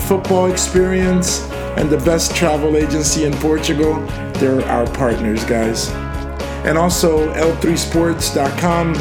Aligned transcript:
football 0.09 0.50
experience, 0.50 1.42
and 1.77 1.91
the 1.91 1.98
best 1.98 2.34
travel 2.34 2.77
agency 2.77 3.25
in 3.25 3.34
Portugal. 3.34 4.00
They're 4.34 4.64
our 4.64 4.86
partners, 4.86 5.45
guys. 5.45 5.92
And 6.64 6.78
also 6.78 7.32
L3Sports.com. 7.34 8.94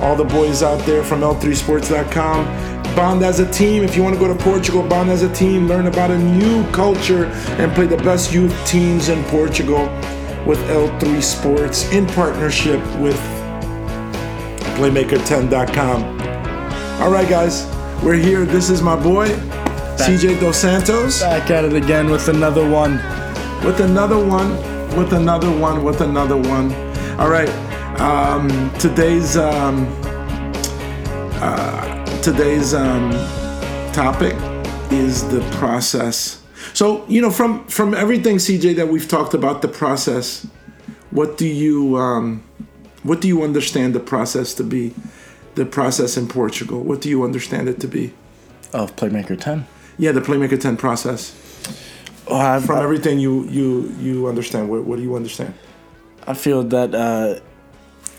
All 0.00 0.16
the 0.16 0.24
boys 0.24 0.62
out 0.62 0.84
there 0.86 1.02
from 1.02 1.20
L3Sports.com. 1.20 2.94
Bond 2.94 3.24
as 3.24 3.40
a 3.40 3.50
team. 3.50 3.82
If 3.82 3.96
you 3.96 4.02
want 4.04 4.14
to 4.14 4.20
go 4.20 4.28
to 4.32 4.44
Portugal, 4.44 4.82
bond 4.86 5.10
as 5.10 5.22
a 5.22 5.32
team, 5.34 5.66
learn 5.66 5.86
about 5.88 6.10
a 6.12 6.18
new 6.18 6.64
culture, 6.70 7.24
and 7.58 7.72
play 7.72 7.86
the 7.86 7.96
best 7.98 8.32
youth 8.32 8.54
teams 8.66 9.08
in 9.08 9.22
Portugal 9.24 9.86
with 10.46 10.58
L3 10.68 11.20
Sports 11.22 11.90
in 11.90 12.06
partnership 12.06 12.80
with 12.98 13.18
Playmaker10.com. 14.76 16.04
All 17.02 17.10
right, 17.10 17.28
guys, 17.28 17.66
we're 18.02 18.14
here. 18.14 18.44
This 18.44 18.70
is 18.70 18.82
my 18.82 18.94
boy, 19.00 19.28
CJ 19.96 20.38
Dos 20.40 20.58
Santos, 20.58 21.20
Back 21.20 21.50
at 21.50 21.64
it 21.64 21.72
again 21.72 22.10
with 22.10 22.28
another 22.28 22.68
one. 22.68 22.96
with 23.64 23.80
another 23.80 24.18
one, 24.24 24.50
with 24.96 25.12
another 25.12 25.50
one, 25.58 25.82
with 25.82 26.00
another 26.00 26.36
one. 26.36 26.83
All 27.16 27.30
right, 27.30 27.48
um, 28.00 28.48
today's 28.80 29.36
um, 29.36 29.86
uh, 31.40 32.04
today's 32.22 32.74
um, 32.74 33.12
topic 33.92 34.34
is 34.90 35.22
the 35.28 35.40
process. 35.52 36.42
So 36.72 37.06
you 37.06 37.22
know, 37.22 37.30
from 37.30 37.64
from 37.68 37.94
everything, 37.94 38.38
CJ, 38.38 38.74
that 38.74 38.88
we've 38.88 39.06
talked 39.06 39.32
about 39.32 39.62
the 39.62 39.68
process, 39.68 40.44
what 41.12 41.38
do 41.38 41.46
you 41.46 41.96
um, 41.96 42.42
what 43.04 43.20
do 43.20 43.28
you 43.28 43.44
understand 43.44 43.94
the 43.94 44.00
process 44.00 44.52
to 44.54 44.64
be? 44.64 44.92
The 45.54 45.64
process 45.64 46.16
in 46.16 46.26
Portugal. 46.26 46.82
What 46.82 47.00
do 47.00 47.08
you 47.08 47.22
understand 47.22 47.68
it 47.68 47.78
to 47.78 47.86
be? 47.86 48.12
Of 48.72 48.96
Playmaker 48.96 49.40
10. 49.40 49.68
Yeah, 49.98 50.10
the 50.10 50.20
Playmaker 50.20 50.60
10 50.60 50.76
process. 50.76 51.32
Oh, 52.26 52.60
From 52.60 52.82
everything 52.82 53.20
you 53.20 53.44
you 53.44 53.94
you 54.00 54.26
understand, 54.26 54.68
what, 54.68 54.82
what 54.82 54.96
do 54.96 55.02
you 55.02 55.14
understand? 55.14 55.54
I 56.26 56.34
feel 56.34 56.62
that 56.64 56.94
uh, 56.94 57.40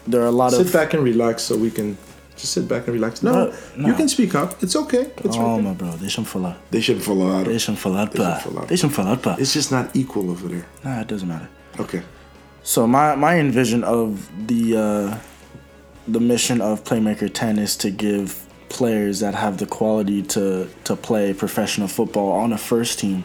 there 0.08 0.22
are 0.22 0.28
a 0.28 0.31
lot 0.31 0.52
Sit 0.52 0.61
of. 0.61 0.67
Sit 0.67 0.73
back 0.73 0.94
and 0.94 1.03
relax 1.03 1.44
so 1.44 1.58
we 1.58 1.72
can 1.72 1.98
just 2.38 2.53
sit 2.53 2.67
back 2.67 2.86
and 2.88 2.94
relax. 2.94 3.23
No, 3.23 3.31
No, 3.31 3.53
no. 3.78 3.88
you 3.88 3.94
can 3.95 4.08
speak 4.09 4.35
up. 4.35 4.62
It's 4.62 4.75
okay. 4.75 5.12
It's 5.24 5.38
Oh, 5.38 5.56
okay. 5.56 5.62
my 5.63 5.74
bro, 5.74 5.96
deixa-me 5.97 6.28
falar. 6.28 6.56
Follow 7.02 7.31
out. 7.31 7.46
Deixa-me 7.46 7.78
falar, 7.78 8.07
pá. 8.12 8.40
falar. 8.41 8.68
Deixa-me 8.68 8.94
falar, 8.94 9.18
pá. 9.18 9.38
It's 9.40 9.53
just 9.53 9.72
not 9.72 9.96
equal 9.96 10.29
over 10.29 10.47
there. 10.47 10.66
Nah, 10.84 11.02
it 11.02 11.07
doesn't 11.07 11.28
matter. 11.28 11.47
Okay. 11.79 12.02
So 12.63 12.88
my 12.88 13.16
my 13.16 13.40
envision 13.40 13.84
of 13.84 14.29
the 14.47 14.78
uh, 14.78 15.18
the 16.08 16.19
mission 16.19 16.62
of 16.62 16.84
Playmaker 16.84 17.29
10 17.34 17.59
is 17.59 17.75
to 17.78 17.90
give 17.90 18.46
players 18.69 19.19
that 19.19 19.35
have 19.35 19.58
the 19.58 19.66
quality 19.66 20.22
to 20.22 20.68
to 20.84 20.96
play 20.96 21.34
professional 21.34 21.88
football 21.88 22.31
on 22.31 22.52
a 22.53 22.58
first 22.58 23.00
team 23.00 23.24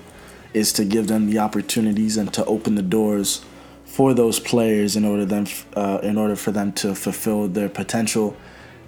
is 0.53 0.73
to 0.75 0.85
give 0.85 1.07
them 1.07 1.31
the 1.31 1.39
opportunities 1.39 2.17
and 2.17 2.33
to 2.35 2.45
open 2.45 2.75
the 2.75 2.83
doors 2.83 3.43
for 3.91 4.15
those 4.15 4.39
players 4.39 4.95
in 4.95 5.05
order 5.05 5.25
them 5.25 5.47
uh, 5.75 5.99
in 6.03 6.17
order 6.17 6.37
for 6.37 6.53
them 6.53 6.73
to 6.73 6.95
fulfill 6.95 7.49
their 7.49 7.69
potential 7.69 8.37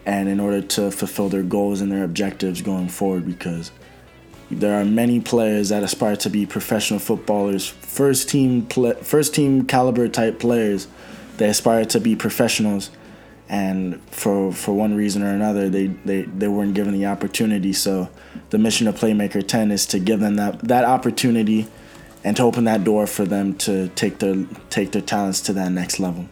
and 0.06 0.28
in 0.28 0.38
order 0.38 0.62
to 0.62 0.90
fulfill 0.92 1.28
their 1.28 1.42
goals 1.42 1.80
and 1.80 1.90
their 1.90 2.04
objectives 2.04 2.62
going 2.62 2.88
forward 2.88 3.26
because 3.26 3.72
there 4.48 4.80
are 4.80 4.84
many 4.84 5.18
players 5.18 5.70
that 5.70 5.82
aspire 5.82 6.14
to 6.16 6.30
be 6.30 6.46
professional 6.46 7.00
footballers, 7.00 7.66
first 7.66 8.28
team 8.28 8.66
first 8.66 9.34
team 9.34 9.66
caliber 9.66 10.08
type 10.08 10.38
players. 10.38 10.86
They 11.38 11.48
aspire 11.48 11.84
to 11.86 11.98
be 11.98 12.14
professionals, 12.14 12.90
and 13.48 14.00
for 14.10 14.52
for 14.52 14.72
one 14.72 14.94
reason 14.94 15.22
or 15.22 15.30
another, 15.30 15.68
they 15.68 15.86
they, 15.86 16.22
they 16.22 16.48
weren't 16.48 16.74
given 16.74 16.92
the 16.92 17.06
opportunity. 17.06 17.72
So, 17.72 18.08
the 18.50 18.58
mission 18.58 18.86
of 18.86 18.94
Playmaker 18.94 19.46
Ten 19.46 19.72
is 19.72 19.86
to 19.86 19.98
give 19.98 20.20
them 20.20 20.36
that 20.36 20.60
that 20.68 20.84
opportunity, 20.84 21.66
and 22.24 22.36
to 22.36 22.42
open 22.42 22.64
that 22.64 22.84
door 22.84 23.06
for 23.06 23.24
them 23.24 23.54
to 23.58 23.88
take 23.88 24.18
their 24.18 24.46
take 24.70 24.92
their 24.92 25.02
talents 25.02 25.40
to 25.42 25.52
that 25.54 25.72
next 25.72 25.98
level. 25.98 26.26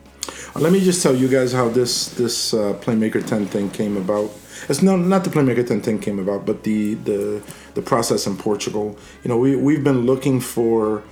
Uh, 0.55 0.61
Let 0.61 0.73
me 0.73 0.81
just 0.81 1.03
tell 1.03 1.15
you 1.15 1.29
guys 1.29 1.53
how 1.53 1.69
this 1.69 2.09
this 2.11 2.55
uh, 2.55 2.75
Playmaker 2.81 3.25
10 3.25 3.47
thing 3.47 3.71
came 3.71 3.97
about. 3.97 4.31
It's 4.69 4.83
not 4.83 4.99
not 5.01 5.25
the 5.25 5.31
Playmaker 5.31 5.67
10 5.67 5.81
thing 5.81 5.99
came 5.99 6.19
about, 6.19 6.47
but 6.47 6.65
the 6.65 6.95
the 6.95 7.43
the 7.75 7.83
process 7.83 8.27
in 8.27 8.37
Portugal. 8.37 8.97
You 9.25 9.29
know, 9.29 9.39
we 9.39 9.57
we've 9.57 9.85
been 9.85 10.07
looking 10.07 10.41
for 10.41 11.03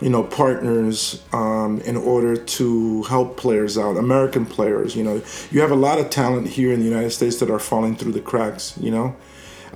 you 0.00 0.10
know 0.10 0.22
partners 0.22 1.22
um, 1.32 1.80
in 1.82 1.96
order 1.96 2.36
to 2.36 3.02
help 3.04 3.36
players 3.36 3.78
out, 3.78 3.96
American 3.96 4.46
players. 4.46 4.94
You 4.96 5.04
know, 5.04 5.22
you 5.50 5.60
have 5.60 5.70
a 5.70 5.76
lot 5.76 5.98
of 5.98 6.10
talent 6.10 6.48
here 6.48 6.72
in 6.72 6.80
the 6.80 6.86
United 6.86 7.10
States 7.10 7.38
that 7.40 7.50
are 7.50 7.58
falling 7.58 7.96
through 7.96 8.12
the 8.12 8.20
cracks. 8.20 8.76
You 8.80 8.90
know, 8.90 9.16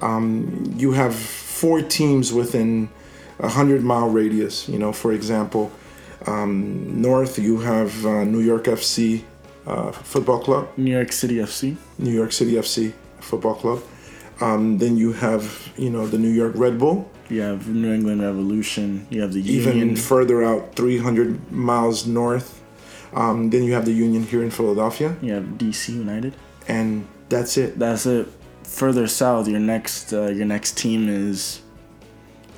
um, 0.01 0.75
you 0.77 0.93
have 0.93 1.15
four 1.15 1.81
teams 1.81 2.33
within 2.33 2.89
a 3.39 3.49
hundred 3.49 3.83
mile 3.83 4.09
radius. 4.09 4.69
You 4.69 4.79
know, 4.79 4.93
for 4.93 5.13
example. 5.13 5.71
Um, 6.27 7.03
north, 7.03 7.37
you 7.39 7.59
have 7.59 8.07
uh, 8.07 8.23
New 8.23 8.39
York 8.41 8.65
FC 8.65 9.25
uh, 9.67 9.91
Football 9.91 10.39
Club, 10.39 10.69
New 10.77 10.93
York 10.93 11.11
City 11.11 11.37
FC. 11.39 11.77
New 11.99 12.13
York 12.13 12.31
City 12.31 12.53
FC 12.55 12.93
Football 13.19 13.55
Club. 13.57 13.83
Um, 14.41 14.79
then 14.79 14.97
you 14.97 15.13
have, 15.15 15.73
you 15.77 15.91
know, 15.91 16.07
the 16.07 16.19
New 16.19 16.31
York 16.31 16.53
Red 16.55 16.79
Bull. 16.79 17.11
You 17.29 17.41
have 17.41 17.67
New 17.69 17.93
England 17.93 18.23
Revolution. 18.23 19.07
You 19.11 19.21
have 19.23 19.33
the 19.33 19.41
Even 19.41 19.77
Union. 19.79 19.97
further 19.97 20.45
out, 20.45 20.77
300 20.77 21.51
miles 21.51 22.07
north. 22.07 22.61
Um, 23.15 23.51
then 23.51 23.65
you 23.65 23.73
have 23.75 23.85
the 23.85 23.93
Union 23.93 24.23
here 24.23 24.43
in 24.45 24.51
Philadelphia, 24.53 25.17
You 25.23 25.33
have 25.35 25.45
DC 25.59 25.89
United. 25.89 26.35
and 26.69 27.07
that's 27.29 27.57
it. 27.59 27.79
That's 27.81 28.07
it. 28.07 28.29
Further 28.63 29.09
south, 29.09 29.49
your 29.49 29.61
next 29.61 30.13
uh, 30.13 30.31
your 30.31 30.47
next 30.47 30.79
team 30.79 31.09
is 31.09 31.63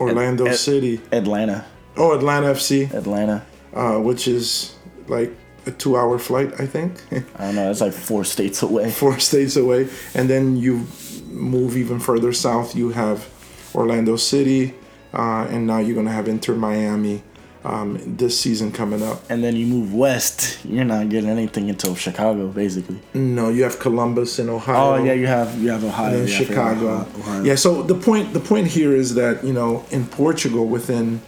Orlando 0.01 0.47
At- 0.47 0.57
City. 0.57 1.01
Atlanta. 1.13 1.65
Oh, 1.97 2.13
Atlanta 2.17 2.49
FC, 2.49 2.93
Atlanta. 2.93 3.45
uh, 3.73 3.99
which 3.99 4.27
is 4.27 4.75
like 5.07 5.33
a 5.67 5.71
two-hour 5.71 6.19
flight, 6.19 6.53
I 6.59 6.67
think. 6.67 7.01
I 7.37 7.47
don't 7.47 7.55
know. 7.55 7.71
It's 7.71 7.81
like 7.81 7.93
four 7.93 8.25
states 8.25 8.63
away. 8.63 8.91
four 8.91 9.19
states 9.21 9.57
away, 9.57 9.89
and 10.15 10.29
then 10.29 10.57
you 10.57 10.87
move 11.31 11.77
even 11.77 12.01
further 12.01 12.33
south. 12.33 12.75
You 12.77 12.91
have 12.91 13.29
Orlando 13.75 14.17
City, 14.17 14.75
uh, 15.13 15.47
and 15.51 15.67
now 15.67 15.79
you're 15.79 15.95
gonna 15.97 16.11
have 16.13 16.29
Inter 16.29 16.55
Miami 16.55 17.23
um, 17.65 17.99
this 18.17 18.39
season 18.39 18.71
coming 18.73 19.03
up. 19.03 19.23
And 19.31 19.43
then 19.43 19.57
you 19.57 19.67
move 19.67 19.95
west. 19.95 20.59
You're 20.65 20.85
not 20.85 21.09
getting 21.09 21.31
anything 21.31 21.71
until 21.71 21.95
Chicago, 21.95 22.49
basically. 22.49 23.01
No, 23.15 23.49
you 23.49 23.63
have 23.65 23.79
Columbus 23.79 24.39
in 24.39 24.49
Ohio. 24.51 25.01
Oh 25.01 25.05
yeah, 25.05 25.15
you 25.15 25.27
have 25.27 25.61
you 25.63 25.71
have 25.71 25.83
Ohio. 25.85 26.19
and 26.19 26.29
yeah, 26.29 26.37
Chicago. 26.37 26.89
Ohio- 26.89 27.07
Ohio. 27.19 27.43
Yeah. 27.43 27.55
So 27.55 27.83
the 27.83 27.95
point 27.95 28.33
the 28.35 28.41
point 28.41 28.67
here 28.67 28.95
is 28.95 29.15
that 29.15 29.43
you 29.45 29.53
know 29.53 29.85
in 29.91 30.07
Portugal 30.07 30.67
within 30.67 31.21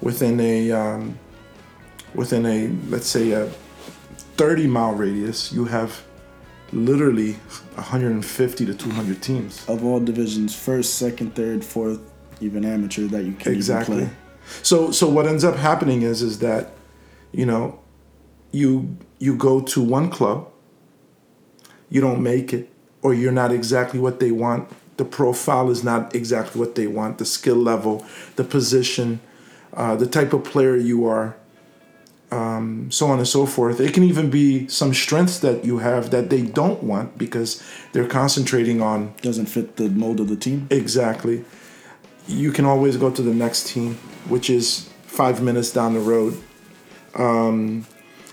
within 0.00 0.40
a 0.40 0.72
um, 0.72 1.18
within 2.14 2.46
a 2.46 2.68
let's 2.88 3.06
say 3.06 3.32
a 3.32 3.46
30 4.36 4.66
mile 4.66 4.94
radius 4.94 5.52
you 5.52 5.66
have 5.66 6.02
literally 6.72 7.32
150 7.74 8.64
to 8.66 8.74
200 8.74 9.22
teams. 9.22 9.68
Of 9.68 9.84
all 9.84 10.00
divisions, 10.00 10.54
first, 10.54 10.94
second, 10.94 11.34
third, 11.34 11.62
fourth, 11.62 12.00
even 12.40 12.64
amateur 12.64 13.02
that 13.08 13.24
you 13.24 13.32
can 13.34 13.52
exactly 13.52 13.96
play. 14.06 14.10
So 14.62 14.90
so 14.90 15.08
what 15.08 15.26
ends 15.26 15.44
up 15.44 15.56
happening 15.56 16.02
is 16.02 16.22
is 16.22 16.38
that 16.38 16.72
you 17.32 17.46
know 17.46 17.78
you 18.50 18.96
you 19.18 19.34
go 19.34 19.60
to 19.60 19.82
one 19.82 20.10
club 20.10 20.48
you 21.88 22.00
don't 22.00 22.22
make 22.22 22.52
it 22.52 22.70
or 23.02 23.12
you're 23.14 23.32
not 23.32 23.52
exactly 23.52 23.98
what 23.98 24.20
they 24.20 24.30
want 24.30 24.68
the 24.96 25.04
profile 25.04 25.70
is 25.70 25.82
not 25.82 26.14
exactly 26.14 26.58
what 26.60 26.74
they 26.74 26.86
want 26.86 27.18
the 27.18 27.24
skill 27.24 27.56
level 27.56 28.04
the 28.36 28.44
position 28.44 29.20
uh, 29.74 29.96
the 29.96 30.06
type 30.06 30.32
of 30.32 30.44
player 30.44 30.76
you 30.76 31.06
are 31.06 31.36
um, 32.32 32.90
so 32.90 33.08
on 33.08 33.18
and 33.18 33.28
so 33.28 33.44
forth. 33.44 33.78
It 33.78 33.92
can 33.92 34.02
even 34.04 34.30
be 34.30 34.66
some 34.66 34.94
strengths 34.94 35.38
that 35.40 35.64
you 35.64 35.78
have 35.78 36.10
that 36.10 36.30
they 36.30 36.40
don't 36.42 36.82
want 36.82 37.18
because 37.18 37.62
they're 37.92 38.08
concentrating 38.08 38.80
on 38.80 39.14
Doesn't 39.20 39.46
fit 39.46 39.76
the 39.76 39.90
mold 39.90 40.18
of 40.18 40.28
the 40.28 40.36
team. 40.36 40.66
exactly. 40.70 41.44
You 42.32 42.50
can 42.50 42.64
always 42.64 42.96
go 42.96 43.10
to 43.10 43.22
the 43.22 43.34
next 43.34 43.66
team, 43.68 43.94
which 44.26 44.48
is 44.48 44.88
five 45.02 45.42
minutes 45.42 45.70
down 45.70 45.92
the 45.92 46.00
road. 46.00 46.42
Um, 47.14 47.86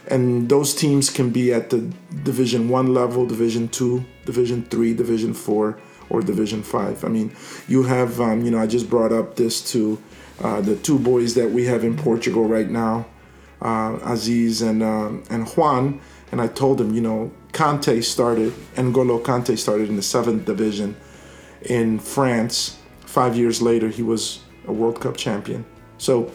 and 0.07 0.48
those 0.48 0.74
teams 0.74 1.10
can 1.10 1.30
be 1.31 1.54
at 1.54 1.69
the 1.69 1.92
Division 2.24 2.69
One 2.69 2.94
level, 2.94 3.25
Division 3.25 3.68
Two, 3.68 4.06
Division 4.25 4.63
Three, 4.63 4.94
Division 4.94 5.34
Four, 5.34 5.78
or 6.10 6.22
Division 6.22 6.63
Five. 6.63 7.04
I 7.04 7.10
mean, 7.10 7.36
you 7.68 7.84
have, 7.84 8.19
um, 8.22 8.44
you 8.44 8.51
know, 8.51 8.60
I 8.60 8.68
just 8.68 8.90
brought 8.90 9.12
up 9.12 9.36
this 9.36 9.62
to 9.74 10.01
uh, 10.42 10.62
the 10.62 10.78
two 10.78 10.98
boys 10.98 11.36
that 11.36 11.51
we 11.51 11.66
have 11.66 11.84
in 11.84 11.98
Portugal 11.98 12.46
right 12.46 12.69
now, 12.69 13.06
uh, 13.62 14.00
Aziz 14.04 14.62
and 14.62 14.81
um, 14.81 15.24
and 15.30 15.48
Juan, 15.50 16.00
and 16.31 16.42
I 16.42 16.48
told 16.48 16.78
them, 16.78 16.94
you 16.94 17.01
know, 17.01 17.31
Kante 17.51 18.01
started, 18.04 18.54
N'Golo 18.75 19.22
Kante 19.22 19.57
started 19.57 19.90
in 19.90 19.98
the 19.98 20.01
seventh 20.01 20.46
division 20.46 20.96
in 21.62 22.00
France. 22.00 22.78
Five 23.09 23.35
years 23.35 23.59
later, 23.59 23.88
he 23.89 24.03
was 24.03 24.41
a 24.67 24.71
World 24.71 25.01
Cup 25.01 25.17
champion. 25.17 25.65
So, 25.97 26.31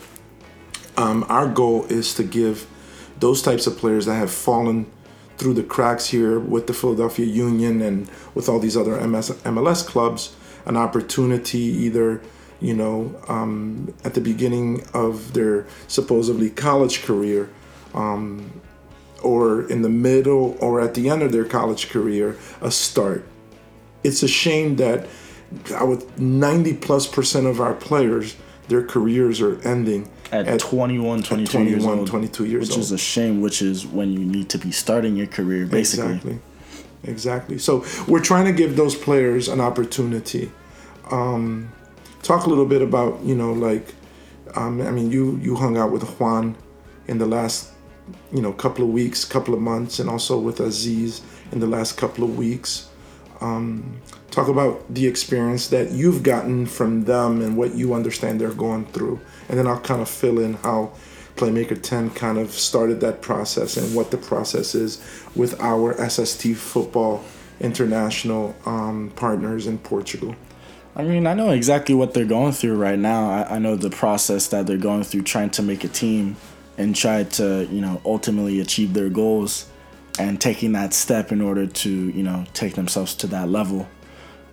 um, 0.97 1.25
our 1.29 1.47
goal 1.47 1.85
is 1.85 2.15
to 2.15 2.25
give 2.25 2.67
those 3.21 3.43
types 3.43 3.69
of 3.69 3.79
players 3.79 4.07
that 4.07 4.17
have 4.17 4.33
fallen 4.33 4.91
through 5.39 5.55
the 5.55 5.63
cracks 5.63 6.09
here 6.09 6.41
with 6.41 6.67
the 6.67 6.75
Philadelphia 6.75 7.27
Union 7.27 7.81
and 7.81 8.11
with 8.35 8.49
all 8.49 8.59
these 8.59 8.77
other 8.77 9.01
MS, 9.07 9.31
MLS 9.45 9.87
clubs 9.87 10.35
an 10.67 10.77
opportunity 10.77 11.59
either 11.59 12.21
you 12.61 12.75
know 12.75 13.15
um, 13.29 13.95
at 14.03 14.15
the 14.15 14.21
beginning 14.21 14.85
of 14.95 15.33
their 15.33 15.67
supposedly 15.87 16.51
college 16.51 17.05
career 17.05 17.51
um, 17.95 18.61
or 19.23 19.63
in 19.71 19.83
the 19.83 19.89
middle 19.89 20.57
or 20.61 20.81
at 20.81 20.95
the 20.95 21.09
end 21.09 21.23
of 21.23 21.31
their 21.31 21.45
college 21.45 21.89
career 21.89 22.37
a 22.61 22.71
start 22.71 23.25
it's 24.03 24.25
a 24.25 24.29
shame 24.29 24.75
that 24.77 25.07
I 25.75 25.85
would 25.85 26.19
90 26.19 26.75
plus 26.75 27.07
percent 27.07 27.47
of 27.47 27.61
our 27.61 27.75
players 27.75 28.37
their 28.69 28.83
careers 28.83 29.41
are 29.41 29.61
ending 29.67 30.11
At, 30.33 30.49
at 30.49 30.61
21, 30.61 31.23
22 31.23 31.65
years 31.65 31.83
21, 31.83 31.99
old. 31.99 32.09
22 32.09 32.45
years 32.47 32.61
which 32.69 32.71
old. 32.73 32.81
is 32.81 32.93
a 32.93 32.99
shame, 32.99 33.41
which 33.41 33.61
is 33.61 33.87
when 33.87 34.13
you 34.13 34.21
need 34.21 34.49
to 34.51 34.59
be 34.59 34.71
starting 34.73 35.17
your 35.17 35.27
career, 35.27 35.67
basically. 35.67 36.15
Exactly. 36.15 36.39
Exactly. 37.05 37.59
So 37.59 37.85
we're 38.09 38.23
trying 38.23 38.47
to 38.47 38.53
give 38.53 38.77
those 38.77 38.95
players 38.95 39.49
an 39.49 39.61
opportunity. 39.61 40.51
Um, 41.11 41.71
talk 42.23 42.47
a 42.47 42.49
little 42.49 42.65
bit 42.65 42.81
about 42.81 43.23
you 43.23 43.35
know 43.35 43.53
like, 43.53 43.95
um, 44.55 44.81
I 44.81 44.91
mean 44.91 45.11
you 45.11 45.39
you 45.43 45.57
hung 45.57 45.77
out 45.77 45.91
with 45.93 46.03
Juan 46.19 46.57
in 47.07 47.19
the 47.19 47.27
last 47.27 47.71
you 48.33 48.41
know 48.41 48.53
couple 48.53 48.85
of 48.85 48.91
weeks, 48.91 49.25
couple 49.27 49.53
of 49.53 49.61
months, 49.61 49.99
and 49.99 50.09
also 50.09 50.39
with 50.39 50.61
Aziz 50.61 51.21
in 51.53 51.61
the 51.61 51.67
last 51.67 51.99
couple 51.99 52.25
of 52.25 52.39
weeks. 52.39 52.89
Um, 53.41 54.01
talk 54.31 54.49
about 54.49 54.93
the 54.93 55.07
experience 55.07 55.69
that 55.69 55.93
you've 55.93 56.23
gotten 56.23 56.67
from 56.67 57.05
them 57.05 57.41
and 57.41 57.57
what 57.57 57.75
you 57.75 57.95
understand 57.95 58.41
they're 58.41 58.53
going 58.53 58.87
through, 58.87 59.21
and 59.49 59.59
then 59.59 59.67
I'll 59.67 59.81
kind 59.81 60.01
of 60.01 60.09
fill 60.09 60.39
in 60.39 60.55
how 60.55 60.93
Playmaker 61.37 61.81
10 61.81 62.11
kind 62.11 62.39
of 62.39 62.51
started 62.53 63.01
that 63.01 63.21
process 63.21 63.77
and 63.77 63.95
what 63.95 64.11
the 64.11 64.17
process 64.17 64.75
is 64.75 65.03
with 65.35 65.61
our 65.61 65.95
SST 66.09 66.55
Football 66.57 67.25
International 67.61 68.55
um, 68.67 69.13
partners 69.17 69.67
in 69.67 69.79
Portugal. 69.79 70.35
I 70.97 71.03
mean, 71.03 71.27
I 71.27 71.35
know 71.35 71.51
exactly 71.51 71.95
what 71.95 72.15
they're 72.15 72.25
going 72.25 72.53
through 72.53 72.77
right 72.77 72.99
now. 72.99 73.29
I, 73.31 73.57
I 73.57 73.59
know 73.59 73.75
the 73.75 73.91
process 73.91 74.49
that 74.49 74.67
they're 74.67 74.77
going 74.77 75.03
through 75.03 75.23
trying 75.23 75.51
to 75.51 75.63
make 75.63 75.83
a 75.83 75.89
team 75.89 76.37
and 76.79 76.95
try 76.95 77.25
to, 77.25 77.67
you 77.71 77.81
know, 77.81 78.01
ultimately 78.05 78.61
achieve 78.61 78.95
their 78.95 79.09
goals 79.09 79.69
and 80.19 80.41
taking 80.41 80.73
that 80.73 80.95
step 80.95 81.33
in 81.33 81.41
order 81.41 81.67
to, 81.67 81.91
you 81.91 82.23
know, 82.23 82.45
take 82.55 82.75
themselves 82.75 83.15
to 83.17 83.27
that 83.29 83.49
level. 83.49 83.89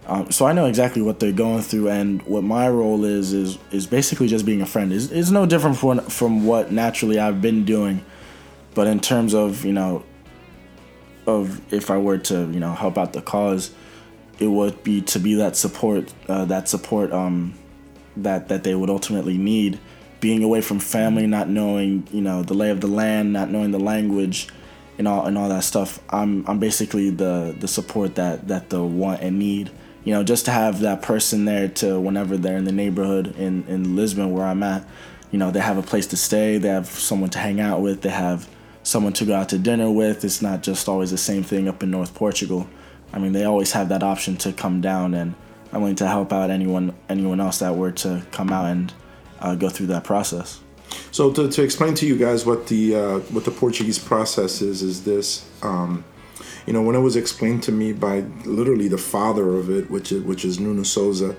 Um, 0.08 0.32
so 0.32 0.46
I 0.46 0.54
know 0.54 0.66
exactly 0.66 1.02
what 1.02 1.20
they're 1.20 1.32
going 1.32 1.62
through, 1.62 1.90
and 1.90 2.22
what 2.24 2.44
my 2.44 2.68
role 2.68 3.06
is 3.06 3.34
is 3.34 3.58
is 3.72 3.86
basically 3.86 4.28
just 4.28 4.46
being 4.46 4.62
a 4.62 4.66
friend. 4.66 4.92
is 4.92 5.12
is 5.12 5.32
no 5.32 5.46
different 5.46 5.78
from 5.78 6.00
from 6.02 6.46
what 6.46 6.72
naturally 6.72 7.20
I've 7.20 7.42
been 7.42 7.66
doing, 7.66 8.04
but 8.74 8.88
in 8.88 9.00
terms 9.00 9.36
of 9.36 9.64
you 9.64 9.74
know, 9.74 10.04
of 11.28 11.72
if 11.72 11.92
I 11.92 11.98
were 11.98 12.18
to 12.18 12.52
you 12.52 12.60
know 12.60 12.74
help 12.74 12.98
out 12.98 13.14
the 13.14 13.22
cause, 13.22 13.72
it 14.40 14.48
would 14.48 14.84
be 14.84 15.02
to 15.02 15.20
be 15.20 15.36
that 15.36 15.56
support, 15.56 16.12
uh, 16.28 16.46
that 16.46 16.68
support 16.68 17.12
um, 17.12 17.54
that 18.18 18.48
that 18.48 18.64
they 18.64 18.74
would 18.76 18.90
ultimately 18.90 19.38
need. 19.38 19.80
Being 20.20 20.44
away 20.44 20.62
from 20.62 20.80
family, 20.80 21.26
not 21.26 21.48
knowing 21.48 22.08
you 22.12 22.22
know 22.22 22.42
the 22.42 22.54
lay 22.56 22.72
of 22.72 22.82
the 22.82 22.88
land, 22.88 23.34
not 23.34 23.50
knowing 23.50 23.72
the 23.72 23.80
language, 23.80 24.48
and 25.02 25.08
all 25.08 25.26
and 25.26 25.36
all 25.38 25.50
that 25.50 25.64
stuff. 25.64 26.00
I'm 26.10 26.46
I'm 26.48 26.60
basically 26.60 27.10
the 27.10 27.56
the 27.60 27.68
support 27.68 28.16
that 28.16 28.48
that 28.48 28.70
they'll 28.70 28.88
want 28.88 29.22
and 29.22 29.40
need. 29.40 29.72
You 30.04 30.14
know, 30.14 30.24
just 30.24 30.46
to 30.46 30.52
have 30.52 30.80
that 30.82 31.02
person 31.02 31.46
there 31.46 31.68
to 31.68 32.00
whenever 32.00 32.38
they're 32.38 32.58
in 32.58 32.66
the 32.66 32.72
neighborhood 32.72 33.36
in 33.36 33.66
in 33.68 33.96
Lisbon 33.96 34.32
where 34.32 34.46
I'm 34.46 34.64
at. 34.64 34.88
You 35.32 35.40
know, 35.40 35.50
they 35.50 35.60
have 35.60 35.78
a 35.78 35.82
place 35.82 36.08
to 36.08 36.18
stay. 36.18 36.58
They 36.58 36.68
have 36.68 36.88
someone 36.88 37.30
to 37.32 37.40
hang 37.40 37.60
out 37.60 37.82
with. 37.82 38.02
They 38.02 38.10
have 38.10 38.48
someone 38.84 39.14
to 39.14 39.26
go 39.26 39.34
out 39.34 39.50
to 39.50 39.58
dinner 39.58 39.90
with. 39.90 40.24
It's 40.24 40.42
not 40.42 40.62
just 40.62 40.88
always 40.88 41.10
the 41.10 41.18
same 41.18 41.44
thing 41.44 41.68
up 41.68 41.82
in 41.82 41.90
North 41.90 42.14
Portugal. 42.14 42.68
I 43.14 43.20
mean, 43.20 43.32
they 43.32 43.46
always 43.46 43.72
have 43.72 43.90
that 43.90 44.04
option 44.04 44.38
to 44.38 44.54
come 44.54 44.82
down, 44.82 45.14
and 45.14 45.34
I'm 45.74 45.82
willing 45.82 45.96
to 45.98 46.08
help 46.08 46.32
out 46.32 46.52
anyone 46.52 46.94
anyone 47.10 47.40
else 47.40 47.60
that 47.60 47.76
were 47.76 47.92
to 48.04 48.24
come 48.32 48.52
out 48.52 48.66
and 48.66 48.94
uh, 49.40 49.56
go 49.56 49.70
through 49.70 49.88
that 49.88 50.04
process. 50.04 50.60
So 51.12 51.32
to, 51.34 51.50
to 51.50 51.62
explain 51.62 51.94
to 51.96 52.06
you 52.06 52.18
guys 52.18 52.46
what 52.46 52.68
the 52.68 52.96
uh, 52.96 53.20
what 53.32 53.46
the 53.46 53.52
Portuguese 53.52 54.00
process 54.00 54.62
is 54.62 54.82
is 54.82 55.04
this. 55.04 55.46
Um, 55.62 56.04
you 56.66 56.74
know, 56.74 56.82
when 56.82 56.96
it 56.96 57.00
was 57.00 57.16
explained 57.16 57.64
to 57.64 57.72
me 57.72 57.92
by 57.92 58.20
literally 58.46 58.88
the 58.88 58.98
father 58.98 59.56
of 59.58 59.70
it, 59.70 59.90
which 59.90 60.12
is, 60.12 60.22
which 60.22 60.46
is 60.46 60.60
Nuno 60.60 60.84
Souza, 60.84 61.36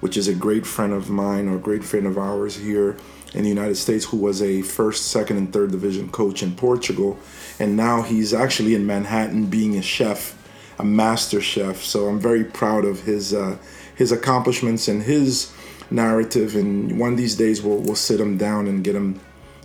which 0.00 0.16
is 0.16 0.28
a 0.28 0.34
great 0.34 0.66
friend 0.66 0.92
of 0.92 1.08
mine 1.08 1.48
or 1.48 1.56
a 1.56 1.60
great 1.60 1.84
friend 1.84 2.06
of 2.06 2.18
ours 2.18 2.56
here 2.56 2.96
in 3.34 3.42
the 3.42 3.48
United 3.48 3.76
States, 3.76 4.04
who 4.06 4.16
was 4.16 4.42
a 4.42 4.62
first, 4.62 5.06
second, 5.06 5.36
and 5.36 5.52
third 5.52 5.70
division 5.70 6.10
coach 6.10 6.42
in 6.42 6.54
Portugal, 6.54 7.18
and 7.58 7.76
now 7.76 8.02
he's 8.02 8.34
actually 8.34 8.74
in 8.74 8.86
Manhattan 8.86 9.46
being 9.46 9.76
a 9.76 9.82
chef, 9.82 10.36
a 10.78 10.84
master 10.84 11.40
chef. 11.40 11.82
So 11.82 12.08
I'm 12.08 12.20
very 12.20 12.44
proud 12.44 12.84
of 12.84 13.02
his 13.02 13.32
uh, 13.32 13.58
his 13.94 14.10
accomplishments 14.10 14.88
and 14.88 15.02
his 15.02 15.53
narrative. 15.90 16.56
And 16.56 16.98
one 16.98 17.12
of 17.12 17.18
these 17.18 17.36
days, 17.36 17.62
we'll 17.62 17.78
we'll 17.78 17.94
sit 17.94 18.20
him 18.20 18.36
down 18.36 18.66
and 18.66 18.84
get 18.84 18.94
him, 18.94 19.20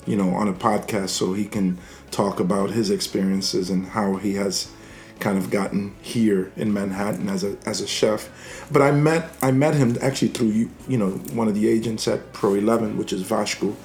you 0.06 0.16
know, 0.16 0.30
on 0.32 0.48
a 0.48 0.54
podcast 0.54 1.10
so 1.10 1.34
he 1.34 1.46
can 1.46 1.78
talk 2.12 2.40
about 2.40 2.72
his 2.72 2.90
experiences 2.90 3.70
and 3.70 3.88
how 3.88 4.16
he 4.16 4.34
has 4.36 4.72
kind 5.20 5.38
of 5.38 5.52
gotten 5.52 5.94
here 6.02 6.52
in 6.56 6.74
Manhattan 6.74 7.30
as 7.30 7.44
a 7.44 7.58
as 7.66 7.82
a 7.82 7.88
chef. 7.88 8.30
But 8.72 8.82
I 8.82 8.92
met 8.92 9.36
I 9.42 9.52
met 9.52 9.76
him 9.76 9.98
actually 10.02 10.30
through 10.30 10.50
you 10.50 10.70
you 10.88 10.98
know 10.98 11.12
one 11.34 11.48
of 11.48 11.56
the 11.56 11.68
agents 11.68 12.08
at 12.08 12.34
Pro 12.34 12.54
11, 12.54 12.98
which 12.98 13.14
is 13.14 13.22
Vasco 13.22 13.76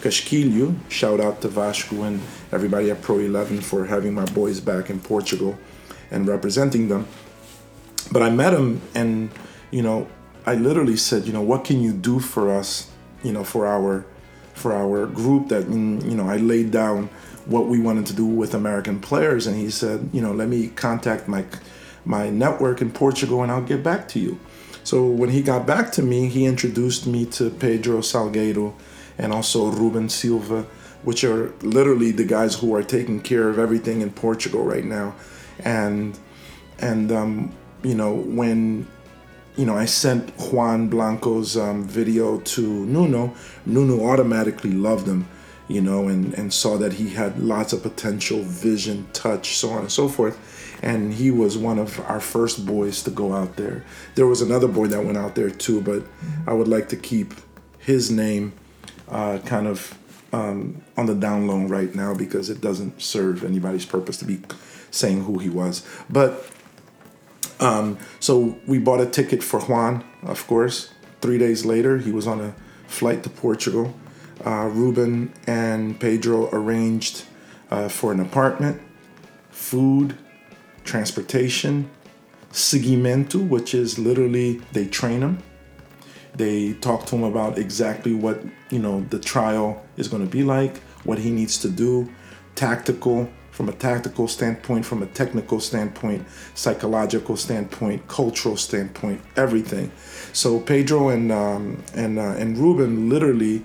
Casquilho. 0.00 0.74
Shout 0.88 1.20
out 1.20 1.40
to 1.42 1.48
Vasco 1.48 2.02
and 2.02 2.20
everybody 2.52 2.90
at 2.90 3.02
Pro 3.02 3.18
11 3.18 3.60
for 3.60 3.86
having 3.86 4.14
my 4.14 4.24
boys 4.26 4.60
back 4.60 4.90
in 4.90 5.00
Portugal 5.00 5.58
and 6.10 6.26
representing 6.26 6.88
them. 6.88 7.06
But 8.10 8.22
I 8.22 8.30
met 8.30 8.54
him 8.54 8.80
and 8.94 9.30
you 9.70 9.82
know 9.82 10.08
I 10.46 10.54
literally 10.54 10.96
said 10.96 11.26
you 11.26 11.32
know 11.32 11.42
what 11.42 11.64
can 11.64 11.80
you 11.80 11.92
do 11.92 12.20
for 12.20 12.50
us 12.50 12.90
you 13.22 13.32
know 13.32 13.44
for 13.44 13.66
our 13.66 14.04
for 14.54 14.72
our 14.72 15.06
group 15.06 15.48
that 15.48 15.64
mm, 15.64 16.02
you 16.08 16.16
know 16.16 16.28
I 16.28 16.36
laid 16.36 16.70
down 16.70 17.10
what 17.48 17.66
we 17.66 17.80
wanted 17.80 18.04
to 18.06 18.12
do 18.12 18.26
with 18.26 18.54
American 18.54 19.00
players, 19.00 19.46
and 19.46 19.56
he 19.56 19.70
said, 19.70 20.10
you 20.12 20.20
know, 20.20 20.32
let 20.32 20.48
me 20.48 20.68
contact 20.68 21.26
my 21.26 21.44
my 22.04 22.30
network 22.30 22.80
in 22.80 22.90
Portugal, 22.90 23.42
and 23.42 23.50
I'll 23.50 23.62
get 23.62 23.82
back 23.82 24.08
to 24.08 24.18
you. 24.18 24.38
So 24.84 25.06
when 25.06 25.30
he 25.30 25.42
got 25.42 25.66
back 25.66 25.90
to 25.92 26.02
me, 26.02 26.28
he 26.28 26.46
introduced 26.46 27.06
me 27.06 27.26
to 27.26 27.50
Pedro 27.50 27.98
Salgueiro 27.98 28.74
and 29.18 29.32
also 29.32 29.66
Ruben 29.66 30.08
Silva, 30.08 30.62
which 31.02 31.24
are 31.24 31.52
literally 31.60 32.10
the 32.12 32.24
guys 32.24 32.54
who 32.54 32.74
are 32.74 32.82
taking 32.82 33.20
care 33.20 33.48
of 33.48 33.58
everything 33.58 34.00
in 34.00 34.10
Portugal 34.10 34.62
right 34.62 34.84
now, 34.84 35.14
and 35.60 36.18
and 36.78 37.10
um, 37.10 37.56
you 37.82 37.94
know 37.94 38.14
when 38.14 38.86
you 39.58 39.66
know, 39.66 39.76
I 39.76 39.86
sent 39.86 40.30
Juan 40.38 40.88
Blanco's 40.88 41.56
um, 41.56 41.82
video 41.82 42.38
to 42.38 42.86
Nuno. 42.86 43.34
Nuno 43.66 44.06
automatically 44.06 44.70
loved 44.70 45.08
him, 45.08 45.28
you 45.66 45.80
know, 45.80 46.06
and, 46.06 46.32
and 46.34 46.54
saw 46.54 46.78
that 46.78 46.92
he 46.92 47.10
had 47.10 47.40
lots 47.40 47.72
of 47.72 47.82
potential, 47.82 48.40
vision, 48.42 49.08
touch, 49.12 49.56
so 49.56 49.70
on 49.70 49.80
and 49.80 49.92
so 49.92 50.08
forth. 50.08 50.38
And 50.80 51.12
he 51.12 51.32
was 51.32 51.58
one 51.58 51.80
of 51.80 51.98
our 52.08 52.20
first 52.20 52.64
boys 52.66 53.02
to 53.02 53.10
go 53.10 53.32
out 53.32 53.56
there. 53.56 53.84
There 54.14 54.28
was 54.28 54.42
another 54.42 54.68
boy 54.68 54.86
that 54.86 55.04
went 55.04 55.18
out 55.18 55.34
there 55.34 55.50
too, 55.50 55.80
but 55.80 56.04
I 56.46 56.52
would 56.52 56.68
like 56.68 56.88
to 56.90 56.96
keep 56.96 57.34
his 57.80 58.12
name 58.12 58.52
uh, 59.08 59.40
kind 59.44 59.66
of 59.66 59.98
um, 60.32 60.82
on 60.96 61.06
the 61.06 61.16
down 61.16 61.48
low 61.48 61.62
right 61.62 61.92
now 61.96 62.14
because 62.14 62.48
it 62.48 62.60
doesn't 62.60 63.02
serve 63.02 63.42
anybody's 63.42 63.86
purpose 63.86 64.18
to 64.18 64.24
be 64.24 64.38
saying 64.92 65.24
who 65.24 65.38
he 65.38 65.48
was. 65.48 65.84
But 66.08 66.48
um, 67.60 67.98
so 68.20 68.58
we 68.66 68.78
bought 68.78 69.00
a 69.00 69.06
ticket 69.06 69.42
for 69.42 69.60
Juan, 69.60 70.04
of 70.22 70.46
course. 70.46 70.92
Three 71.20 71.38
days 71.38 71.64
later, 71.64 71.98
he 71.98 72.12
was 72.12 72.26
on 72.26 72.40
a 72.40 72.54
flight 72.86 73.22
to 73.24 73.30
Portugal. 73.30 73.94
Uh, 74.44 74.70
Ruben 74.72 75.32
and 75.46 75.98
Pedro 75.98 76.48
arranged 76.52 77.24
uh, 77.70 77.88
for 77.88 78.12
an 78.12 78.20
apartment, 78.20 78.80
food, 79.50 80.16
transportation, 80.84 81.90
seguimento, 82.52 83.46
which 83.46 83.74
is 83.74 83.98
literally 83.98 84.60
they 84.72 84.86
train 84.86 85.20
them. 85.20 85.42
They 86.34 86.74
talk 86.74 87.06
to 87.06 87.16
him 87.16 87.24
about 87.24 87.58
exactly 87.58 88.14
what 88.14 88.42
you 88.70 88.78
know 88.78 89.00
the 89.10 89.18
trial 89.18 89.84
is 89.96 90.06
going 90.06 90.24
to 90.24 90.30
be 90.30 90.44
like, 90.44 90.78
what 91.04 91.18
he 91.18 91.30
needs 91.30 91.58
to 91.58 91.68
do, 91.68 92.08
tactical 92.54 93.28
from 93.58 93.68
a 93.68 93.72
tactical 93.72 94.28
standpoint, 94.28 94.86
from 94.86 95.02
a 95.02 95.06
technical 95.06 95.58
standpoint, 95.58 96.24
psychological 96.54 97.36
standpoint, 97.36 98.06
cultural 98.06 98.56
standpoint, 98.56 99.20
everything. 99.34 99.90
So 100.32 100.60
Pedro 100.60 101.08
and 101.08 101.32
um, 101.32 101.82
and 101.92 102.20
uh, 102.20 102.36
and 102.38 102.56
Ruben 102.56 103.08
literally 103.08 103.64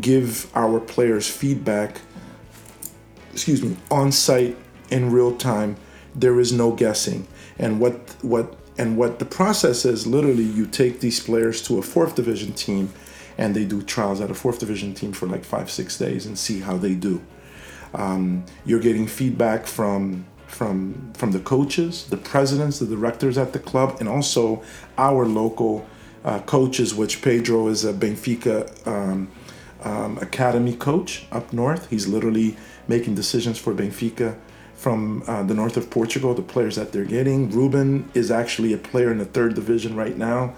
give 0.00 0.48
our 0.56 0.78
players 0.78 1.28
feedback. 1.28 2.00
Excuse 3.32 3.60
me, 3.64 3.76
on 3.90 4.12
site 4.12 4.56
in 4.90 5.10
real 5.10 5.36
time. 5.36 5.74
There 6.14 6.38
is 6.38 6.52
no 6.52 6.70
guessing, 6.70 7.26
and 7.58 7.80
what 7.80 8.14
what 8.22 8.56
and 8.78 8.96
what 8.96 9.18
the 9.18 9.24
process 9.24 9.84
is. 9.84 10.06
Literally, 10.06 10.44
you 10.44 10.64
take 10.64 11.00
these 11.00 11.18
players 11.18 11.60
to 11.62 11.78
a 11.80 11.82
fourth 11.82 12.14
division 12.14 12.52
team, 12.52 12.92
and 13.36 13.52
they 13.52 13.64
do 13.64 13.82
trials 13.82 14.20
at 14.20 14.30
a 14.30 14.34
fourth 14.34 14.60
division 14.60 14.94
team 14.94 15.12
for 15.12 15.26
like 15.26 15.44
five 15.44 15.72
six 15.72 15.98
days 15.98 16.24
and 16.24 16.38
see 16.38 16.60
how 16.60 16.76
they 16.76 16.94
do. 16.94 17.20
Um, 17.94 18.44
you're 18.64 18.80
getting 18.80 19.06
feedback 19.06 19.66
from 19.66 20.26
from 20.46 21.12
from 21.14 21.32
the 21.32 21.40
coaches, 21.40 22.06
the 22.06 22.16
presidents, 22.16 22.78
the 22.78 22.86
directors 22.86 23.38
at 23.38 23.52
the 23.52 23.58
club, 23.58 23.96
and 24.00 24.08
also 24.08 24.62
our 24.98 25.26
local 25.26 25.86
uh, 26.24 26.40
coaches. 26.40 26.94
Which 26.94 27.22
Pedro 27.22 27.68
is 27.68 27.84
a 27.84 27.92
Benfica 27.92 28.86
um, 28.86 29.30
um, 29.82 30.18
academy 30.18 30.74
coach 30.74 31.26
up 31.30 31.52
north. 31.52 31.90
He's 31.90 32.06
literally 32.06 32.56
making 32.88 33.14
decisions 33.14 33.58
for 33.58 33.74
Benfica 33.74 34.36
from 34.74 35.22
uh, 35.26 35.42
the 35.42 35.54
north 35.54 35.76
of 35.76 35.88
Portugal, 35.88 36.34
the 36.34 36.42
players 36.42 36.76
that 36.76 36.92
they're 36.92 37.04
getting. 37.04 37.50
Ruben 37.50 38.10
is 38.12 38.30
actually 38.30 38.72
a 38.72 38.78
player 38.78 39.10
in 39.10 39.18
the 39.18 39.24
third 39.24 39.54
division 39.54 39.96
right 39.96 40.16
now 40.16 40.54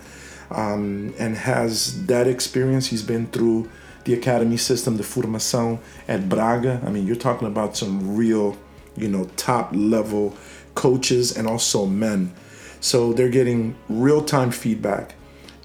um, 0.51 1.15
and 1.19 1.37
has 1.37 2.07
that 2.07 2.27
experience. 2.27 2.89
He's 2.89 3.03
been 3.03 3.27
through 3.27 3.71
the 4.07 4.15
academy 4.15 4.57
system, 4.57 4.97
the 4.97 5.03
formação 5.03 5.79
at 6.09 6.29
Braga. 6.29 6.81
I 6.87 6.91
mean, 6.91 7.07
you're 7.07 7.17
talking 7.17 7.47
about 7.47 7.77
some 7.77 8.17
real, 8.17 8.57
you 8.97 9.09
know, 9.09 9.25
top 9.37 9.71
level 9.75 10.35
coaches 10.75 11.37
and 11.37 11.47
also 11.47 11.87
men. 11.87 12.33
So 12.81 13.13
they're 13.13 13.29
getting 13.29 13.77
real 13.89 14.25
time 14.25 14.51
feedback. 14.53 15.15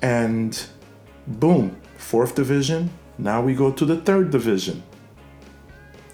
And 0.02 0.62
boom, 1.28 1.80
fourth 1.98 2.36
division. 2.36 2.90
Now 3.18 3.42
we 3.42 3.54
go 3.54 3.72
to 3.72 3.86
the 3.86 3.98
third 3.98 4.32
division. 4.32 4.84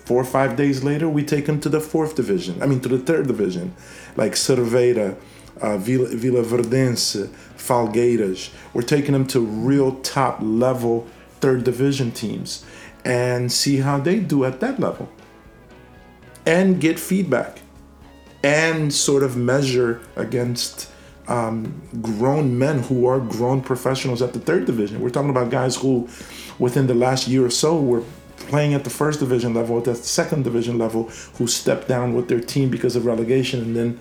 Four 0.06 0.22
or 0.22 0.26
five 0.26 0.56
days 0.56 0.84
later, 0.84 1.10
we 1.10 1.24
take 1.24 1.46
them 1.46 1.60
to 1.62 1.70
the 1.70 1.82
fourth 1.82 2.16
division. 2.16 2.62
I 2.62 2.66
mean, 2.66 2.80
to 2.82 2.90
the 2.90 3.00
third 3.00 3.28
division, 3.28 3.74
like 4.16 4.34
Cerveira, 4.34 5.18
uh, 5.62 5.78
Vila, 5.78 6.44
Verdense, 6.44 7.16
Felgueiras. 7.58 8.52
We're 8.74 8.84
taking 8.84 9.14
them 9.14 9.28
to 9.28 9.40
real 9.40 9.96
top 10.02 10.40
level 10.42 11.08
third 11.42 11.64
division 11.64 12.12
teams 12.12 12.66
and 13.06 13.52
see 13.52 13.78
how 13.78 14.00
they 14.00 14.20
do 14.20 14.44
at 14.46 14.60
that 14.60 14.80
level 14.80 15.10
and 16.46 16.80
get 16.80 17.00
feedback 17.00 17.60
and 18.44 18.94
sort 18.94 19.24
of 19.24 19.36
measure 19.36 20.02
against 20.16 20.90
um, 21.28 21.82
grown 22.02 22.58
men 22.58 22.84
who 22.84 23.06
are 23.06 23.20
grown 23.20 23.62
professionals 23.62 24.22
at 24.22 24.34
the 24.34 24.40
third 24.40 24.66
division. 24.66 25.02
We're 25.02 25.10
talking 25.10 25.30
about 25.30 25.50
guys 25.50 25.76
who, 25.76 26.08
within 26.58 26.88
the 26.88 26.94
last 26.94 27.28
year 27.28 27.46
or 27.46 27.50
so, 27.50 27.80
were 27.80 28.04
playing 28.38 28.74
at 28.74 28.84
the 28.84 28.90
first 28.90 29.20
division 29.20 29.54
level, 29.54 29.78
at 29.78 29.86
the 29.86 29.96
second 29.96 30.44
division 30.44 30.78
level, 30.78 31.10
who 31.38 31.48
stepped 31.48 31.88
down 31.88 32.14
with 32.14 32.30
their 32.30 32.40
team 32.40 32.70
because 32.70 32.96
of 32.96 33.06
relegation 33.06 33.62
and 33.62 33.76
then 33.76 34.00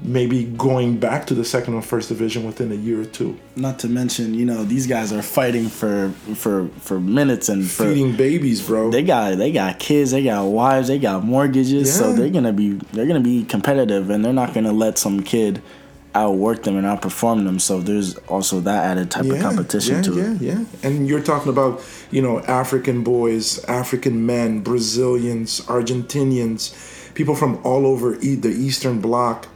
maybe 0.00 0.44
going 0.44 0.98
back 0.98 1.26
to 1.26 1.34
the 1.34 1.44
second 1.44 1.74
or 1.74 1.82
first 1.82 2.08
division 2.08 2.44
within 2.44 2.72
a 2.72 2.74
year 2.74 3.00
or 3.00 3.04
two. 3.04 3.38
Not 3.56 3.78
to 3.80 3.88
mention, 3.88 4.34
you 4.34 4.44
know, 4.44 4.64
these 4.64 4.86
guys 4.86 5.12
are 5.12 5.22
fighting 5.22 5.68
for 5.68 6.10
for 6.34 6.68
for 6.80 7.00
minutes 7.00 7.48
and 7.48 7.68
for, 7.68 7.84
feeding 7.84 8.16
babies, 8.16 8.66
bro. 8.66 8.90
They 8.90 9.02
got 9.02 9.38
they 9.38 9.52
got 9.52 9.78
kids, 9.78 10.10
they 10.10 10.24
got 10.24 10.44
wives, 10.44 10.88
they 10.88 10.98
got 10.98 11.24
mortgages, 11.24 11.88
yeah. 11.88 11.94
so 11.94 12.12
they're 12.12 12.30
gonna 12.30 12.52
be 12.52 12.72
they're 12.92 13.06
gonna 13.06 13.20
be 13.20 13.44
competitive, 13.44 14.10
and 14.10 14.24
they're 14.24 14.32
not 14.32 14.54
gonna 14.54 14.72
let 14.72 14.98
some 14.98 15.22
kid 15.22 15.62
outwork 16.14 16.62
them 16.62 16.76
and 16.76 16.86
outperform 16.86 17.44
them. 17.44 17.58
So 17.58 17.80
there's 17.80 18.16
also 18.28 18.60
that 18.60 18.84
added 18.84 19.10
type 19.10 19.24
yeah, 19.24 19.34
of 19.34 19.42
competition 19.42 19.96
yeah, 19.96 20.02
to 20.02 20.14
yeah, 20.14 20.22
it. 20.22 20.40
Yeah, 20.40 20.52
yeah, 20.58 20.64
And 20.88 21.08
you're 21.08 21.22
talking 21.22 21.50
about 21.50 21.82
you 22.10 22.20
know 22.20 22.40
African 22.40 23.04
boys, 23.04 23.64
African 23.64 24.26
men, 24.26 24.60
Brazilians, 24.60 25.60
Argentinians, 25.62 27.14
people 27.14 27.34
from 27.34 27.60
all 27.64 27.86
over 27.86 28.16
the 28.16 28.48
Eastern 28.50 29.00
Bloc 29.00 29.48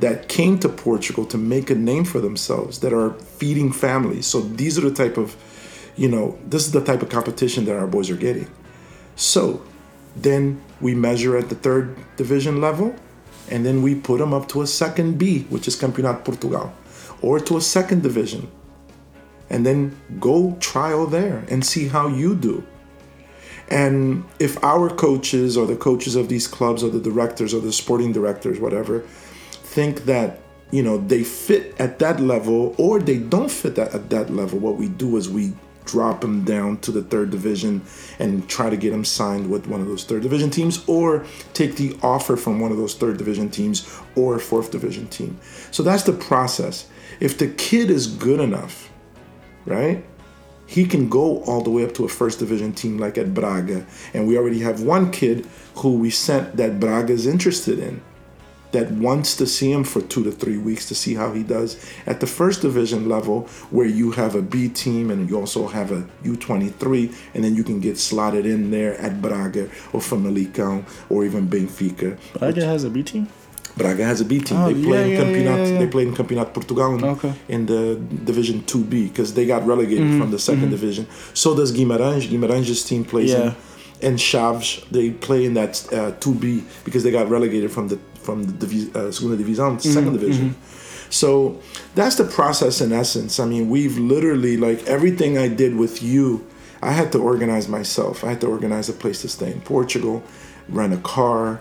that 0.00 0.28
came 0.28 0.58
to 0.58 0.68
Portugal 0.68 1.24
to 1.26 1.38
make 1.38 1.70
a 1.70 1.74
name 1.74 2.04
for 2.04 2.20
themselves 2.20 2.80
that 2.80 2.92
are 2.92 3.14
feeding 3.14 3.72
families. 3.72 4.26
So 4.26 4.40
these 4.40 4.78
are 4.78 4.82
the 4.82 4.94
type 4.94 5.16
of, 5.16 5.36
you 5.96 6.08
know, 6.08 6.38
this 6.44 6.66
is 6.66 6.72
the 6.72 6.84
type 6.84 7.02
of 7.02 7.08
competition 7.08 7.64
that 7.64 7.76
our 7.76 7.86
boys 7.86 8.10
are 8.10 8.16
getting. 8.16 8.50
So 9.16 9.62
then 10.14 10.62
we 10.80 10.94
measure 10.94 11.36
at 11.36 11.48
the 11.48 11.54
third 11.54 11.96
division 12.16 12.60
level 12.60 12.94
and 13.48 13.64
then 13.64 13.82
we 13.82 13.94
put 13.94 14.18
them 14.18 14.34
up 14.34 14.48
to 14.48 14.62
a 14.62 14.66
second 14.66 15.18
B, 15.18 15.42
which 15.44 15.68
is 15.68 15.76
Campeonato 15.76 16.24
Portugal, 16.24 16.74
or 17.22 17.38
to 17.40 17.56
a 17.56 17.60
second 17.60 18.02
division. 18.02 18.50
And 19.48 19.64
then 19.64 19.96
go 20.18 20.56
trial 20.58 21.06
there 21.06 21.44
and 21.48 21.64
see 21.64 21.86
how 21.88 22.08
you 22.08 22.34
do. 22.34 22.66
And 23.68 24.24
if 24.38 24.62
our 24.62 24.90
coaches 24.90 25.56
or 25.56 25.66
the 25.66 25.76
coaches 25.76 26.16
of 26.16 26.28
these 26.28 26.46
clubs 26.46 26.82
or 26.82 26.90
the 26.90 27.00
directors 27.00 27.54
or 27.54 27.60
the 27.60 27.72
sporting 27.72 28.12
directors, 28.12 28.60
whatever, 28.60 29.04
think 29.76 30.06
that 30.06 30.40
you 30.70 30.82
know 30.82 30.96
they 30.96 31.22
fit 31.22 31.78
at 31.78 31.98
that 31.98 32.18
level 32.18 32.74
or 32.78 32.98
they 32.98 33.18
don't 33.18 33.50
fit 33.50 33.78
at, 33.78 33.94
at 33.94 34.08
that 34.08 34.30
level. 34.30 34.58
What 34.58 34.76
we 34.76 34.88
do 34.88 35.18
is 35.18 35.28
we 35.28 35.52
drop 35.84 36.22
them 36.22 36.44
down 36.44 36.78
to 36.78 36.90
the 36.90 37.02
third 37.02 37.30
division 37.30 37.82
and 38.18 38.48
try 38.48 38.70
to 38.70 38.76
get 38.76 38.90
them 38.90 39.04
signed 39.04 39.48
with 39.48 39.68
one 39.68 39.80
of 39.80 39.86
those 39.86 40.02
third 40.02 40.22
division 40.22 40.50
teams 40.50 40.82
or 40.88 41.24
take 41.52 41.76
the 41.76 41.96
offer 42.02 42.36
from 42.36 42.58
one 42.58 42.72
of 42.72 42.78
those 42.78 42.94
third 42.94 43.18
division 43.18 43.48
teams 43.48 43.76
or 44.16 44.38
fourth 44.38 44.72
division 44.72 45.06
team. 45.08 45.38
So 45.70 45.84
that's 45.84 46.02
the 46.02 46.14
process. 46.30 46.88
If 47.20 47.38
the 47.38 47.48
kid 47.48 47.90
is 47.90 48.06
good 48.06 48.40
enough 48.40 48.90
right 49.66 50.04
he 50.66 50.84
can 50.84 51.08
go 51.08 51.42
all 51.44 51.62
the 51.62 51.70
way 51.70 51.84
up 51.84 51.94
to 51.94 52.04
a 52.04 52.08
first 52.08 52.40
division 52.40 52.72
team 52.72 52.98
like 52.98 53.16
at 53.18 53.32
braga. 53.32 53.86
And 54.14 54.26
we 54.26 54.36
already 54.36 54.58
have 54.60 54.82
one 54.82 55.12
kid 55.12 55.46
who 55.76 55.96
we 55.98 56.10
sent 56.10 56.56
that 56.56 56.80
braga 56.80 57.12
is 57.12 57.24
interested 57.24 57.78
in 57.78 58.02
that 58.76 58.90
wants 58.92 59.34
to 59.40 59.46
see 59.46 59.72
him 59.72 59.84
for 59.84 60.02
two 60.02 60.22
to 60.22 60.30
three 60.30 60.58
weeks 60.58 60.84
to 60.90 60.94
see 60.94 61.14
how 61.14 61.32
he 61.32 61.42
does 61.42 61.70
at 62.06 62.20
the 62.20 62.26
first 62.26 62.60
division 62.60 63.08
level, 63.08 63.36
where 63.76 63.86
you 64.00 64.10
have 64.12 64.34
a 64.34 64.42
B 64.42 64.68
team 64.68 65.10
and 65.10 65.30
you 65.30 65.34
also 65.42 65.66
have 65.78 65.90
a 65.98 66.02
U23, 66.24 66.84
and 67.34 67.42
then 67.42 67.54
you 67.58 67.64
can 67.64 67.80
get 67.80 67.96
slotted 67.98 68.44
in 68.44 68.70
there 68.70 68.94
at 69.06 69.22
Braga 69.22 69.64
or 69.94 70.00
Famalicão 70.10 70.84
or 71.08 71.24
even 71.24 71.48
Benfica. 71.48 72.18
Braga 72.38 72.64
has 72.66 72.84
a 72.84 72.90
B 72.90 73.02
team. 73.02 73.28
Braga 73.78 74.04
has 74.04 74.20
a 74.20 74.26
B 74.26 74.40
team. 74.40 74.58
Oh, 74.58 74.72
they 74.72 74.82
play 74.88 75.00
yeah, 75.00 75.06
in 75.06 75.14
Campeonato. 75.22 75.64
Yeah, 75.64 75.72
yeah, 75.72 75.78
they 75.78 75.86
play 75.86 76.02
in 76.08 76.14
Campeonato 76.14 76.52
Portugal 76.52 77.04
okay. 77.16 77.32
in 77.48 77.66
the 77.66 78.00
Division 78.30 78.64
Two 78.64 78.84
B 78.84 79.08
because 79.08 79.32
they 79.32 79.46
got 79.46 79.66
relegated 79.66 80.04
mm-hmm. 80.04 80.20
from 80.20 80.30
the 80.30 80.36
2nd 80.36 80.56
mm-hmm. 80.56 80.70
division. 80.70 81.06
So 81.32 81.54
does 81.56 81.72
Guimarães. 81.72 82.28
Guimarães' 82.28 82.86
team 82.86 83.04
plays 83.04 83.32
in 83.32 83.54
and 84.02 84.18
Chaves 84.18 84.88
they 84.90 85.10
play 85.10 85.44
in 85.44 85.54
that 85.54 85.84
uh, 85.92 86.12
2B 86.20 86.62
because 86.84 87.02
they 87.02 87.10
got 87.10 87.28
relegated 87.28 87.72
from 87.72 87.88
the 87.88 87.98
from 88.26 88.44
the 88.44 88.90
uh, 88.94 89.10
Segunda 89.10 89.42
Divisão, 89.42 89.76
2nd 89.76 89.94
mm-hmm, 89.94 90.12
division. 90.12 90.50
Mm-hmm. 90.50 91.10
So 91.10 91.60
that's 91.94 92.16
the 92.16 92.24
process 92.24 92.80
in 92.80 92.92
essence. 92.92 93.38
I 93.38 93.46
mean, 93.46 93.70
we've 93.70 93.96
literally 93.96 94.56
like 94.56 94.84
everything 94.86 95.38
I 95.38 95.48
did 95.48 95.76
with 95.76 96.02
you. 96.02 96.44
I 96.82 96.92
had 96.92 97.12
to 97.12 97.18
organize 97.18 97.68
myself. 97.68 98.24
I 98.24 98.30
had 98.30 98.40
to 98.42 98.48
organize 98.48 98.88
a 98.88 98.92
place 98.92 99.22
to 99.22 99.28
stay 99.28 99.50
in 99.50 99.60
Portugal, 99.60 100.22
rent 100.68 100.92
a 100.92 100.98
car, 100.98 101.60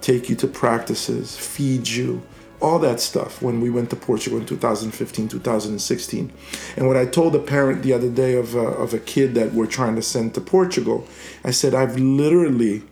take 0.00 0.28
you 0.28 0.36
to 0.36 0.46
practices, 0.46 1.36
feed 1.36 1.88
you, 1.88 2.22
all 2.60 2.78
that 2.78 3.00
stuff 3.00 3.42
when 3.42 3.60
we 3.60 3.68
went 3.68 3.90
to 3.90 3.96
Portugal 3.96 4.38
in 4.38 4.46
2015, 4.46 5.28
2016. 5.28 6.32
And 6.76 6.86
what 6.86 6.96
I 6.96 7.04
told 7.06 7.34
a 7.34 7.38
parent 7.38 7.82
the 7.82 7.92
other 7.92 8.10
day 8.10 8.34
of 8.36 8.54
a, 8.54 8.66
of 8.84 8.94
a 8.94 8.98
kid 8.98 9.34
that 9.34 9.52
we're 9.54 9.66
trying 9.66 9.96
to 9.96 10.02
send 10.02 10.34
to 10.34 10.40
Portugal, 10.40 11.06
I 11.42 11.50
said, 11.50 11.74
I've 11.74 11.98
literally 11.98 12.84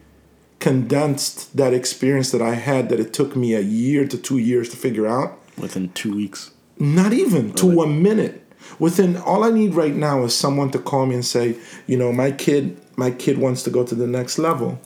condensed 0.62 1.56
that 1.56 1.74
experience 1.74 2.30
that 2.30 2.40
I 2.40 2.54
had 2.54 2.88
that 2.88 3.00
it 3.00 3.12
took 3.12 3.34
me 3.34 3.54
a 3.54 3.60
year 3.60 4.06
to 4.06 4.16
two 4.16 4.38
years 4.38 4.68
to 4.68 4.76
figure 4.76 5.08
out. 5.08 5.36
Within 5.58 5.90
two 5.90 6.14
weeks? 6.14 6.52
Not 6.78 7.12
even, 7.12 7.52
to 7.54 7.82
a 7.82 7.86
minute. 7.86 8.46
Within 8.78 9.16
all 9.16 9.42
I 9.42 9.50
need 9.50 9.74
right 9.74 9.94
now 9.94 10.22
is 10.22 10.34
someone 10.34 10.70
to 10.70 10.78
call 10.78 11.04
me 11.06 11.16
and 11.16 11.24
say, 11.24 11.56
you 11.88 11.96
know, 11.96 12.12
my 12.12 12.30
kid, 12.30 12.80
my 12.96 13.10
kid 13.10 13.38
wants 13.38 13.64
to 13.64 13.70
go 13.70 13.84
to 13.84 13.94
the 13.96 14.06
next 14.06 14.38
level. 14.38 14.80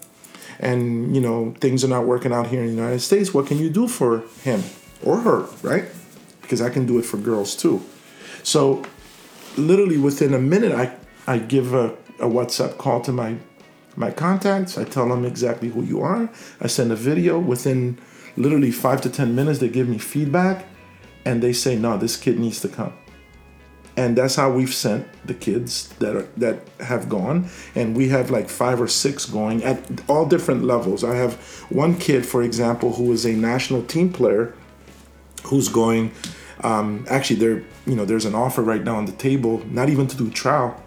And, 0.59 1.14
you 1.14 1.21
know, 1.21 1.54
things 1.61 1.85
are 1.85 1.88
not 1.88 2.06
working 2.06 2.33
out 2.33 2.47
here 2.47 2.61
in 2.61 2.68
the 2.68 2.73
United 2.73 3.00
States. 3.00 3.35
What 3.35 3.47
can 3.47 3.59
you 3.59 3.68
do 3.68 3.87
for 3.87 4.25
him 4.42 4.62
or 5.04 5.18
her, 5.18 5.47
right? 5.61 5.85
Because 6.40 6.62
I 6.62 6.71
can 6.71 6.87
do 6.87 6.99
it 6.99 7.04
for 7.04 7.18
girls 7.18 7.54
too. 7.54 7.85
So 8.42 8.83
literally 9.59 9.99
within 9.99 10.33
a 10.33 10.38
minute 10.38 10.73
I 10.73 10.97
I 11.26 11.38
give 11.38 11.75
a, 11.75 11.88
a 12.18 12.28
WhatsApp 12.28 12.78
call 12.78 13.00
to 13.02 13.12
my 13.12 13.37
my 13.96 14.10
contacts. 14.10 14.76
I 14.78 14.84
tell 14.84 15.08
them 15.08 15.24
exactly 15.24 15.70
who 15.70 15.82
you 15.82 16.00
are. 16.00 16.28
I 16.60 16.66
send 16.66 16.92
a 16.92 16.96
video. 16.96 17.38
Within 17.38 17.98
literally 18.36 18.70
five 18.70 19.00
to 19.02 19.10
ten 19.10 19.34
minutes, 19.34 19.58
they 19.58 19.68
give 19.68 19.88
me 19.88 19.98
feedback, 19.98 20.66
and 21.24 21.42
they 21.42 21.52
say, 21.52 21.76
"No, 21.76 21.96
this 21.96 22.16
kid 22.16 22.38
needs 22.38 22.60
to 22.60 22.68
come." 22.68 22.92
And 23.98 24.16
that's 24.16 24.36
how 24.36 24.50
we've 24.52 24.74
sent 24.74 25.08
the 25.26 25.32
kids 25.32 25.88
that 26.00 26.14
are 26.14 26.28
that 26.36 26.60
have 26.80 27.08
gone, 27.08 27.48
and 27.74 27.96
we 27.96 28.08
have 28.10 28.30
like 28.30 28.48
five 28.50 28.80
or 28.80 28.88
six 28.88 29.24
going 29.24 29.64
at 29.64 29.78
all 30.06 30.26
different 30.26 30.64
levels. 30.64 31.02
I 31.02 31.16
have 31.16 31.34
one 31.70 31.96
kid, 31.96 32.26
for 32.26 32.42
example, 32.42 32.92
who 32.92 33.10
is 33.12 33.24
a 33.24 33.32
national 33.32 33.82
team 33.82 34.12
player, 34.12 34.54
who's 35.44 35.68
going. 35.68 36.12
Um, 36.62 37.06
actually, 37.08 37.36
there 37.36 37.62
you 37.86 37.96
know 37.96 38.04
there's 38.04 38.26
an 38.26 38.34
offer 38.34 38.62
right 38.62 38.84
now 38.84 38.96
on 38.96 39.06
the 39.06 39.12
table, 39.12 39.62
not 39.70 39.88
even 39.88 40.06
to 40.08 40.16
do 40.16 40.30
trial, 40.30 40.82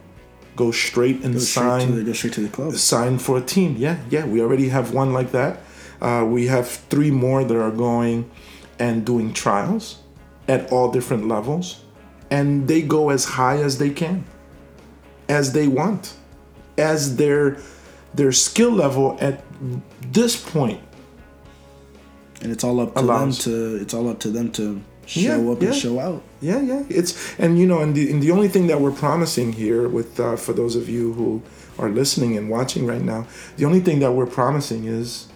go 0.64 0.72
straight 0.72 1.18
and 1.26 1.34
Go 1.36 1.40
straight, 1.40 1.64
sign 1.72 1.88
to 1.88 1.94
the, 2.00 2.04
go 2.10 2.14
straight 2.20 2.34
to 2.40 2.42
the 2.48 2.54
club. 2.58 2.72
sign 2.76 3.14
for 3.26 3.38
a 3.38 3.46
team. 3.56 3.70
Yeah, 3.86 3.98
yeah, 4.14 4.26
we 4.34 4.38
already 4.46 4.68
have 4.78 4.88
one 5.02 5.10
like 5.20 5.32
that. 5.40 5.54
Uh, 6.02 6.24
we 6.36 6.42
have 6.56 6.68
three 6.92 7.12
more 7.26 7.44
that 7.48 7.58
are 7.68 7.76
going 7.90 8.18
and 8.86 8.96
doing 9.12 9.28
trials 9.34 9.86
at 10.48 10.62
all 10.74 10.88
different 10.98 11.24
levels, 11.36 11.66
and 12.38 12.68
they 12.68 12.82
go 12.82 13.10
as 13.16 13.24
high 13.38 13.58
as 13.68 13.74
they 13.78 13.90
can, 14.02 14.24
as 15.28 15.46
they 15.58 15.68
want, 15.80 16.04
as 16.78 17.16
their 17.22 17.58
their 18.20 18.32
skill 18.32 18.72
level 18.84 19.18
at 19.22 19.36
this 20.12 20.34
point. 20.54 20.82
And 22.42 22.52
it's 22.54 22.64
all 22.64 22.80
up 22.80 22.94
to 22.96 23.02
Allows. 23.02 23.44
them 23.44 23.54
to 23.54 23.82
it's 23.84 23.94
all 23.94 24.08
up 24.10 24.20
to 24.26 24.30
them 24.38 24.48
to 24.60 24.64
show 25.06 25.20
Yeah, 25.22 25.52
up 25.52 25.62
yeah. 25.62 25.68
and 25.70 25.76
show 25.86 25.96
out. 26.08 26.22
Yeah, 26.42 26.62
yeah. 26.62 26.84
It's 26.90 27.38
and 27.40 27.60
you 27.60 27.66
know, 27.68 27.80
and 27.82 27.94
the 27.96 28.10
and 28.12 28.22
the 28.24 28.32
only 28.32 28.48
thing 28.48 28.68
that 28.68 28.80
we're 28.82 28.92
promising 28.92 29.54
here, 29.54 29.88
with 29.90 30.20
uh, 30.20 30.36
for 30.38 30.54
those 30.54 30.76
of 30.76 30.88
you 30.90 31.14
who 31.14 31.42
are 31.78 31.90
listening 31.90 32.38
and 32.38 32.50
watching 32.50 32.86
right 32.86 33.02
now, 33.02 33.28
the 33.58 33.66
only 33.66 33.80
thing 33.82 34.00
that 34.00 34.12
we're 34.14 34.26
promising 34.26 34.86
is 34.86 35.28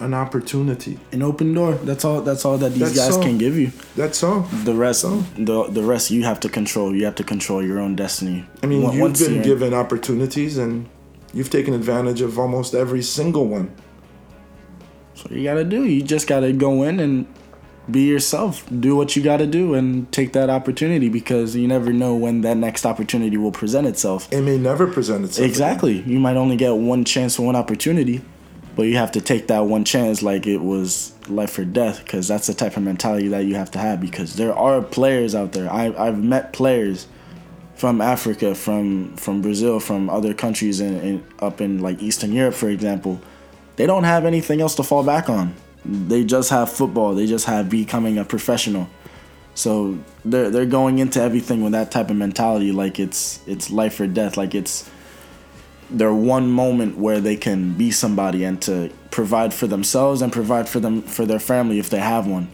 an 0.00 0.12
opportunity. 0.14 0.98
An 1.12 1.22
open 1.22 1.54
door. 1.54 1.74
That's 1.74 2.04
all 2.04 2.20
that's 2.22 2.44
all 2.44 2.58
that 2.58 2.70
these 2.70 2.80
That's 2.80 2.96
guys 2.98 3.16
all. 3.16 3.22
can 3.22 3.38
give 3.38 3.56
you. 3.56 3.72
That's 3.96 4.22
all. 4.22 4.40
The 4.64 4.74
rest 4.74 5.04
Oh. 5.06 5.24
the 5.36 5.64
the 5.68 5.82
rest 5.82 6.10
you 6.10 6.24
have 6.24 6.38
to 6.40 6.48
control. 6.48 6.94
You 6.94 7.04
have 7.06 7.14
to 7.16 7.24
control 7.24 7.62
your 7.62 7.78
own 7.80 7.96
destiny. 7.96 8.44
I 8.62 8.66
mean, 8.66 8.82
Once- 8.82 9.20
you've 9.20 9.28
been 9.30 9.42
given 9.42 9.72
opportunities 9.72 10.58
and 10.58 10.86
you've 11.32 11.50
taken 11.50 11.72
advantage 11.72 12.20
of 12.20 12.38
almost 12.38 12.74
every 12.74 13.02
single 13.02 13.46
one. 13.46 13.70
So 15.14 15.28
you 15.30 15.44
gotta 15.44 15.64
do. 15.64 15.84
You 15.84 16.02
just 16.02 16.26
gotta 16.26 16.52
go 16.52 16.82
in 16.82 17.00
and 17.00 17.26
be 17.90 18.02
yourself. 18.06 18.64
Do 18.80 18.96
what 18.96 19.16
you 19.16 19.22
gotta 19.22 19.46
do 19.46 19.74
and 19.74 20.10
take 20.12 20.32
that 20.34 20.50
opportunity 20.50 21.08
because 21.08 21.56
you 21.56 21.66
never 21.66 21.92
know 21.92 22.14
when 22.14 22.42
that 22.42 22.56
next 22.56 22.86
opportunity 22.86 23.36
will 23.36 23.52
present 23.52 23.86
itself. 23.86 24.32
It 24.32 24.42
may 24.42 24.58
never 24.58 24.86
present 24.86 25.24
itself. 25.24 25.38
again. 25.38 25.50
Exactly. 25.50 26.00
You 26.02 26.20
might 26.20 26.36
only 26.36 26.56
get 26.56 26.70
one 26.76 27.04
chance 27.04 27.36
for 27.36 27.42
one 27.42 27.56
opportunity, 27.56 28.22
but 28.76 28.82
you 28.82 28.96
have 28.96 29.12
to 29.12 29.20
take 29.20 29.48
that 29.48 29.60
one 29.66 29.84
chance 29.84 30.22
like 30.22 30.46
it 30.46 30.58
was 30.58 31.12
life 31.28 31.58
or 31.58 31.64
death 31.64 32.02
because 32.04 32.28
that's 32.28 32.46
the 32.46 32.54
type 32.54 32.76
of 32.76 32.82
mentality 32.82 33.28
that 33.28 33.44
you 33.44 33.54
have 33.56 33.70
to 33.72 33.78
have 33.78 34.00
because 34.00 34.36
there 34.36 34.54
are 34.54 34.80
players 34.80 35.34
out 35.34 35.52
there. 35.52 35.70
I, 35.70 35.92
I've 35.96 36.22
met 36.22 36.52
players 36.52 37.06
from 37.74 38.00
Africa, 38.00 38.54
from 38.54 39.16
from 39.16 39.42
Brazil, 39.42 39.80
from 39.80 40.08
other 40.08 40.34
countries 40.34 40.80
in, 40.80 41.00
in 41.00 41.24
up 41.40 41.60
in 41.60 41.80
like 41.80 42.00
Eastern 42.00 42.32
Europe, 42.32 42.54
for 42.54 42.68
example. 42.68 43.20
They 43.74 43.86
don't 43.86 44.04
have 44.04 44.24
anything 44.24 44.60
else 44.60 44.74
to 44.76 44.82
fall 44.82 45.02
back 45.02 45.28
on. 45.28 45.54
They 45.84 46.24
just 46.24 46.50
have 46.50 46.70
football. 46.70 47.14
They 47.14 47.26
just 47.26 47.46
have 47.46 47.68
becoming 47.68 48.18
a 48.18 48.24
professional. 48.24 48.88
So 49.54 49.98
they're 50.24 50.50
they're 50.50 50.66
going 50.66 50.98
into 50.98 51.20
everything 51.20 51.62
with 51.62 51.72
that 51.72 51.90
type 51.90 52.10
of 52.10 52.16
mentality, 52.16 52.72
like 52.72 52.98
it's 52.98 53.40
it's 53.46 53.70
life 53.70 54.00
or 54.00 54.06
death, 54.06 54.36
like 54.36 54.54
it's 54.54 54.88
their 55.90 56.14
one 56.14 56.50
moment 56.50 56.96
where 56.96 57.20
they 57.20 57.36
can 57.36 57.74
be 57.74 57.90
somebody 57.90 58.44
and 58.44 58.60
to 58.62 58.90
provide 59.10 59.52
for 59.52 59.66
themselves 59.66 60.22
and 60.22 60.32
provide 60.32 60.68
for 60.68 60.80
them 60.80 61.02
for 61.02 61.26
their 61.26 61.38
family 61.38 61.78
if 61.78 61.90
they 61.90 61.98
have 61.98 62.26
one. 62.26 62.48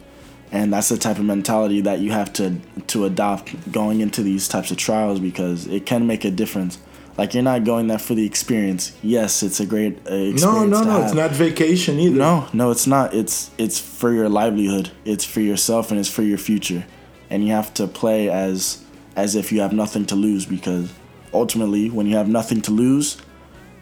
And 0.51 0.73
that's 0.73 0.89
the 0.89 0.97
type 0.97 1.19
of 1.19 1.25
mentality 1.25 1.83
that 1.83 2.01
you 2.01 2.11
have 2.11 2.33
to 2.35 2.57
to 2.89 3.05
adopt 3.05 3.71
going 3.71 4.01
into 4.01 4.23
these 4.23 4.49
types 4.49 4.71
of 4.71 4.77
trials 4.77 5.21
because 5.21 5.67
it 5.67 5.87
can 5.87 6.07
make 6.07 6.25
a 6.25 6.31
difference. 6.31 6.79
Like 7.19 7.35
you're 7.35 7.43
not 7.43 7.65
going 7.65 7.89
there 7.89 7.99
for 7.99 8.15
the 8.15 8.25
experience. 8.25 8.97
Yes, 9.03 9.43
it's 9.43 9.59
a 9.59 9.67
great 9.67 9.97
uh, 10.09 10.15
experience. 10.15 10.43
No, 10.43 10.65
no, 10.65 10.83
no. 10.85 10.91
have. 10.93 11.05
It's 11.07 11.15
not 11.15 11.33
vacation 11.33 11.99
either. 11.99 12.17
No, 12.17 12.49
no, 12.53 12.71
it's 12.71 12.87
not. 12.87 13.13
It's 13.13 13.51
it's 13.59 13.81
for 13.81 14.13
your 14.13 14.29
livelihood. 14.29 14.93
It's 15.05 15.25
for 15.25 15.41
yourself 15.41 15.91
and 15.91 15.99
it's 15.99 16.09
for 16.09 16.23
your 16.23 16.39
future. 16.39 16.87
And 17.29 17.45
you 17.45 17.53
have 17.53 17.75
to 17.75 17.89
play 17.89 18.31
as 18.31 18.85
as 19.17 19.35
if 19.35 19.51
you 19.51 19.61
have 19.61 19.73
nothing 19.73 20.07
to 20.07 20.15
lose 20.15 20.47
because 20.47 20.93
ultimately 21.35 21.91
when 21.91 22.07
you 22.07 22.17
have 22.17 22.29
nothing 22.29 22.63
to 22.63 22.71
lose, 22.71 23.17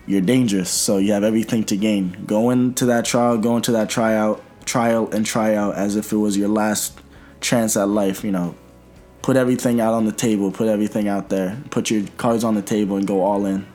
you're 0.07 0.23
dangerous. 0.23 0.71
So 0.71 0.97
you 0.97 1.13
have 1.13 1.23
everything 1.23 1.63
to 1.65 1.77
gain. 1.77 2.25
Go 2.27 2.49
into 2.49 2.87
that 2.87 3.05
trial, 3.05 3.37
go 3.37 3.55
into 3.57 3.73
that 3.73 3.91
tryout, 3.91 4.43
trial 4.65 5.11
and 5.13 5.27
try 5.27 5.55
out 5.55 5.75
as 5.75 5.95
if 5.95 6.11
it 6.11 6.17
was 6.17 6.39
your 6.39 6.49
last 6.49 6.99
chance 7.43 7.77
at 7.77 7.89
life, 7.89 8.25
you 8.25 8.33
know. 8.33 8.57
Put 9.27 9.37
everything 9.37 9.81
out 9.81 9.93
on 9.93 10.05
the 10.07 10.13
table, 10.13 10.53
put 10.53 10.69
everything 10.69 11.09
out 11.09 11.31
there. 11.31 11.61
Put 11.71 11.91
your 11.91 12.05
cards 12.17 12.45
on 12.45 12.55
the 12.55 12.63
table 12.63 12.97
and 12.97 13.05
go 13.09 13.25
all 13.25 13.45
in. 13.45 13.67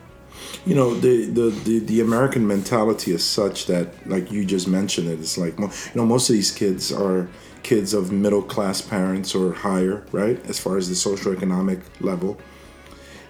You 0.65 0.75
know, 0.75 0.93
the, 0.95 1.25
the, 1.25 1.49
the, 1.49 1.79
the 1.79 1.99
American 1.99 2.47
mentality 2.47 3.11
is 3.11 3.25
such 3.25 3.65
that, 3.65 4.07
like 4.07 4.31
you 4.31 4.45
just 4.45 4.65
mentioned 4.65 5.09
it, 5.09 5.19
it's 5.19 5.37
like, 5.37 5.59
you 5.59 5.69
know, 5.93 6.05
most 6.05 6.29
of 6.29 6.35
these 6.35 6.51
kids 6.51 6.89
are 6.89 7.27
kids 7.63 7.93
of 7.93 8.13
middle 8.13 8.41
class 8.41 8.79
parents 8.79 9.35
or 9.35 9.51
higher, 9.51 10.05
right? 10.13 10.39
As 10.45 10.57
far 10.57 10.77
as 10.77 10.87
the 10.87 10.95
socioeconomic 10.95 11.81
level. 11.99 12.37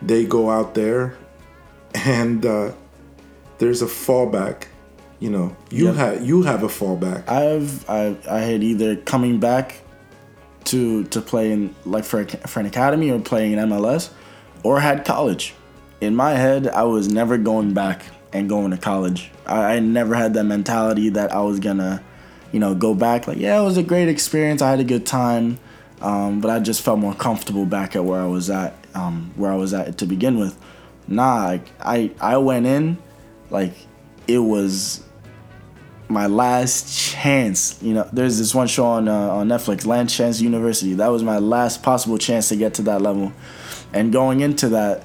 They 0.04 0.24
go 0.24 0.52
out 0.52 0.76
there 0.76 1.18
and 1.96 2.46
uh, 2.46 2.74
there's 3.58 3.82
a 3.82 3.88
fallback. 3.88 4.66
You 5.20 5.32
know, 5.32 5.56
you 5.72 5.86
Yep. 5.86 5.96
have 5.96 6.26
you 6.26 6.44
have 6.44 6.62
a 6.62 6.68
fallback. 6.68 7.28
I've 7.28 7.90
I 7.90 8.16
I 8.30 8.42
had 8.42 8.62
either 8.62 8.96
coming 8.96 9.40
back 9.40 9.81
to 10.66 11.04
to 11.06 11.22
play 11.22 11.52
in 11.52 11.76
like 11.86 12.04
for 12.04 12.26
for 12.26 12.60
an 12.60 12.66
academy 12.66 13.12
or 13.12 13.20
playing 13.20 13.54
in 13.54 13.60
MLS, 13.60 14.12
or 14.64 14.80
had 14.80 15.06
college. 15.06 15.54
In 16.00 16.16
my 16.16 16.32
head, 16.32 16.68
I 16.68 16.84
was 16.84 17.08
never 17.08 17.38
going 17.38 17.74
back 17.74 18.04
and 18.34 18.50
going 18.50 18.72
to 18.72 18.78
college. 18.78 19.32
I, 19.46 19.76
I 19.76 19.80
never 19.80 20.16
had 20.16 20.34
that 20.34 20.46
mentality 20.46 21.10
that 21.10 21.32
I 21.32 21.42
was 21.42 21.60
gonna, 21.60 22.04
you 22.52 22.60
know, 22.60 22.74
go 22.74 22.94
back. 22.94 23.28
Like 23.28 23.38
yeah, 23.38 23.60
it 23.60 23.64
was 23.64 23.78
a 23.78 23.84
great 23.84 24.08
experience. 24.08 24.62
I 24.62 24.70
had 24.70 24.80
a 24.80 24.86
good 24.86 25.06
time, 25.06 25.60
um, 26.02 26.42
but 26.42 26.50
I 26.50 26.60
just 26.60 26.82
felt 26.82 27.00
more 27.00 27.14
comfortable 27.14 27.66
back 27.66 27.96
at 27.96 28.04
where 28.04 28.22
I 28.22 28.28
was 28.28 28.50
at, 28.50 28.76
um, 28.96 29.32
where 29.36 29.52
I 29.52 29.56
was 29.56 29.74
at 29.74 29.98
to 30.00 30.06
begin 30.06 30.38
with. 30.38 30.58
Nah, 31.08 31.60
I 31.80 32.12
I 32.20 32.38
went 32.38 32.66
in, 32.66 32.98
like 33.50 33.74
it 34.28 34.40
was 34.40 35.04
my 36.12 36.28
last 36.28 37.12
chance. 37.12 37.82
You 37.82 37.94
know, 37.94 38.10
there's 38.12 38.38
this 38.38 38.54
one 38.54 38.68
show 38.68 38.86
on 38.86 39.08
uh, 39.08 39.14
on 39.14 39.48
Netflix, 39.48 39.86
Last 39.86 40.16
Chance 40.16 40.42
University. 40.42 40.94
That 40.94 41.08
was 41.08 41.24
my 41.24 41.40
last 41.40 41.84
possible 41.84 42.18
chance 42.18 42.50
to 42.50 42.56
get 42.56 42.74
to 42.76 42.82
that 42.84 43.02
level, 43.02 43.34
and 43.94 44.12
going 44.12 44.42
into 44.42 44.70
that, 44.70 45.04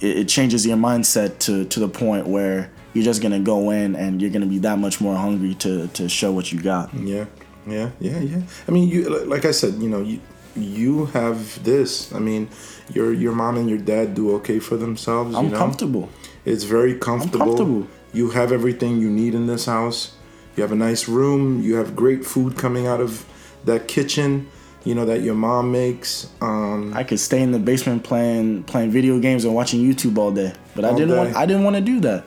it, 0.00 0.18
it 0.18 0.28
changes 0.28 0.66
your 0.66 0.76
mindset 0.76 1.38
to 1.40 1.64
to 1.66 1.80
the 1.80 1.88
point 1.88 2.26
where 2.26 2.70
you're 2.92 3.04
just 3.04 3.22
gonna 3.22 3.40
go 3.40 3.70
in 3.70 3.94
and 3.96 4.20
you're 4.20 4.30
gonna 4.30 4.46
be 4.46 4.58
that 4.58 4.78
much 4.78 5.00
more 5.00 5.16
hungry 5.16 5.54
to 5.56 5.88
to 5.88 6.08
show 6.08 6.32
what 6.32 6.52
you 6.52 6.60
got. 6.60 6.92
Yeah, 6.94 7.26
yeah, 7.66 7.90
yeah, 8.00 8.20
yeah. 8.20 8.42
I 8.66 8.70
mean, 8.70 8.88
you 8.88 9.08
like 9.26 9.44
I 9.44 9.52
said, 9.52 9.74
you 9.74 9.88
know, 9.88 10.02
you 10.02 10.20
you 10.56 11.06
have 11.06 11.62
this. 11.64 12.12
I 12.12 12.18
mean, 12.18 12.48
your 12.92 13.12
your 13.12 13.32
mom 13.32 13.56
and 13.56 13.68
your 13.68 13.78
dad 13.78 14.14
do 14.14 14.34
okay 14.36 14.58
for 14.58 14.76
themselves. 14.76 15.34
I'm 15.34 15.46
you 15.46 15.50
know? 15.50 15.58
comfortable. 15.58 16.08
It's 16.44 16.64
very 16.64 16.94
comfortable. 16.94 17.46
comfortable. 17.46 17.86
You 18.12 18.30
have 18.30 18.50
everything 18.50 18.98
you 18.98 19.10
need 19.10 19.34
in 19.34 19.46
this 19.46 19.66
house. 19.66 20.14
You 20.60 20.64
have 20.64 20.72
a 20.72 20.76
nice 20.76 21.08
room. 21.08 21.62
You 21.62 21.76
have 21.76 21.96
great 21.96 22.22
food 22.22 22.58
coming 22.58 22.86
out 22.86 23.00
of 23.00 23.24
that 23.64 23.88
kitchen. 23.88 24.50
You 24.84 24.94
know 24.94 25.06
that 25.06 25.22
your 25.22 25.34
mom 25.34 25.72
makes. 25.72 26.28
Um, 26.42 26.92
I 26.94 27.02
could 27.02 27.18
stay 27.18 27.40
in 27.40 27.52
the 27.52 27.58
basement 27.58 28.04
playing 28.04 28.64
playing 28.64 28.90
video 28.90 29.18
games 29.20 29.46
and 29.46 29.54
watching 29.54 29.80
YouTube 29.80 30.18
all 30.18 30.30
day, 30.30 30.52
but 30.74 30.84
I 30.84 30.94
didn't 30.94 31.16
want. 31.16 31.34
I 31.34 31.46
didn't 31.46 31.64
want 31.64 31.76
to 31.76 31.80
do 31.80 31.98
that. 32.00 32.26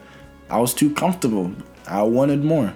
I 0.50 0.58
was 0.58 0.74
too 0.74 0.92
comfortable. 0.96 1.54
I 1.88 2.02
wanted 2.02 2.44
more, 2.44 2.74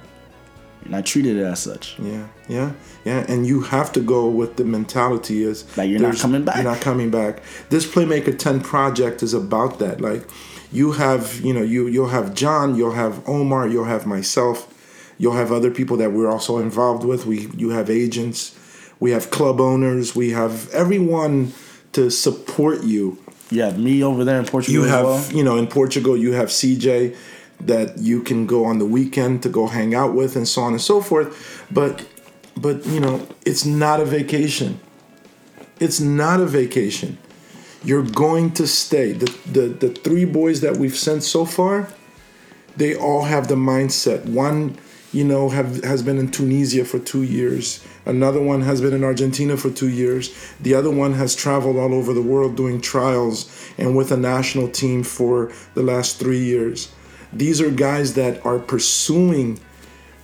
and 0.86 0.96
I 0.96 1.02
treated 1.02 1.38
it 1.38 1.43
as 1.43 1.58
such. 1.58 1.98
Yeah, 1.98 2.28
yeah, 2.48 2.74
yeah. 3.04 3.26
And 3.28 3.48
you 3.48 3.62
have 3.62 3.91
to 3.93 4.00
go 4.00 4.30
with 4.30 4.58
the 4.58 4.63
mentality 4.63 5.41
is 5.41 5.63
That 5.74 5.88
you're 5.88 6.00
not 6.00 6.17
coming 6.17 6.46
back. 6.46 6.58
You're 6.58 6.65
not 6.65 6.82
coming 6.82 7.10
back. 7.10 7.41
This 7.70 7.84
Playmaker 7.88 8.38
10 8.38 8.62
project 8.62 9.24
is 9.24 9.34
about 9.34 9.80
that. 9.80 10.02
Like 10.02 10.22
you 10.72 10.91
have, 10.91 11.41
you 11.41 11.52
know, 11.52 11.63
you 11.63 11.88
you'll 11.88 12.10
have 12.10 12.36
John, 12.36 12.76
you'll 12.76 12.91
have 12.91 13.28
Omar, 13.28 13.67
you'll 13.67 13.86
have 13.86 14.06
myself, 14.06 14.72
you'll 15.17 15.34
have 15.36 15.51
other 15.51 15.71
people 15.71 15.97
that 15.97 16.12
we're 16.12 16.30
also 16.30 16.58
involved 16.60 17.03
with. 17.03 17.25
We 17.25 17.47
you 17.56 17.69
have 17.69 17.89
agents, 17.89 18.58
we 18.99 19.12
have 19.12 19.30
club 19.32 19.60
owners, 19.60 20.15
we 20.15 20.32
have 20.32 20.69
everyone 20.73 21.53
to 21.93 22.10
support 22.10 22.84
you. 22.84 23.17
Have 23.51 23.80
me 23.80 24.03
over 24.03 24.23
there 24.25 24.39
in 24.39 24.45
Portugal 24.45 24.73
You 24.73 24.84
as 24.86 24.91
have, 24.91 25.06
well. 25.06 25.32
you 25.32 25.43
know, 25.43 25.58
in 25.58 25.67
Portugal, 25.67 26.17
you 26.17 26.34
have 26.34 26.49
CJ 26.49 27.15
that 27.62 27.97
you 27.97 28.21
can 28.21 28.45
go 28.45 28.65
on 28.65 28.77
the 28.77 28.86
weekend 28.86 29.41
to 29.43 29.49
go 29.49 29.67
hang 29.67 29.95
out 29.95 30.13
with 30.13 30.36
and 30.36 30.47
so 30.47 30.62
on 30.62 30.73
and 30.73 30.82
so 30.82 31.01
forth. 31.01 31.65
But, 31.71 32.06
but 32.56 32.86
you 32.86 32.99
know, 32.99 33.25
it's 33.45 33.65
not 33.65 33.99
a 33.99 34.06
vacation. 34.06 34.80
It's 35.80 35.99
not 35.99 36.39
a 36.39 36.45
vacation. 36.45 37.17
You're 37.84 38.03
going 38.03 38.51
to 38.56 38.67
stay. 38.67 39.13
The, 39.13 39.34
the, 39.51 39.67
the 39.69 39.89
three 39.89 40.25
boys 40.25 40.62
that 40.62 40.77
we've 40.77 40.95
sent 40.97 41.23
so 41.23 41.45
far, 41.45 41.88
they 42.75 42.95
all 42.95 43.23
have 43.23 43.47
the 43.47 43.56
mindset. 43.56 44.25
One, 44.25 44.77
you 45.13 45.24
know, 45.24 45.50
have 45.50 45.84
has 45.84 46.04
been 46.04 46.17
in 46.17 46.32
Tunisia 46.32 46.84
for 46.86 47.00
two 47.00 47.24
years. 47.24 47.86
Another 48.06 48.41
one 48.41 48.62
has 48.62 48.82
been 48.82 48.93
in 48.93 49.04
Argentina 49.04 49.58
for 49.58 49.70
two 49.70 49.89
years. 49.89 50.54
The 50.60 50.74
other 50.74 50.91
one 50.91 51.13
has 51.13 51.36
traveled 51.36 51.78
all 51.78 51.93
over 51.93 52.13
the 52.13 52.22
world 52.22 52.56
doing 52.56 52.82
trials 52.82 53.50
and 53.78 53.96
with 53.96 54.12
a 54.12 54.17
national 54.17 54.70
team 54.70 55.04
for 55.04 55.52
the 55.74 55.84
last 55.84 56.20
three 56.20 56.43
years. 56.43 56.91
These 57.34 57.62
are 57.62 57.72
guys 57.72 58.13
that 58.15 58.46
are 58.46 58.60
pursuing, 58.60 59.60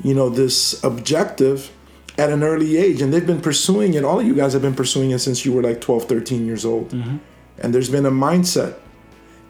you 0.01 0.13
know, 0.13 0.29
this 0.29 0.81
objective 0.83 1.71
at 2.17 2.29
an 2.29 2.43
early 2.43 2.77
age 2.77 3.01
and 3.01 3.13
they've 3.13 3.25
been 3.25 3.41
pursuing 3.41 3.95
it 3.95 4.03
all 4.03 4.19
of 4.19 4.25
you 4.25 4.35
guys 4.35 4.53
have 4.53 4.61
been 4.61 4.75
pursuing 4.75 5.11
it 5.11 5.19
since 5.19 5.45
you 5.45 5.51
were 5.51 5.63
like 5.63 5.81
12 5.81 6.05
13 6.05 6.45
years 6.45 6.63
old 6.63 6.89
mm-hmm. 6.89 7.17
and 7.57 7.73
there's 7.73 7.89
been 7.89 8.05
a 8.05 8.11
mindset 8.11 8.75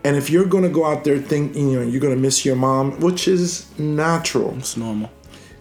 and 0.05 0.15
if 0.15 0.29
you're 0.29 0.45
going 0.45 0.63
to 0.63 0.69
go 0.69 0.85
out 0.85 1.03
there 1.03 1.17
thinking 1.17 1.69
you 1.69 1.79
know 1.79 1.85
you're 1.85 1.99
going 1.99 2.15
to 2.15 2.19
miss 2.21 2.45
your 2.45 2.55
mom 2.55 2.97
which 3.01 3.27
is 3.27 3.67
natural 3.77 4.57
it's 4.57 4.77
normal 4.77 5.11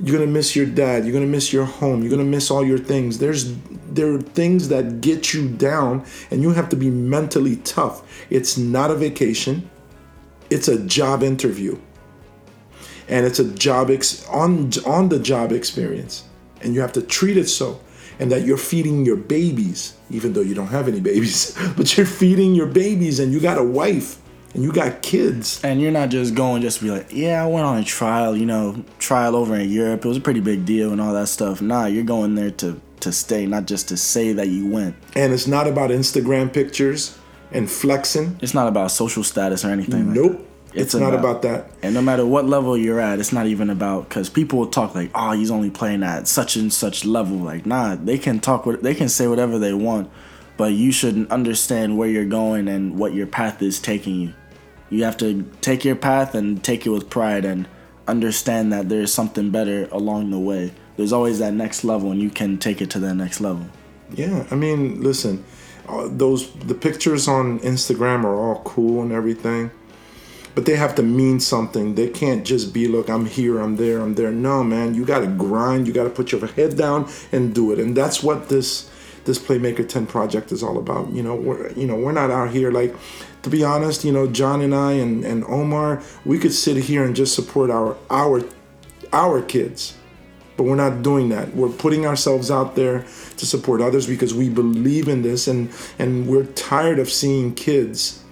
you're 0.03 0.19
to 0.19 0.27
miss 0.27 0.57
your 0.57 0.67
dad. 0.67 1.05
You're 1.05 1.21
to 1.21 1.27
miss 1.27 1.53
your 1.53 1.65
home. 1.65 2.03
You're 2.03 2.19
to 2.19 2.25
miss 2.25 2.51
all 2.51 2.65
your 2.65 2.79
things. 2.79 3.19
There's 3.19 3.55
there 3.93 4.13
are 4.13 4.21
things 4.21 4.69
that 4.69 5.01
get 5.01 5.33
you 5.33 5.49
down 5.49 6.05
and 6.31 6.43
you 6.43 6.51
have 6.51 6.69
to 6.71 6.77
be 6.77 6.91
mentally 6.91 7.57
tough. 7.57 8.03
It's 8.31 8.57
not 8.57 8.91
a 8.91 8.97
vacation. 8.97 9.71
It's 10.51 10.67
a 10.67 10.83
job 10.87 11.23
interview. 11.23 11.79
And 13.09 13.27
it's 13.27 13.39
a 13.39 13.45
job 13.53 13.91
ex- 13.91 14.27
on 14.29 14.73
on 14.87 15.09
the 15.09 15.19
job 15.19 15.53
experience. 15.53 16.25
And 16.63 16.75
you 16.75 16.81
have 16.81 16.93
to 16.95 17.03
treat 17.03 17.37
it 17.37 17.49
so 17.49 17.81
and 18.19 18.31
that 18.31 18.43
you're 18.43 18.59
feeding 18.59 19.05
your 19.05 19.17
babies 19.17 19.95
even 20.11 20.33
though 20.33 20.43
you 20.43 20.55
don't 20.55 20.69
have 20.69 20.87
any 20.87 21.01
babies 21.01 21.57
but 21.77 21.97
you're 21.97 22.07
feeding 22.07 22.55
your 22.55 22.67
babies 22.67 23.19
and 23.19 23.33
you 23.33 23.41
got 23.41 23.59
a 23.59 23.65
wife 23.65 24.22
and 24.55 24.63
you 24.63 24.73
got 24.73 25.03
kids 25.03 25.63
and 25.65 25.81
you're 25.81 25.91
not 25.91 26.09
just 26.09 26.35
going 26.35 26.63
just 26.63 26.79
to 26.79 26.85
be 26.85 26.91
like 26.91 27.13
yeah 27.13 27.43
i 27.43 27.47
went 27.47 27.65
on 27.65 27.79
a 27.79 27.85
trial 27.85 28.37
you 28.37 28.47
know 28.47 28.85
trial 28.99 29.35
over 29.35 29.57
in 29.57 29.71
europe 29.71 30.05
it 30.05 30.09
was 30.09 30.17
a 30.17 30.21
pretty 30.21 30.41
big 30.41 30.65
deal 30.65 30.93
and 30.93 31.01
all 31.01 31.13
that 31.13 31.29
stuff 31.29 31.63
nah 31.63 31.87
you're 31.87 32.05
going 32.05 32.35
there 32.35 32.51
to 32.51 32.81
to 33.01 33.13
stay 33.13 33.47
not 33.47 33.67
just 33.67 33.89
to 33.89 33.97
say 33.97 34.33
that 34.33 34.49
you 34.49 34.67
went 34.67 34.95
and 35.17 35.33
it's 35.33 35.47
not 35.47 35.67
about 35.67 35.91
instagram 35.91 36.53
pictures 36.53 37.19
and 37.51 37.71
flexing 37.71 38.39
it's 38.41 38.55
not 38.55 38.69
about 38.69 38.91
social 38.91 39.25
status 39.25 39.65
or 39.65 39.71
anything 39.71 40.13
nope 40.13 40.33
like 40.33 40.49
it's, 40.75 40.95
it's 40.95 41.01
not 41.03 41.13
about, 41.13 41.43
that. 41.43 41.71
And 41.83 41.93
no 41.93 42.01
matter 42.01 42.25
what 42.25 42.47
level 42.47 42.79
you're 42.79 42.99
at, 42.99 43.19
it's 43.21 43.31
not 43.31 43.47
even 43.47 43.69
about 43.69 44.09
because 44.09 44.31
people 44.31 44.59
will 44.59 44.69
talk 44.69 44.95
like, 44.95 45.11
"Oh, 45.15 45.33
he's 45.33 45.51
only 45.51 45.69
playing 45.69 46.03
at 46.03 46.27
such 46.27 46.57
and 46.57 46.73
such 46.73 47.05
level." 47.05 47.37
Like, 47.37 47.67
nah, 47.67 47.95
they 47.95 48.17
can 48.17 48.41
talk. 48.41 48.65
They 48.81 48.95
can 48.95 49.11
say 49.11 49.27
whatever 49.27 49.59
they 49.59 49.75
want, 49.75 50.11
but 50.57 50.73
you 50.73 50.91
should 50.91 51.31
understand 51.31 51.99
where 51.99 52.09
you're 52.09 52.25
going 52.25 52.69
and 52.69 52.99
what 52.99 53.13
your 53.13 53.27
path 53.27 53.61
is 53.61 53.81
taking 53.81 54.15
you. 54.15 54.35
You 54.93 55.05
have 55.05 55.17
to 55.19 55.51
take 55.61 55.85
your 55.85 55.97
path 55.97 56.35
and 56.35 56.63
take 56.63 56.87
it 56.87 56.91
with 56.91 57.09
pride 57.11 57.45
and 57.45 57.69
understand 58.07 58.73
that 58.73 58.89
there's 58.89 59.13
something 59.13 59.51
better 59.51 59.89
along 59.91 60.31
the 60.31 60.39
way. 60.39 60.73
There's 60.97 61.13
always 61.13 61.39
that 61.39 61.55
next 61.55 61.85
level, 61.85 62.11
and 62.11 62.21
you 62.21 62.31
can 62.31 62.59
take 62.59 62.83
it 62.83 62.91
to 62.91 62.99
that 63.01 63.15
next 63.15 63.41
level. 63.41 63.67
Yeah, 64.15 64.47
I 64.51 64.55
mean, 64.55 65.01
listen, 65.01 65.45
uh, 65.89 66.09
those 66.11 66.53
the 66.53 66.75
pictures 66.75 67.27
on 67.27 67.61
Instagram 67.61 68.25
are 68.25 68.35
all 68.35 68.63
cool 68.65 69.03
and 69.03 69.13
everything 69.13 69.71
but 70.55 70.67
they 70.67 70.77
have 70.77 70.95
to 70.97 71.03
mean 71.03 71.41
something. 71.41 71.95
They 71.95 72.09
can't 72.09 72.45
just 72.45 72.75
be, 72.75 72.87
look, 72.89 73.09
I'm 73.09 73.27
here, 73.27 73.59
I'm 73.59 73.77
there, 73.77 74.01
I'm 74.01 74.15
there. 74.15 74.31
No, 74.31 74.63
man, 74.63 74.95
you 74.95 75.05
got 75.05 75.21
to 75.21 75.27
grind. 75.27 75.87
You 75.87 75.93
got 75.93 76.05
to 76.05 76.11
put 76.11 76.33
your 76.33 76.47
head 76.47 76.77
down 76.77 77.11
and 77.31 77.55
do 77.55 77.73
it. 77.73 77.79
And 77.79 77.97
that's 77.97 78.23
what 78.23 78.49
this 78.49 78.91
this 79.25 79.39
Playmaker 79.39 79.89
10 79.89 80.07
project 80.07 80.51
is 80.51 80.63
all 80.63 80.79
about. 80.79 81.11
You 81.13 81.23
know, 81.23 81.35
we're 81.35 81.71
you 81.73 81.87
know 81.87 81.97
we're 81.97 82.13
not 82.13 82.31
out 82.31 82.51
here 82.51 82.71
like. 82.71 82.95
To 83.43 83.51
be 83.51 83.65
honest, 83.65 84.05
you 84.05 84.13
know, 84.13 84.27
John 84.27 84.61
and 84.63 84.75
I 84.75 84.93
and, 84.93 85.25
and 85.25 85.45
Omar, 85.45 86.03
we 86.25 86.39
could 86.39 86.53
sit 86.53 86.77
here 86.77 87.05
and 87.05 87.15
just 87.17 87.35
support 87.35 87.71
our 87.71 87.97
our 88.11 88.43
our 89.13 89.43
kids 89.43 89.95
but 90.57 90.65
we're 90.65 90.77
not 90.77 91.03
doing 91.03 91.31
that 91.31 91.55
we're 91.55 91.69
putting 91.69 92.07
ourselves 92.07 92.51
out 92.51 92.77
there 92.77 93.01
to 93.37 93.47
support 93.47 93.81
others 93.81 94.07
because 94.07 94.33
we 94.35 94.49
believe 94.49 95.09
in 95.09 95.23
this 95.23 95.49
and 95.49 95.71
and 95.99 96.27
we're 96.27 96.45
tired 96.45 96.99
of 96.99 97.11
seeing 97.11 97.55
kids 97.55 98.23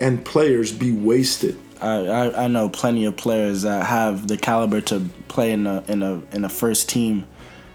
and 0.00 0.24
players 0.24 0.72
be 0.72 0.90
wasted. 0.90 1.56
I, 1.80 2.44
I, 2.44 2.46
know 2.48 2.68
plenty 2.68 3.06
of 3.06 3.16
players 3.16 3.62
that 3.62 3.86
have 3.86 4.28
the 4.28 4.36
caliber 4.36 4.82
to 4.82 5.00
play 5.28 5.52
in 5.52 5.66
a 5.66 5.82
in 5.88 6.02
a 6.02 6.20
in 6.32 6.44
a 6.44 6.48
first 6.48 6.90
team, 6.90 7.26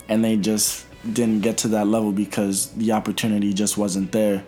and 0.08 0.24
they 0.24 0.38
just 0.38 0.86
didn't 1.12 1.42
get 1.42 1.58
to 1.60 1.70
that 1.70 1.88
level 1.88 2.12
because 2.12 2.70
the 2.74 2.92
opportunity 2.92 3.52
just 3.52 3.78
wasn't 3.78 4.12
there. 4.12 4.44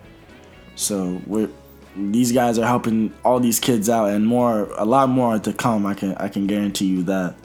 So 0.76 1.20
we're 1.26 1.50
these 1.98 2.32
guys 2.32 2.58
are 2.60 2.66
helping 2.66 3.14
all 3.24 3.40
these 3.40 3.60
kids 3.60 3.90
out, 3.90 4.10
and 4.10 4.26
more 4.26 4.70
a 4.78 4.86
lot 4.86 5.10
more 5.10 5.40
to 5.40 5.54
come. 5.54 5.86
I 5.86 5.94
can 5.94 6.16
I 6.16 6.30
can 6.30 6.48
guarantee 6.48 6.86
you 6.86 7.04
that. 7.04 7.36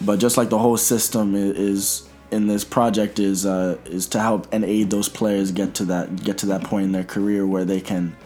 But 0.00 0.18
just 0.18 0.36
like 0.36 0.48
the 0.48 0.58
whole 0.58 0.78
system 0.78 1.34
is, 1.34 2.08
in 2.30 2.46
this 2.46 2.64
project 2.64 3.18
is 3.18 3.44
uh, 3.44 3.76
is 3.84 4.06
to 4.08 4.20
help 4.20 4.46
and 4.52 4.64
aid 4.64 4.90
those 4.90 5.08
players 5.08 5.52
get 5.52 5.74
to 5.74 5.84
that 5.86 6.22
get 6.22 6.38
to 6.38 6.46
that 6.46 6.64
point 6.64 6.84
in 6.84 6.92
their 6.92 7.04
career 7.04 7.46
where 7.46 7.64
they 7.64 7.80
can, 7.80 8.16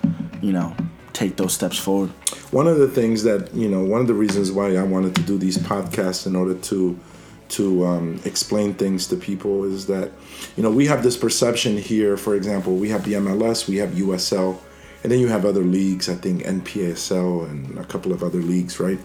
you 0.41 0.53
know, 0.53 0.75
take 1.13 1.37
those 1.37 1.53
steps 1.53 1.79
forward. 1.79 2.11
One 2.51 2.67
of 2.67 2.79
the 2.79 2.89
things 2.89 3.23
that 3.25 3.53
you 3.55 3.69
know, 3.69 3.83
one 3.83 4.01
of 4.01 4.07
the 4.07 4.15
reasons 4.15 4.53
why 4.53 4.77
I 4.77 4.83
wanted 4.83 5.15
to 5.17 5.23
do 5.23 5.39
these 5.39 5.59
podcasts 5.59 6.27
in 6.27 6.37
order 6.37 6.55
to 6.55 6.99
to 7.47 7.87
um, 7.87 8.21
explain 8.25 8.75
things 8.75 9.07
to 9.07 9.17
people 9.17 9.65
is 9.65 9.87
that 9.87 10.11
you 10.57 10.63
know 10.63 10.71
we 10.71 10.87
have 10.87 11.03
this 11.03 11.17
perception 11.17 11.77
here. 11.77 12.17
For 12.17 12.35
example, 12.35 12.77
we 12.77 12.91
have 12.91 13.05
the 13.05 13.15
MLS, 13.15 13.69
we 13.69 13.77
have 13.77 13.91
USL, 13.91 14.59
and 15.05 15.13
then 15.13 15.21
you 15.21 15.29
have 15.29 15.45
other 15.45 15.63
leagues. 15.63 16.09
I 16.09 16.15
think 16.15 16.43
NPSL 16.43 17.49
and 17.49 17.79
a 17.79 17.85
couple 17.85 18.13
of 18.13 18.25
other 18.25 18.41
leagues, 18.41 18.81
right? 18.81 18.99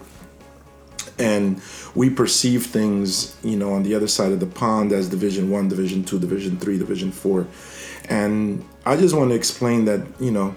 and 1.20 1.60
we 1.94 2.08
perceive 2.08 2.66
things 2.66 3.36
you 3.42 3.56
know 3.56 3.72
on 3.72 3.82
the 3.82 3.94
other 3.94 4.08
side 4.08 4.32
of 4.32 4.40
the 4.40 4.46
pond 4.46 4.90
as 4.90 5.08
division 5.08 5.50
one 5.50 5.68
division 5.68 6.02
two 6.02 6.18
division 6.18 6.56
three 6.56 6.78
division 6.78 7.12
four 7.12 7.46
and 8.08 8.64
i 8.86 8.96
just 8.96 9.14
want 9.14 9.30
to 9.30 9.36
explain 9.36 9.84
that 9.84 10.00
you 10.18 10.30
know 10.30 10.54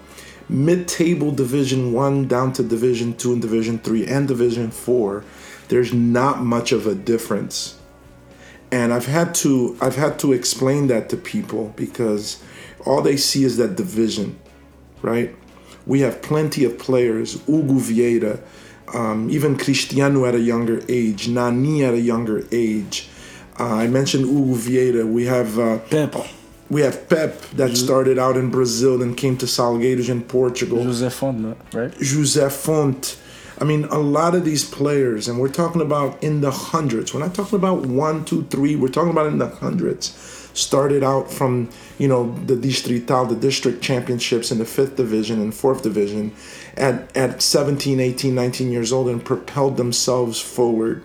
mid-table 0.48 1.30
division 1.30 1.94
1 1.94 2.28
down 2.28 2.52
to 2.52 2.62
division 2.62 3.16
2 3.16 3.32
and 3.32 3.42
division 3.42 3.78
3 3.78 4.06
and 4.06 4.28
division 4.28 4.70
4 4.70 5.24
there's 5.68 5.94
not 5.94 6.42
much 6.42 6.70
of 6.70 6.86
a 6.86 6.94
difference 6.94 7.78
and 8.70 8.92
i've 8.92 9.06
had 9.06 9.34
to 9.34 9.76
i've 9.80 9.96
had 9.96 10.18
to 10.18 10.34
explain 10.34 10.86
that 10.88 11.08
to 11.08 11.16
people 11.16 11.72
because 11.76 12.42
all 12.84 13.00
they 13.00 13.16
see 13.16 13.44
is 13.44 13.56
that 13.56 13.76
division 13.76 14.38
right 15.04 15.34
we 15.86 16.00
have 16.00 16.20
plenty 16.22 16.64
of 16.64 16.78
players 16.78 17.34
Hugo 17.44 17.74
Vieira 17.74 18.40
um, 18.94 19.30
even 19.30 19.56
Cristiano 19.56 20.24
at 20.24 20.34
a 20.34 20.40
younger 20.40 20.82
age 20.88 21.28
Nani 21.28 21.84
at 21.84 21.94
a 21.94 22.00
younger 22.00 22.46
age 22.50 23.08
uh, 23.60 23.74
I 23.84 23.86
mentioned 23.86 24.24
Hugo 24.24 24.54
Vieira 24.54 25.04
we 25.06 25.26
have 25.26 25.58
uh, 25.58 25.78
Pep 25.90 26.14
we 26.70 26.80
have 26.80 27.08
Pep 27.08 27.40
that 27.52 27.76
started 27.76 28.18
out 28.18 28.36
in 28.36 28.50
Brazil 28.50 29.02
and 29.02 29.16
came 29.16 29.36
to 29.38 29.46
Salgueiros 29.46 30.08
in 30.08 30.22
Portugal. 30.22 30.78
José 30.78 31.12
Fonte, 31.12 31.56
right? 31.72 31.92
José 31.92 32.50
Fonte. 32.50 33.16
I 33.60 33.64
mean, 33.64 33.84
a 33.84 33.98
lot 33.98 34.34
of 34.34 34.44
these 34.44 34.64
players, 34.64 35.28
and 35.28 35.38
we're 35.38 35.52
talking 35.52 35.80
about 35.80 36.20
in 36.22 36.40
the 36.40 36.50
hundreds. 36.50 37.14
We're 37.14 37.20
not 37.20 37.34
talking 37.34 37.56
about 37.56 37.86
one, 37.86 38.24
two, 38.24 38.44
three. 38.44 38.74
We're 38.74 38.88
talking 38.88 39.12
about 39.12 39.26
in 39.26 39.38
the 39.38 39.48
hundreds. 39.48 40.43
Started 40.54 41.02
out 41.02 41.30
from, 41.30 41.68
you 41.98 42.08
know, 42.08 42.32
the 42.46 42.56
Distrital, 42.56 43.26
the 43.26 43.36
district 43.36 43.82
championships 43.82 44.50
in 44.50 44.58
the 44.58 44.64
fifth 44.64 44.96
division 44.96 45.40
and 45.40 45.52
fourth 45.52 45.82
division 45.82 46.32
at, 46.76 47.14
at 47.16 47.42
17, 47.42 48.00
18, 48.00 48.34
19 48.34 48.72
years 48.72 48.92
old 48.92 49.08
and 49.08 49.24
propelled 49.24 49.76
themselves 49.76 50.40
forward. 50.40 51.02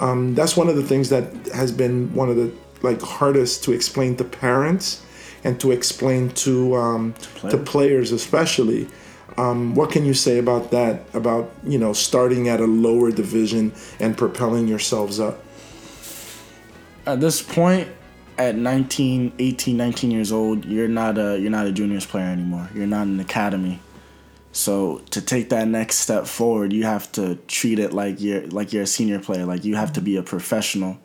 Um, 0.00 0.34
that's 0.34 0.56
one 0.56 0.68
of 0.68 0.76
the 0.76 0.82
things 0.82 1.08
that 1.10 1.24
has 1.54 1.72
been 1.72 2.14
one 2.14 2.28
of 2.28 2.36
the 2.36 2.52
like 2.82 3.00
hardest 3.00 3.64
to 3.64 3.72
explain 3.72 4.16
to 4.16 4.24
parents 4.24 5.02
and 5.44 5.60
to 5.60 5.72
explain 5.72 6.30
to 6.30 6.74
um, 6.76 7.12
players. 7.12 7.54
to 7.54 7.58
players 7.58 8.12
especially. 8.12 8.88
Um, 9.38 9.74
what 9.74 9.90
can 9.90 10.04
you 10.04 10.14
say 10.14 10.38
about 10.38 10.70
that? 10.70 11.02
About 11.14 11.52
you 11.64 11.78
know 11.78 11.92
starting 11.92 12.48
at 12.48 12.60
a 12.60 12.66
lower 12.66 13.10
division 13.10 13.72
and 14.00 14.16
propelling 14.16 14.68
yourselves 14.68 15.20
up. 15.20 15.42
At 17.06 17.20
this 17.20 17.40
point, 17.40 17.88
at 18.38 18.54
19, 18.54 19.32
18, 19.38 19.76
19 19.76 20.10
years 20.10 20.32
old, 20.32 20.64
you're 20.64 20.88
not 20.88 21.18
a 21.18 21.38
you're 21.38 21.50
not 21.50 21.66
a 21.66 21.72
juniors 21.72 22.06
player 22.06 22.26
anymore. 22.26 22.68
You're 22.74 22.86
not 22.86 23.06
an 23.06 23.20
academy. 23.20 23.80
So 24.52 25.02
to 25.10 25.20
take 25.20 25.50
that 25.50 25.68
next 25.68 25.96
step 25.96 26.26
forward, 26.26 26.72
you 26.72 26.84
have 26.84 27.10
to 27.12 27.36
treat 27.46 27.78
it 27.78 27.92
like 27.92 28.20
you're 28.20 28.46
like 28.46 28.72
you're 28.72 28.84
a 28.84 28.86
senior 28.86 29.18
player. 29.18 29.44
Like 29.44 29.64
you 29.64 29.76
have 29.76 29.92
to 29.94 30.00
be 30.00 30.16
a 30.16 30.22
professional 30.22 30.98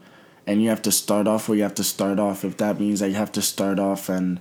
and 0.47 0.61
you 0.61 0.69
have 0.69 0.81
to 0.83 0.91
start 0.91 1.27
off 1.27 1.47
where 1.47 1.57
you 1.57 1.63
have 1.63 1.75
to 1.75 1.83
start 1.83 2.19
off. 2.19 2.43
If 2.43 2.57
that 2.57 2.79
means 2.79 2.99
that 2.99 3.09
you 3.09 3.15
have 3.15 3.31
to 3.33 3.41
start 3.41 3.79
off 3.79 4.09
and 4.09 4.39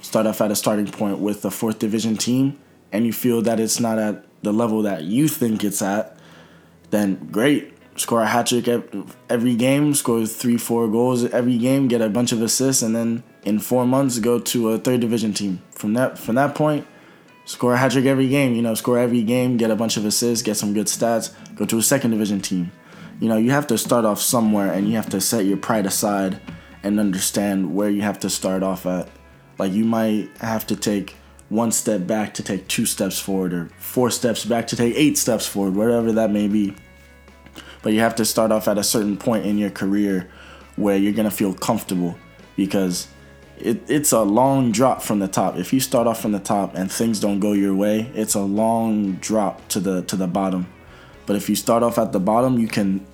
start 0.00 0.26
off 0.26 0.40
at 0.40 0.50
a 0.50 0.56
starting 0.56 0.86
point 0.86 1.18
with 1.18 1.44
a 1.44 1.50
fourth 1.50 1.78
division 1.78 2.16
team, 2.16 2.58
and 2.90 3.06
you 3.06 3.12
feel 3.12 3.42
that 3.42 3.60
it's 3.60 3.80
not 3.80 3.98
at 3.98 4.24
the 4.42 4.52
level 4.52 4.82
that 4.82 5.04
you 5.04 5.28
think 5.28 5.64
it's 5.64 5.82
at, 5.82 6.16
then 6.90 7.28
great. 7.30 7.71
Score 7.96 8.22
a 8.22 8.26
hat 8.26 8.46
trick 8.46 8.68
every 9.28 9.54
game, 9.54 9.94
score 9.94 10.24
three, 10.26 10.56
four 10.56 10.88
goals 10.88 11.24
every 11.26 11.58
game, 11.58 11.88
get 11.88 12.00
a 12.00 12.08
bunch 12.08 12.32
of 12.32 12.40
assists, 12.40 12.82
and 12.82 12.96
then 12.96 13.22
in 13.44 13.58
four 13.58 13.86
months 13.86 14.18
go 14.18 14.38
to 14.38 14.70
a 14.70 14.78
third 14.78 15.00
division 15.00 15.34
team. 15.34 15.60
From 15.72 15.92
that 15.94 16.18
from 16.18 16.36
that 16.36 16.54
point, 16.54 16.86
score 17.44 17.74
a 17.74 17.76
hat 17.76 17.92
trick 17.92 18.06
every 18.06 18.28
game. 18.28 18.54
You 18.54 18.62
know, 18.62 18.74
score 18.74 18.98
every 18.98 19.22
game, 19.22 19.58
get 19.58 19.70
a 19.70 19.76
bunch 19.76 19.96
of 19.96 20.06
assists, 20.06 20.42
get 20.42 20.56
some 20.56 20.72
good 20.72 20.86
stats, 20.86 21.34
go 21.54 21.66
to 21.66 21.78
a 21.78 21.82
second 21.82 22.12
division 22.12 22.40
team 22.40 22.72
you 23.22 23.28
know, 23.28 23.36
you 23.36 23.52
have 23.52 23.68
to 23.68 23.78
start 23.78 24.04
off 24.04 24.20
somewhere 24.20 24.72
and 24.72 24.88
you 24.88 24.96
have 24.96 25.08
to 25.10 25.20
set 25.20 25.44
your 25.44 25.56
pride 25.56 25.86
aside 25.86 26.40
and 26.82 26.98
understand 26.98 27.72
where 27.72 27.88
you 27.88 28.02
have 28.02 28.18
to 28.18 28.28
start 28.28 28.64
off 28.64 28.84
at. 28.84 29.08
Like 29.58 29.70
you 29.70 29.84
might 29.84 30.28
have 30.38 30.66
to 30.66 30.74
take 30.74 31.14
one 31.48 31.70
step 31.70 32.04
back 32.04 32.34
to 32.34 32.42
take 32.42 32.66
two 32.66 32.84
steps 32.84 33.20
forward 33.20 33.52
or 33.52 33.70
four 33.78 34.10
steps 34.10 34.44
back 34.44 34.66
to 34.66 34.76
take 34.76 34.96
eight 34.96 35.16
steps 35.16 35.46
forward, 35.46 35.76
whatever 35.76 36.10
that 36.10 36.32
may 36.32 36.48
be. 36.48 36.74
But 37.82 37.92
you 37.92 38.00
have 38.00 38.14
to 38.16 38.24
start 38.24 38.52
off 38.52 38.68
at 38.68 38.78
a 38.78 38.84
certain 38.84 39.16
point 39.16 39.46
in 39.46 39.58
your 39.58 39.70
career 39.70 40.30
where 40.76 40.96
you're 40.96 41.12
to 41.12 41.30
feel 41.30 41.52
comfortable 41.54 42.16
because 42.56 43.08
it, 43.58 43.82
it's 43.88 44.12
a 44.12 44.22
long 44.22 44.72
drop 44.72 45.02
from 45.02 45.18
the 45.18 45.28
top. 45.28 45.56
If 45.56 45.72
you 45.72 45.80
start 45.80 46.06
off 46.06 46.20
from 46.20 46.32
the 46.32 46.40
top 46.40 46.74
and 46.74 46.90
things 46.90 47.20
don't 47.20 47.40
go 47.40 47.52
your 47.52 47.74
way, 47.74 48.10
it's 48.14 48.34
a 48.34 48.40
long 48.40 49.14
drop 49.14 49.66
to 49.68 49.80
the 49.80 50.02
to 50.02 50.16
the 50.16 50.26
bottom. 50.26 50.66
But 51.26 51.36
if 51.36 51.48
you 51.48 51.56
start 51.56 51.82
off 51.82 51.98
at 51.98 52.12
the 52.12 52.20
bottom, 52.20 52.58
you 52.58 52.68
can 52.68 53.06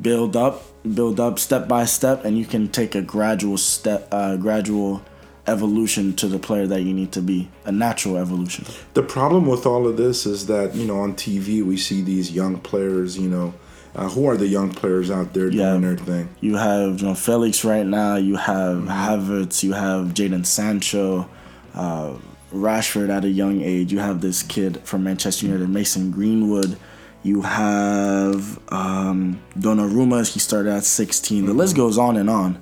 build 0.00 0.36
up, 0.36 0.62
build 0.94 1.20
up 1.20 1.38
step 1.38 1.68
by 1.68 1.84
step, 1.84 2.24
and 2.24 2.36
you 2.36 2.44
can 2.44 2.68
take 2.68 2.94
a 2.94 3.02
gradual 3.02 3.56
step, 3.56 4.08
uh, 4.10 4.36
gradual 4.36 5.02
evolution 5.46 6.14
to 6.14 6.28
the 6.28 6.38
player 6.38 6.66
that 6.66 6.82
you 6.82 6.94
need 6.94 7.12
to 7.12 7.20
be, 7.20 7.50
a 7.64 7.72
natural 7.72 8.16
evolution. 8.16 8.64
The 8.94 9.02
problem 9.02 9.46
with 9.46 9.66
all 9.66 9.88
of 9.88 9.96
this 9.96 10.24
is 10.26 10.46
that 10.46 10.74
you 10.74 10.86
know 10.86 11.00
on 11.00 11.14
TV 11.14 11.62
we 11.64 11.76
see 11.76 12.02
these 12.02 12.32
young 12.32 12.58
players, 12.58 13.18
you 13.18 13.28
know. 13.28 13.54
Uh, 13.94 14.08
who 14.08 14.26
are 14.26 14.36
the 14.38 14.46
young 14.46 14.70
players 14.70 15.10
out 15.10 15.34
there 15.34 15.50
Yeah. 15.50 15.70
doing 15.70 15.82
their 15.82 15.96
thing? 15.96 16.28
You 16.40 16.56
have 16.56 17.00
you 17.00 17.08
know, 17.08 17.14
Felix 17.14 17.64
right 17.64 17.86
now. 17.86 18.16
You 18.16 18.36
have 18.36 18.84
Havertz. 18.84 19.62
You 19.62 19.74
have 19.74 20.14
Jaden 20.14 20.46
Sancho, 20.46 21.28
uh, 21.74 22.12
Rashford 22.54 23.10
at 23.10 23.24
a 23.24 23.28
young 23.28 23.60
age. 23.60 23.92
You 23.92 23.98
have 23.98 24.20
this 24.22 24.42
kid 24.42 24.80
from 24.84 25.04
Manchester 25.04 25.46
United, 25.46 25.68
Mason 25.68 26.10
Greenwood. 26.10 26.76
You 27.22 27.42
have 27.42 28.58
um, 28.72 29.40
Donnarumma. 29.58 30.26
He 30.28 30.40
started 30.40 30.72
at 30.72 30.84
16. 30.84 31.46
The 31.46 31.52
list 31.54 31.76
goes 31.76 31.98
on 31.98 32.16
and 32.16 32.28
on. 32.30 32.58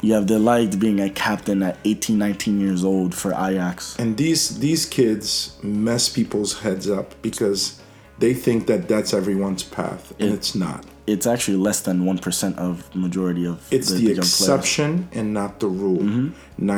You 0.00 0.14
have 0.14 0.24
De 0.26 0.36
Ligt 0.38 0.78
being 0.78 1.00
a 1.00 1.10
captain 1.10 1.62
at 1.62 1.76
18, 1.84 2.16
19 2.18 2.60
years 2.60 2.82
old 2.84 3.14
for 3.14 3.32
Ajax. 3.32 3.94
And 3.98 4.16
these 4.16 4.58
these 4.58 4.86
kids 4.86 5.56
mess 5.62 6.08
people's 6.08 6.60
heads 6.60 6.88
up 6.88 7.14
because 7.20 7.78
they 8.20 8.34
think 8.34 8.66
that 8.68 8.86
that's 8.88 9.12
everyone's 9.12 9.62
path, 9.64 10.12
and 10.20 10.30
It- 10.30 10.34
it's 10.34 10.54
not. 10.54 10.84
It's 11.06 11.26
actually 11.26 11.56
less 11.56 11.80
than 11.80 12.04
one 12.06 12.18
percent 12.18 12.56
of 12.58 12.94
majority 12.94 13.44
of 13.44 13.56
It's 13.72 13.88
the, 13.88 13.94
the, 13.94 14.00
the 14.00 14.06
young 14.08 14.14
players. 14.18 14.40
exception 14.40 15.08
and 15.12 15.34
not 15.34 15.58
the 15.58 15.66
rule. 15.66 15.98
Mm-hmm. 15.98 16.68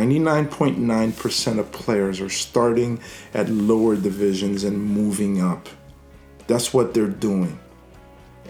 99.9% 0.47 1.59
of 1.59 1.71
players 1.73 2.21
are 2.21 2.31
starting 2.31 3.01
at 3.35 3.49
lower 3.51 3.95
divisions 3.97 4.65
and 4.65 4.83
moving 4.83 5.43
up. 5.43 5.69
That's 6.47 6.73
what 6.73 6.95
they're 6.95 7.09
doing. 7.31 7.59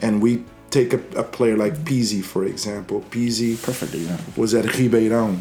And 0.01 0.23
we 0.23 0.45
take 0.71 0.93
a, 0.93 1.01
a 1.17 1.25
player 1.25 1.57
like 1.57 1.75
Pizzi, 1.85 2.23
for 2.23 2.45
example. 2.45 3.03
Pizzi 3.11 3.61
Perfect 3.63 3.95
example. 3.95 4.33
was 4.37 4.55
at 4.55 4.65
Ribeirão, 4.67 5.41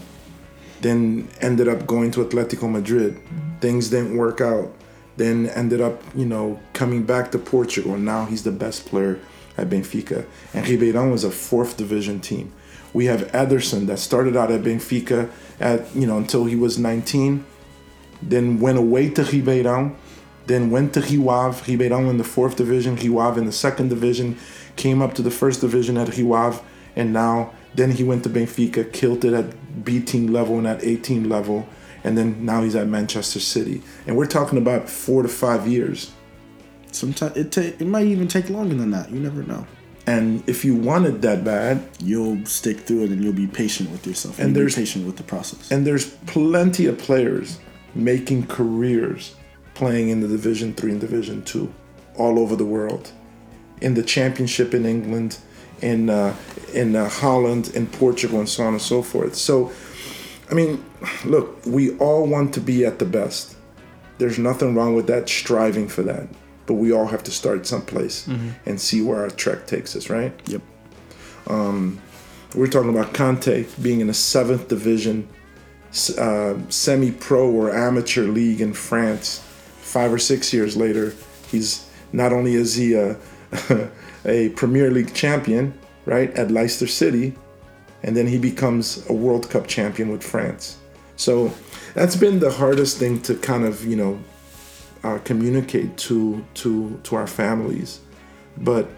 then 0.81 1.27
ended 1.41 1.67
up 1.67 1.85
going 1.85 2.09
to 2.11 2.23
Atletico 2.25 2.69
Madrid. 2.71 3.19
Things 3.59 3.89
didn't 3.89 4.17
work 4.17 4.41
out. 4.41 4.73
Then 5.17 5.47
ended 5.49 5.81
up, 5.81 6.01
you 6.15 6.25
know, 6.25 6.59
coming 6.73 7.03
back 7.03 7.31
to 7.31 7.37
Portugal. 7.37 7.97
Now 7.97 8.25
he's 8.25 8.43
the 8.43 8.51
best 8.51 8.85
player 8.85 9.19
at 9.57 9.69
Benfica. 9.69 10.25
And 10.53 10.65
Ribeirão 10.65 11.11
was 11.11 11.23
a 11.23 11.31
fourth 11.31 11.77
division 11.77 12.19
team. 12.19 12.53
We 12.93 13.05
have 13.05 13.31
Ederson 13.31 13.87
that 13.87 13.99
started 13.99 14.35
out 14.35 14.51
at 14.51 14.61
Benfica 14.61 15.29
at, 15.59 15.93
you 15.95 16.07
know, 16.07 16.17
until 16.17 16.45
he 16.45 16.55
was 16.55 16.77
19, 16.77 17.45
then 18.21 18.59
went 18.59 18.77
away 18.77 19.09
to 19.09 19.23
Ribeirão, 19.23 19.95
then 20.47 20.71
went 20.71 20.93
to 20.93 21.01
Rio 21.01 21.29
Ave, 21.29 21.71
Ribeirão 21.71 22.09
in 22.09 22.17
the 22.17 22.23
fourth 22.23 22.57
division, 22.57 22.95
Rio 22.95 23.19
Ave 23.19 23.39
in 23.39 23.45
the 23.45 23.51
second 23.51 23.89
division, 23.89 24.37
came 24.75 25.01
up 25.01 25.13
to 25.15 25.21
the 25.21 25.31
first 25.31 25.61
division 25.61 25.97
at 25.97 26.17
Rio 26.17 26.33
Ave, 26.33 26.61
and 26.95 27.13
now 27.13 27.53
then 27.73 27.91
he 27.91 28.03
went 28.03 28.23
to 28.23 28.29
Benfica, 28.29 28.91
killed 28.91 29.23
it 29.23 29.33
at 29.33 29.85
B 29.85 30.01
team 30.01 30.27
level 30.27 30.57
and 30.57 30.67
at 30.67 30.83
A 30.83 30.97
team 30.97 31.29
level, 31.29 31.67
and 32.03 32.17
then 32.17 32.45
now 32.45 32.63
he's 32.63 32.75
at 32.75 32.87
Manchester 32.87 33.39
City. 33.39 33.81
And 34.07 34.15
we're 34.17 34.25
talking 34.27 34.57
about 34.57 34.89
four 34.89 35.21
to 35.23 35.29
five 35.29 35.67
years. 35.67 36.11
Sometimes 36.91 37.37
it 37.37 37.51
ta- 37.51 37.61
it 37.61 37.87
might 37.87 38.07
even 38.07 38.27
take 38.27 38.49
longer 38.49 38.75
than 38.75 38.91
that. 38.91 39.11
You 39.11 39.19
never 39.19 39.43
know. 39.43 39.65
And 40.07 40.43
if 40.49 40.65
you 40.65 40.75
want 40.75 41.05
it 41.05 41.21
that 41.21 41.43
bad, 41.43 41.87
You'll 41.99 42.43
stick 42.45 42.79
through 42.81 43.03
it 43.03 43.11
and 43.11 43.23
you'll 43.23 43.33
be 43.33 43.47
patient 43.47 43.91
with 43.91 44.05
yourself. 44.07 44.39
And 44.39 44.55
there's- 44.55 44.75
there's 44.75 44.89
patient 44.89 45.05
with 45.05 45.17
the 45.17 45.23
process. 45.23 45.71
and 45.71 45.85
there's 45.85 46.05
plenty 46.25 46.87
of 46.87 46.97
players 46.97 47.59
making 47.93 48.47
careers 48.47 49.35
playing 49.73 50.09
in 50.09 50.19
the 50.21 50.27
division 50.27 50.73
3 50.73 50.91
and 50.91 50.99
division 51.01 51.43
2 51.43 51.69
all 52.17 52.39
over 52.39 52.55
the 52.55 52.65
world 52.65 53.11
in 53.81 53.93
the 53.95 54.03
championship 54.03 54.73
in 54.73 54.85
england 54.85 55.37
in 55.81 56.09
uh, 56.09 56.33
in 56.73 56.95
uh, 56.95 57.07
holland 57.09 57.71
in 57.73 57.85
portugal 57.87 58.39
and 58.39 58.47
so 58.49 58.63
on 58.63 58.73
and 58.73 58.81
so 58.81 59.01
forth 59.01 59.33
so 59.35 59.71
i 60.51 60.53
mean 60.53 60.83
look 61.25 61.57
we 61.65 61.97
all 61.97 62.27
want 62.27 62.53
to 62.53 62.59
be 62.59 62.85
at 62.85 62.99
the 62.99 63.05
best 63.05 63.55
there's 64.17 64.37
nothing 64.37 64.75
wrong 64.75 64.93
with 64.95 65.07
that 65.07 65.27
striving 65.27 65.87
for 65.87 66.03
that 66.03 66.27
but 66.65 66.75
we 66.75 66.91
all 66.91 67.07
have 67.07 67.23
to 67.23 67.31
start 67.31 67.65
someplace 67.65 68.27
and 68.65 68.79
see 68.79 69.01
where 69.01 69.21
our 69.21 69.29
trek 69.29 69.65
takes 69.65 69.95
us 69.95 70.09
right 70.09 70.33
yep. 70.47 70.61
we're 72.55 72.67
talking 72.67 72.89
about 72.89 73.13
Kante 73.13 73.81
being 73.81 74.01
in 74.01 74.09
a 74.09 74.13
seventh 74.13 74.67
division, 74.67 75.27
uh, 76.17 76.55
semi-pro 76.69 77.49
or 77.49 77.73
amateur 77.73 78.23
league 78.23 78.61
in 78.61 78.73
France. 78.73 79.39
Five 79.79 80.11
or 80.13 80.19
six 80.19 80.53
years 80.53 80.75
later, 80.75 81.13
he's 81.47 81.89
not 82.11 82.33
only 82.33 82.55
is 82.55 82.75
he 82.75 82.93
a, 82.93 83.17
a 84.25 84.49
Premier 84.49 84.91
League 84.91 85.13
champion, 85.13 85.73
right, 86.05 86.31
at 86.33 86.51
Leicester 86.51 86.87
City, 86.87 87.35
and 88.03 88.15
then 88.15 88.27
he 88.27 88.37
becomes 88.37 89.07
a 89.09 89.13
World 89.13 89.49
Cup 89.49 89.67
champion 89.67 90.09
with 90.09 90.23
France. 90.23 90.77
So 91.15 91.53
that's 91.93 92.15
been 92.15 92.39
the 92.39 92.51
hardest 92.51 92.97
thing 92.97 93.21
to 93.23 93.35
kind 93.35 93.65
of 93.65 93.85
you 93.85 93.95
know 93.95 94.19
uh, 95.03 95.19
communicate 95.23 95.97
to 95.97 96.43
to 96.55 96.99
to 97.03 97.15
our 97.15 97.27
families, 97.27 98.01
but 98.57 98.89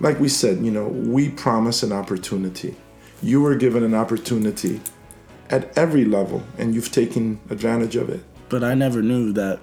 like 0.00 0.18
we 0.18 0.28
said, 0.28 0.64
you 0.64 0.70
know, 0.70 0.88
we 0.88 1.28
promise 1.28 1.82
an 1.82 1.92
opportunity. 1.92 2.74
You 3.22 3.42
were 3.42 3.54
given 3.54 3.84
an 3.84 3.94
opportunity 3.94 4.80
at 5.50 5.76
every 5.76 6.04
level, 6.04 6.42
and 6.58 6.74
you've 6.74 6.90
taken 6.90 7.38
advantage 7.50 7.96
of 7.96 8.08
it. 8.08 8.24
But 8.48 8.64
I 8.64 8.74
never 8.74 9.02
knew 9.02 9.32
that 9.32 9.60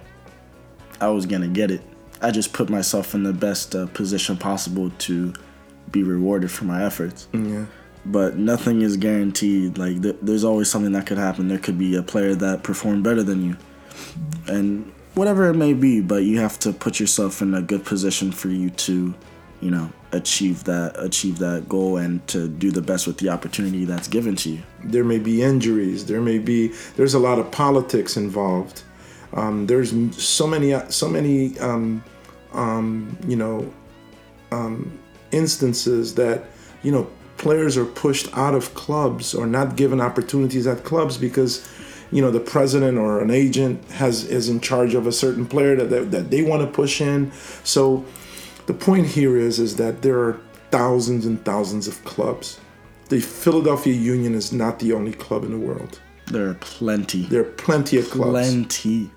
I 1.01 1.09
was 1.09 1.25
gonna 1.25 1.47
get 1.47 1.71
it. 1.71 1.81
I 2.21 2.31
just 2.31 2.53
put 2.53 2.69
myself 2.69 3.13
in 3.13 3.23
the 3.23 3.33
best 3.33 3.75
uh, 3.75 3.87
position 3.87 4.37
possible 4.37 4.91
to 4.99 5.33
be 5.91 6.03
rewarded 6.03 6.51
for 6.51 6.65
my 6.65 6.83
efforts. 6.83 7.27
Yeah. 7.33 7.65
But 8.05 8.37
nothing 8.37 8.81
is 8.81 8.97
guaranteed. 8.97 9.77
Like 9.77 10.01
th- 10.01 10.17
there's 10.21 10.43
always 10.43 10.69
something 10.69 10.93
that 10.93 11.05
could 11.05 11.17
happen. 11.17 11.47
There 11.47 11.57
could 11.57 11.77
be 11.77 11.95
a 11.95 12.03
player 12.03 12.35
that 12.35 12.63
performed 12.63 13.03
better 13.03 13.23
than 13.23 13.43
you, 13.43 13.57
and 14.47 14.91
whatever 15.15 15.49
it 15.49 15.55
may 15.55 15.73
be. 15.73 16.01
But 16.01 16.23
you 16.23 16.39
have 16.39 16.57
to 16.59 16.71
put 16.71 16.99
yourself 16.99 17.41
in 17.41 17.53
a 17.53 17.61
good 17.61 17.83
position 17.83 18.31
for 18.31 18.49
you 18.49 18.69
to, 18.69 19.13
you 19.61 19.71
know, 19.71 19.91
achieve 20.13 20.63
that 20.63 20.95
achieve 20.97 21.37
that 21.39 21.67
goal 21.67 21.97
and 21.97 22.25
to 22.27 22.47
do 22.47 22.71
the 22.71 22.81
best 22.81 23.07
with 23.07 23.17
the 23.17 23.29
opportunity 23.29 23.83
that's 23.85 24.07
given 24.07 24.35
to 24.37 24.49
you. 24.51 24.63
There 24.83 25.03
may 25.03 25.19
be 25.19 25.43
injuries. 25.43 26.05
There 26.05 26.21
may 26.21 26.39
be. 26.39 26.69
There's 26.95 27.13
a 27.13 27.19
lot 27.19 27.39
of 27.39 27.51
politics 27.51 28.15
involved. 28.15 28.83
Um, 29.33 29.67
there's 29.67 29.93
so 30.15 30.47
many, 30.47 30.73
so 30.89 31.09
many, 31.09 31.59
um, 31.59 32.03
um, 32.53 33.17
you 33.27 33.35
know, 33.35 33.71
um, 34.51 34.97
instances 35.31 36.15
that 36.15 36.45
you 36.83 36.91
know 36.91 37.09
players 37.37 37.77
are 37.77 37.85
pushed 37.85 38.35
out 38.35 38.53
of 38.53 38.73
clubs 38.73 39.33
or 39.33 39.45
not 39.45 39.75
given 39.75 40.01
opportunities 40.01 40.67
at 40.67 40.83
clubs 40.83 41.17
because 41.17 41.67
you 42.11 42.21
know 42.21 42.31
the 42.31 42.39
president 42.39 42.97
or 42.97 43.21
an 43.21 43.31
agent 43.31 43.83
has 43.91 44.23
is 44.25 44.49
in 44.49 44.59
charge 44.59 44.93
of 44.93 45.07
a 45.07 45.11
certain 45.11 45.45
player 45.45 45.75
that, 45.75 45.89
that, 45.89 46.11
that 46.11 46.31
they 46.31 46.41
want 46.41 46.61
to 46.61 46.67
push 46.67 47.01
in. 47.01 47.31
So 47.63 48.05
the 48.65 48.73
point 48.73 49.07
here 49.07 49.37
is 49.37 49.59
is 49.59 49.75
that 49.77 50.01
there 50.01 50.19
are 50.19 50.39
thousands 50.71 51.25
and 51.25 51.43
thousands 51.45 51.87
of 51.87 52.03
clubs. 52.03 52.59
The 53.09 53.21
philadelphia 53.21 53.93
union 53.93 54.33
is 54.35 54.51
not 54.51 54.79
the 54.79 54.93
only 54.93 55.13
club 55.13 55.43
in 55.43 55.51
the 55.51 55.57
world. 55.57 55.99
There 56.27 56.49
are 56.49 56.55
plenty, 56.55 57.23
there 57.23 57.41
are 57.41 57.51
plenty 57.51 57.97
of 57.97 58.09
clubs. 58.09 58.31
Plenty. 58.31 59.11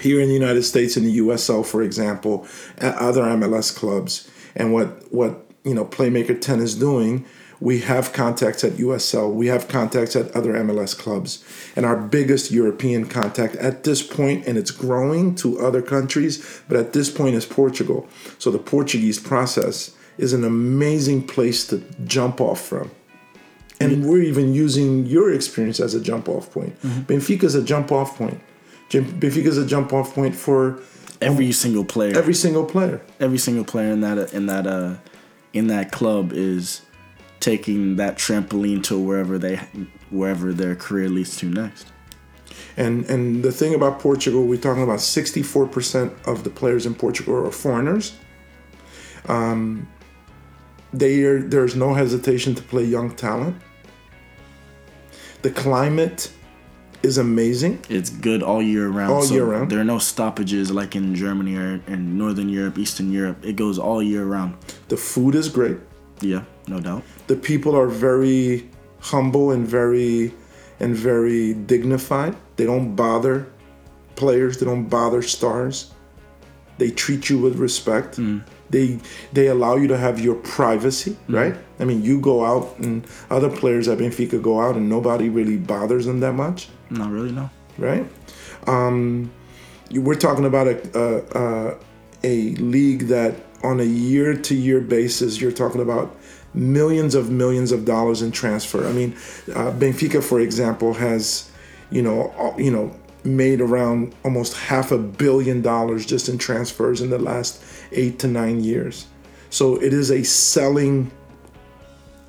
here 0.00 0.20
in 0.20 0.28
the 0.28 0.34
United 0.34 0.62
States, 0.64 0.96
in 0.96 1.04
the 1.04 1.18
USL, 1.18 1.64
for 1.64 1.82
example, 1.82 2.46
at 2.78 2.94
other 2.96 3.22
MLS 3.22 3.74
clubs, 3.74 4.28
and 4.54 4.72
what 4.72 5.12
what 5.12 5.44
you 5.64 5.74
know 5.74 5.84
Playmaker 5.84 6.40
Ten 6.40 6.60
is 6.60 6.74
doing. 6.74 7.24
We 7.60 7.80
have 7.80 8.12
contacts 8.12 8.62
at 8.64 8.72
USL. 8.72 9.32
We 9.32 9.46
have 9.46 9.68
contacts 9.68 10.14
at 10.16 10.30
other 10.36 10.52
MLS 10.54 10.96
clubs, 10.96 11.42
and 11.76 11.86
our 11.86 11.96
biggest 11.96 12.50
European 12.50 13.06
contact 13.06 13.56
at 13.56 13.84
this 13.84 14.02
point, 14.02 14.46
and 14.46 14.58
it's 14.58 14.70
growing 14.70 15.34
to 15.36 15.60
other 15.60 15.80
countries, 15.80 16.62
but 16.68 16.76
at 16.76 16.92
this 16.92 17.10
point 17.10 17.36
is 17.36 17.46
Portugal. 17.46 18.06
So 18.38 18.50
the 18.50 18.58
Portuguese 18.58 19.18
process 19.18 19.96
is 20.18 20.32
an 20.32 20.44
amazing 20.44 21.26
place 21.26 21.66
to 21.68 21.82
jump 22.04 22.40
off 22.40 22.60
from. 22.60 22.90
And 23.80 24.06
we're 24.06 24.22
even 24.22 24.54
using 24.54 25.04
your 25.06 25.32
experience 25.32 25.80
as 25.80 25.94
a 25.94 26.00
jump 26.00 26.28
off 26.28 26.50
point. 26.52 26.80
Benfica 26.82 27.44
is 27.44 27.54
a 27.54 27.62
jump 27.62 27.90
off 27.90 28.16
point. 28.16 28.40
Benfica 28.90 29.46
is 29.46 29.58
a 29.58 29.66
jump 29.66 29.92
off 29.92 30.14
point 30.14 30.34
for 30.36 30.80
Every 31.20 31.52
single 31.52 31.84
player, 31.84 32.16
every 32.18 32.34
single 32.34 32.64
player. 32.64 33.00
every 33.18 33.38
single 33.38 33.64
player 33.64 33.90
in 33.90 34.00
that 34.02 34.32
in 34.34 34.46
that 34.46 34.66
uh 34.66 34.96
in 35.54 35.68
that 35.68 35.90
club 35.92 36.32
is 36.32 36.82
taking 37.40 37.96
that 37.96 38.16
trampoline 38.16 38.82
to 38.82 38.98
wherever 38.98 39.38
they 39.38 39.56
wherever 40.10 40.52
their 40.52 40.74
career 40.74 41.08
leads 41.08 41.36
to 41.38 41.46
next. 41.46 41.86
And 42.76 43.04
and 43.06 43.42
the 43.42 43.52
thing 43.52 43.74
about 43.74 44.00
Portugal, 44.00 44.44
we're 44.46 44.60
talking 44.60 44.82
about 44.82 44.98
64% 44.98 46.26
of 46.26 46.44
the 46.44 46.50
players 46.50 46.84
in 46.84 46.94
Portugal 46.94 47.46
are 47.46 47.50
foreigners. 47.50 48.14
Um, 49.26 49.88
they 50.92 51.22
are, 51.22 51.40
there's 51.40 51.74
no 51.74 51.94
hesitation 51.94 52.54
to 52.54 52.62
play 52.62 52.84
young 52.84 53.14
talent. 53.14 53.56
The 55.42 55.50
climate 55.50 56.30
is 57.04 57.18
amazing. 57.18 57.84
It's 57.88 58.10
good 58.10 58.42
all 58.42 58.62
year 58.62 58.88
round. 58.88 59.12
All 59.12 59.26
year 59.26 59.44
round. 59.44 59.70
There 59.70 59.80
are 59.80 59.84
no 59.84 59.98
stoppages 59.98 60.70
like 60.70 60.96
in 60.96 61.14
Germany 61.14 61.56
or 61.56 61.80
in 61.86 62.16
Northern 62.18 62.48
Europe, 62.48 62.78
Eastern 62.78 63.12
Europe. 63.12 63.38
It 63.44 63.56
goes 63.56 63.78
all 63.78 64.02
year 64.02 64.24
round. 64.24 64.56
The 64.88 64.96
food 64.96 65.34
is 65.34 65.48
great. 65.48 65.78
Yeah, 66.20 66.44
no 66.68 66.80
doubt. 66.80 67.02
The 67.26 67.36
people 67.36 67.76
are 67.76 67.88
very 67.88 68.68
humble 69.00 69.50
and 69.50 69.66
very 69.66 70.32
and 70.80 70.96
very 70.96 71.54
dignified. 71.54 72.36
They 72.56 72.64
don't 72.64 72.94
bother 72.94 73.46
players. 74.16 74.58
They 74.58 74.66
don't 74.66 74.88
bother 74.88 75.22
stars. 75.22 75.92
They 76.78 76.90
treat 76.90 77.30
you 77.30 77.38
with 77.38 77.56
respect. 77.56 78.16
Mm. 78.16 78.42
They 78.70 78.98
they 79.32 79.46
allow 79.48 79.76
you 79.76 79.86
to 79.88 79.96
have 79.96 80.18
your 80.20 80.34
privacy, 80.36 81.16
Mm. 81.28 81.34
right? 81.34 81.54
I 81.80 81.84
mean, 81.84 82.02
you 82.02 82.20
go 82.20 82.44
out 82.44 82.76
and 82.78 83.04
other 83.30 83.48
players 83.50 83.88
at 83.88 83.98
Benfica 83.98 84.40
go 84.40 84.60
out 84.60 84.74
and 84.76 84.88
nobody 84.88 85.28
really 85.28 85.56
bothers 85.56 86.06
them 86.06 86.20
that 86.20 86.32
much, 86.34 86.68
Not 86.90 87.10
really, 87.10 87.30
no. 87.32 87.50
right? 87.78 88.06
Um, 88.66 89.30
you- 89.90 90.00
we're 90.02 90.14
talking 90.14 90.44
about 90.44 90.66
a 90.68 90.76
a, 90.98 91.38
a 91.38 91.74
a 92.24 92.54
league 92.56 93.08
that 93.08 93.34
on 93.62 93.80
a 93.80 93.84
year 93.84 94.34
to 94.34 94.54
year 94.54 94.80
basis, 94.80 95.40
you're 95.40 95.52
talking 95.52 95.80
about 95.80 96.14
millions 96.54 97.14
of 97.14 97.30
millions 97.30 97.72
of 97.72 97.84
dollars 97.84 98.22
in 98.22 98.30
transfer. 98.30 98.86
I 98.86 98.92
mean, 98.92 99.14
uh, 99.54 99.72
Benfica, 99.72 100.22
for 100.22 100.40
example, 100.40 100.94
has 100.94 101.50
you 101.90 102.02
know 102.02 102.32
all- 102.38 102.54
you 102.58 102.70
know 102.70 102.92
made 103.24 103.60
around 103.60 104.14
almost 104.24 104.52
half 104.54 104.92
a 104.92 104.98
billion 104.98 105.62
dollars 105.62 106.04
just 106.04 106.28
in 106.28 106.36
transfers 106.38 107.00
in 107.00 107.08
the 107.10 107.18
last 107.18 107.58
eight 107.94 108.18
to 108.20 108.26
nine 108.28 108.62
years. 108.62 109.06
So 109.50 109.76
it 109.76 109.92
is 109.92 110.10
a 110.10 110.22
selling 110.24 111.10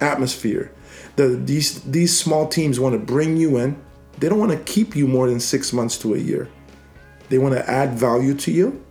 atmosphere. 0.01 0.71
The, 1.15 1.30
these 1.30 1.82
these 1.84 2.17
small 2.17 2.47
teams 2.47 2.80
want 2.80 2.93
to 2.93 2.99
bring 2.99 3.38
you 3.38 3.58
in. 3.58 3.82
They 4.19 4.30
don't 4.30 4.39
want 4.39 4.51
to 4.51 4.60
keep 4.60 4.95
you 4.95 5.08
more 5.08 5.30
than 5.30 5.39
six 5.39 5.73
months 5.73 5.97
to 5.99 6.13
a 6.13 6.17
year. 6.17 6.49
They 7.30 7.38
want 7.38 7.56
to 7.56 7.69
add 7.69 7.93
value 7.95 8.34
to 8.36 8.51
you, 8.51 8.84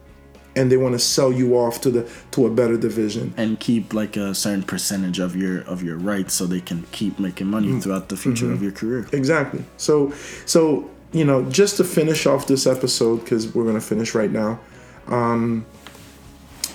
and 0.56 0.70
they 0.72 0.76
want 0.76 0.94
to 0.94 0.98
sell 0.98 1.32
you 1.32 1.54
off 1.56 1.80
to 1.82 1.90
the 1.90 2.10
to 2.32 2.46
a 2.46 2.50
better 2.50 2.76
division. 2.76 3.32
And 3.36 3.60
keep 3.60 3.92
like 3.94 4.16
a 4.16 4.34
certain 4.34 4.62
percentage 4.62 5.18
of 5.18 5.36
your 5.36 5.60
of 5.62 5.82
your 5.82 5.96
rights 5.98 6.34
so 6.34 6.46
they 6.46 6.60
can 6.60 6.84
keep 6.92 7.18
making 7.18 7.46
money 7.46 7.68
Mm. 7.68 7.82
throughout 7.82 8.08
the 8.08 8.16
future 8.16 8.46
Mm-hmm. 8.46 8.54
of 8.54 8.62
your 8.62 8.72
career. 8.72 9.06
Exactly. 9.12 9.64
So 9.76 10.12
so 10.46 10.90
you 11.12 11.24
know 11.24 11.44
just 11.50 11.76
to 11.76 11.84
finish 11.84 12.26
off 12.26 12.46
this 12.46 12.66
episode 12.66 13.18
because 13.18 13.54
we're 13.54 13.64
gonna 13.66 13.80
finish 13.80 14.14
right 14.14 14.30
now. 14.32 14.58
Um, 15.06 15.66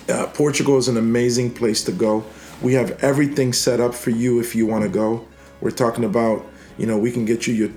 uh, 0.10 0.28
Portugal 0.28 0.78
is 0.78 0.88
an 0.88 0.98
amazing 0.98 1.54
place 1.54 1.84
to 1.84 1.92
go. 1.92 2.24
We 2.62 2.74
have 2.74 3.02
everything 3.04 3.54
set 3.54 3.80
up 3.80 3.94
for 3.94 4.10
you 4.10 4.40
if 4.40 4.56
you 4.56 4.66
want 4.66 4.84
to 4.84 4.90
go. 4.90 5.26
We're 5.62 5.72
talking 5.72 6.04
about 6.04 6.46
you 6.78 6.86
know 6.86 6.98
we 6.98 7.12
can 7.12 7.26
get 7.26 7.48
you 7.48 7.54
your 7.54 7.70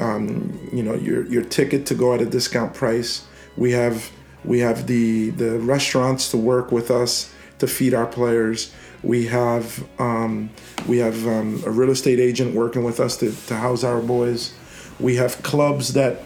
um, 0.00 0.68
you 0.72 0.82
know 0.82 0.94
your 0.94 1.26
your 1.26 1.42
ticket 1.42 1.86
to 1.86 1.94
go 1.94 2.14
at 2.14 2.20
a 2.20 2.26
discount 2.26 2.74
price. 2.74 3.26
We 3.56 3.72
have 3.72 4.10
we 4.44 4.60
have 4.60 4.86
the 4.86 5.30
the 5.30 5.58
restaurants 5.58 6.30
to 6.30 6.36
work 6.36 6.72
with 6.72 6.90
us 6.90 7.32
to 7.58 7.66
feed 7.66 7.94
our 7.94 8.06
players. 8.06 8.72
We 9.02 9.26
have 9.26 9.86
um, 9.98 10.50
we 10.86 10.98
have 10.98 11.26
um, 11.26 11.62
a 11.66 11.70
real 11.70 11.90
estate 11.90 12.20
agent 12.20 12.54
working 12.54 12.84
with 12.84 13.00
us 13.00 13.16
to, 13.18 13.32
to 13.46 13.56
house 13.56 13.84
our 13.84 14.00
boys. 14.00 14.54
We 14.98 15.16
have 15.16 15.42
clubs 15.42 15.94
that 15.94 16.22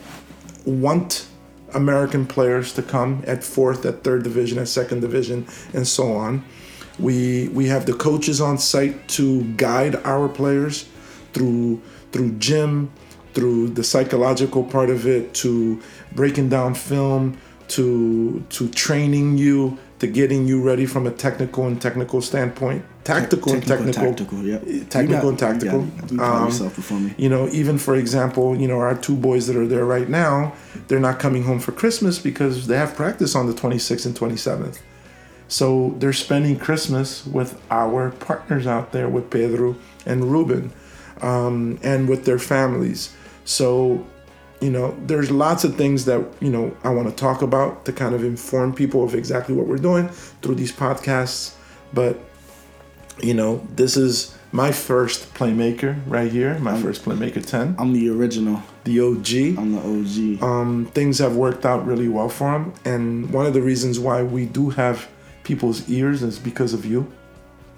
want 0.65 1.27
American 1.75 2.27
players 2.27 2.73
to 2.75 2.83
come 2.83 3.23
at 3.27 3.45
fourth, 3.45 3.85
at 3.85 4.05
third 4.05 4.23
division, 4.23 4.59
at 4.59 4.69
second 4.69 5.01
division, 5.01 5.47
and 5.73 5.87
so 5.87 6.13
on. 6.13 6.45
We 6.99 7.49
we 7.49 7.67
have 7.67 7.87
the 7.87 7.95
coaches 7.95 8.41
on 8.41 8.59
site 8.59 9.09
to 9.09 9.43
guide 9.55 9.97
our 10.05 10.29
players 10.29 10.89
through 11.33 11.83
through 12.13 12.33
gym, 12.39 12.91
through 13.35 13.71
the 13.71 13.83
psychological 13.83 14.63
part 14.63 14.91
of 14.91 15.07
it, 15.07 15.35
to 15.35 15.83
breaking 16.13 16.49
down 16.49 16.75
film, 16.75 17.37
to 17.69 18.45
to 18.51 18.69
training 18.69 19.39
you, 19.39 19.79
to 19.99 20.07
getting 20.07 20.47
you 20.47 20.63
ready 20.63 20.87
from 20.87 21.07
a 21.07 21.11
technical 21.11 21.67
and 21.67 21.81
technical 21.83 22.23
standpoint, 22.23 22.85
tactical 23.05 23.53
and 23.53 23.67
technical, 23.67 23.93
tactical, 23.93 24.43
yeah. 24.43 24.59
technical 24.89 25.29
and 25.29 25.39
tactical. 25.39 25.87
You 26.11 26.21
Um, 26.21 27.05
me. 27.05 27.15
you 27.19 27.29
know, 27.29 27.49
even 27.49 27.79
for 27.79 27.95
example, 27.95 28.57
you 28.57 28.67
know, 28.67 28.79
our 28.79 28.95
two 28.95 29.15
boys 29.15 29.47
that 29.47 29.57
are 29.57 29.67
there 29.67 29.85
right 29.85 30.09
now, 30.09 30.55
they're 30.89 31.01
not 31.01 31.19
coming 31.19 31.45
home 31.45 31.61
for 31.61 31.73
Christmas 31.73 32.19
because 32.19 32.67
they 32.67 32.77
have 32.77 32.95
practice 32.97 33.35
on 33.35 33.47
the 33.47 33.53
26th 33.53 34.07
and 34.07 34.15
27th. 34.17 34.79
So 35.49 35.95
they're 35.99 36.15
spending 36.15 36.59
Christmas 36.59 37.27
with 37.27 37.61
our 37.71 38.11
partners 38.11 38.67
out 38.67 38.93
there, 38.93 39.09
with 39.09 39.31
Pedro 39.31 39.77
and 40.07 40.25
Ruben, 40.25 40.73
um, 41.21 41.79
and 41.83 42.09
with 42.09 42.25
their 42.25 42.39
families. 42.39 43.15
So, 43.45 44.07
you 44.61 44.71
know, 44.71 44.97
there's 45.07 45.31
lots 45.31 45.65
of 45.65 45.77
things 45.77 46.07
that, 46.07 46.25
you 46.41 46.51
know, 46.51 46.75
I 46.83 46.89
want 46.89 47.09
to 47.09 47.15
talk 47.15 47.43
about 47.43 47.85
to 47.85 47.93
kind 47.93 48.15
of 48.15 48.25
inform 48.25 48.75
people 48.75 49.05
of 49.05 49.15
exactly 49.15 49.55
what 49.55 49.67
we're 49.67 49.77
doing 49.77 50.09
through 50.41 50.55
these 50.55 50.73
podcasts. 50.73 51.55
But 51.93 52.19
you 53.23 53.35
know, 53.35 53.67
this 53.77 53.97
is 53.97 54.35
my 54.53 54.71
first 54.73 55.35
playmaker 55.35 55.97
right 56.07 56.31
here, 56.31 56.59
my 56.59 56.81
first 56.81 57.05
playmaker 57.05 57.45
10, 57.45 57.77
I'm 57.79 57.93
the 57.93 58.09
original. 58.11 58.63
the 58.85 59.01
OG. 59.01 59.59
I'm 59.59 59.73
the 59.73 60.39
OG. 60.41 60.43
Um, 60.43 60.87
things 60.95 61.19
have 61.19 61.35
worked 61.37 61.65
out 61.67 61.87
really 61.87 62.09
well 62.09 62.29
for 62.29 62.53
him, 62.55 62.73
and 62.85 63.31
one 63.31 63.47
of 63.47 63.55
the 63.55 63.63
reasons 63.63 63.99
why 63.99 64.23
we 64.23 64.47
do 64.47 64.71
have 64.71 65.09
people's 65.43 65.89
ears 65.89 66.23
is 66.23 66.39
because 66.39 66.73
of 66.73 66.85
you. 66.87 67.11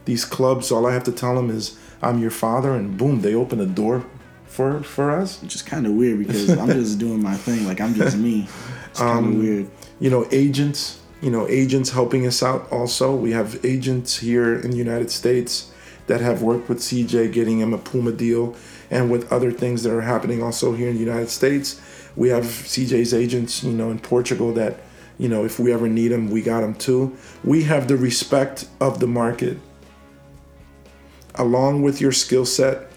These 0.05 0.25
clubs, 0.25 0.71
all 0.71 0.87
I 0.87 0.93
have 0.93 1.05
to 1.05 1.13
tell 1.13 1.35
them 1.35 1.51
is, 1.51 1.77
"I'm 2.03 2.19
your 2.21 2.31
father," 2.31 2.73
and 2.75 2.97
boom, 2.97 3.23
they 3.23 3.35
open 3.35 3.61
a 3.61 3.67
door 3.67 4.05
for 4.47 4.83
for 4.83 5.11
us. 5.11 5.43
Which 5.43 5.55
is 5.57 5.63
kind 5.63 5.85
of 5.87 5.93
weird 5.93 6.19
because 6.21 6.49
I'm 6.51 6.69
just 6.83 6.99
doing 6.99 7.21
my 7.23 7.35
thing. 7.35 7.67
Like 7.67 7.81
I'm 7.81 7.95
just 7.95 8.17
me. 8.17 8.47
It's 8.91 9.01
kind 9.01 9.19
Um, 9.27 9.33
of 9.33 9.39
weird. 9.41 9.67
you 9.99 10.11
know 10.11 10.27
agents 10.31 11.01
you 11.21 11.31
know 11.31 11.47
agents 11.49 11.91
helping 11.91 12.27
us 12.27 12.43
out 12.43 12.71
also. 12.71 13.15
We 13.15 13.33
have 13.33 13.65
agents 13.65 14.19
here 14.19 14.55
in 14.55 14.71
the 14.71 14.77
united 14.77 15.11
states 15.11 15.73
that 16.07 16.21
have 16.21 16.43
worked 16.43 16.69
with 16.69 16.79
cj 16.79 17.33
getting 17.33 17.59
him 17.59 17.75
a 17.75 17.79
puma 17.79 18.13
deal 18.13 18.55
and 18.91 19.11
with 19.11 19.33
other 19.33 19.51
things 19.51 19.83
that 19.83 19.93
are 19.93 20.03
happening 20.03 20.43
also 20.43 20.73
here 20.73 20.89
in 20.89 20.95
the 20.95 21.01
united 21.01 21.31
states. 21.31 21.81
We 22.15 22.29
have 22.29 22.45
cj's 22.45 23.15
agents 23.15 23.65
you 23.65 23.73
know 23.73 23.91
in 23.91 23.99
portugal 23.99 24.53
that 24.55 24.81
you 25.19 25.29
know 25.29 25.45
if 25.45 25.59
we 25.59 25.73
ever 25.73 25.89
need 25.89 26.09
them 26.09 26.31
we 26.31 26.43
got 26.43 26.61
them 26.61 26.75
too. 26.75 27.17
We 27.45 27.65
have 27.65 27.89
the 27.89 27.97
respect 27.97 28.69
of 28.81 29.01
the 29.01 29.07
market. 29.07 29.59
Along 31.35 31.83
with 31.83 32.01
your 32.01 32.13
skill 32.13 32.47
set 32.47 32.91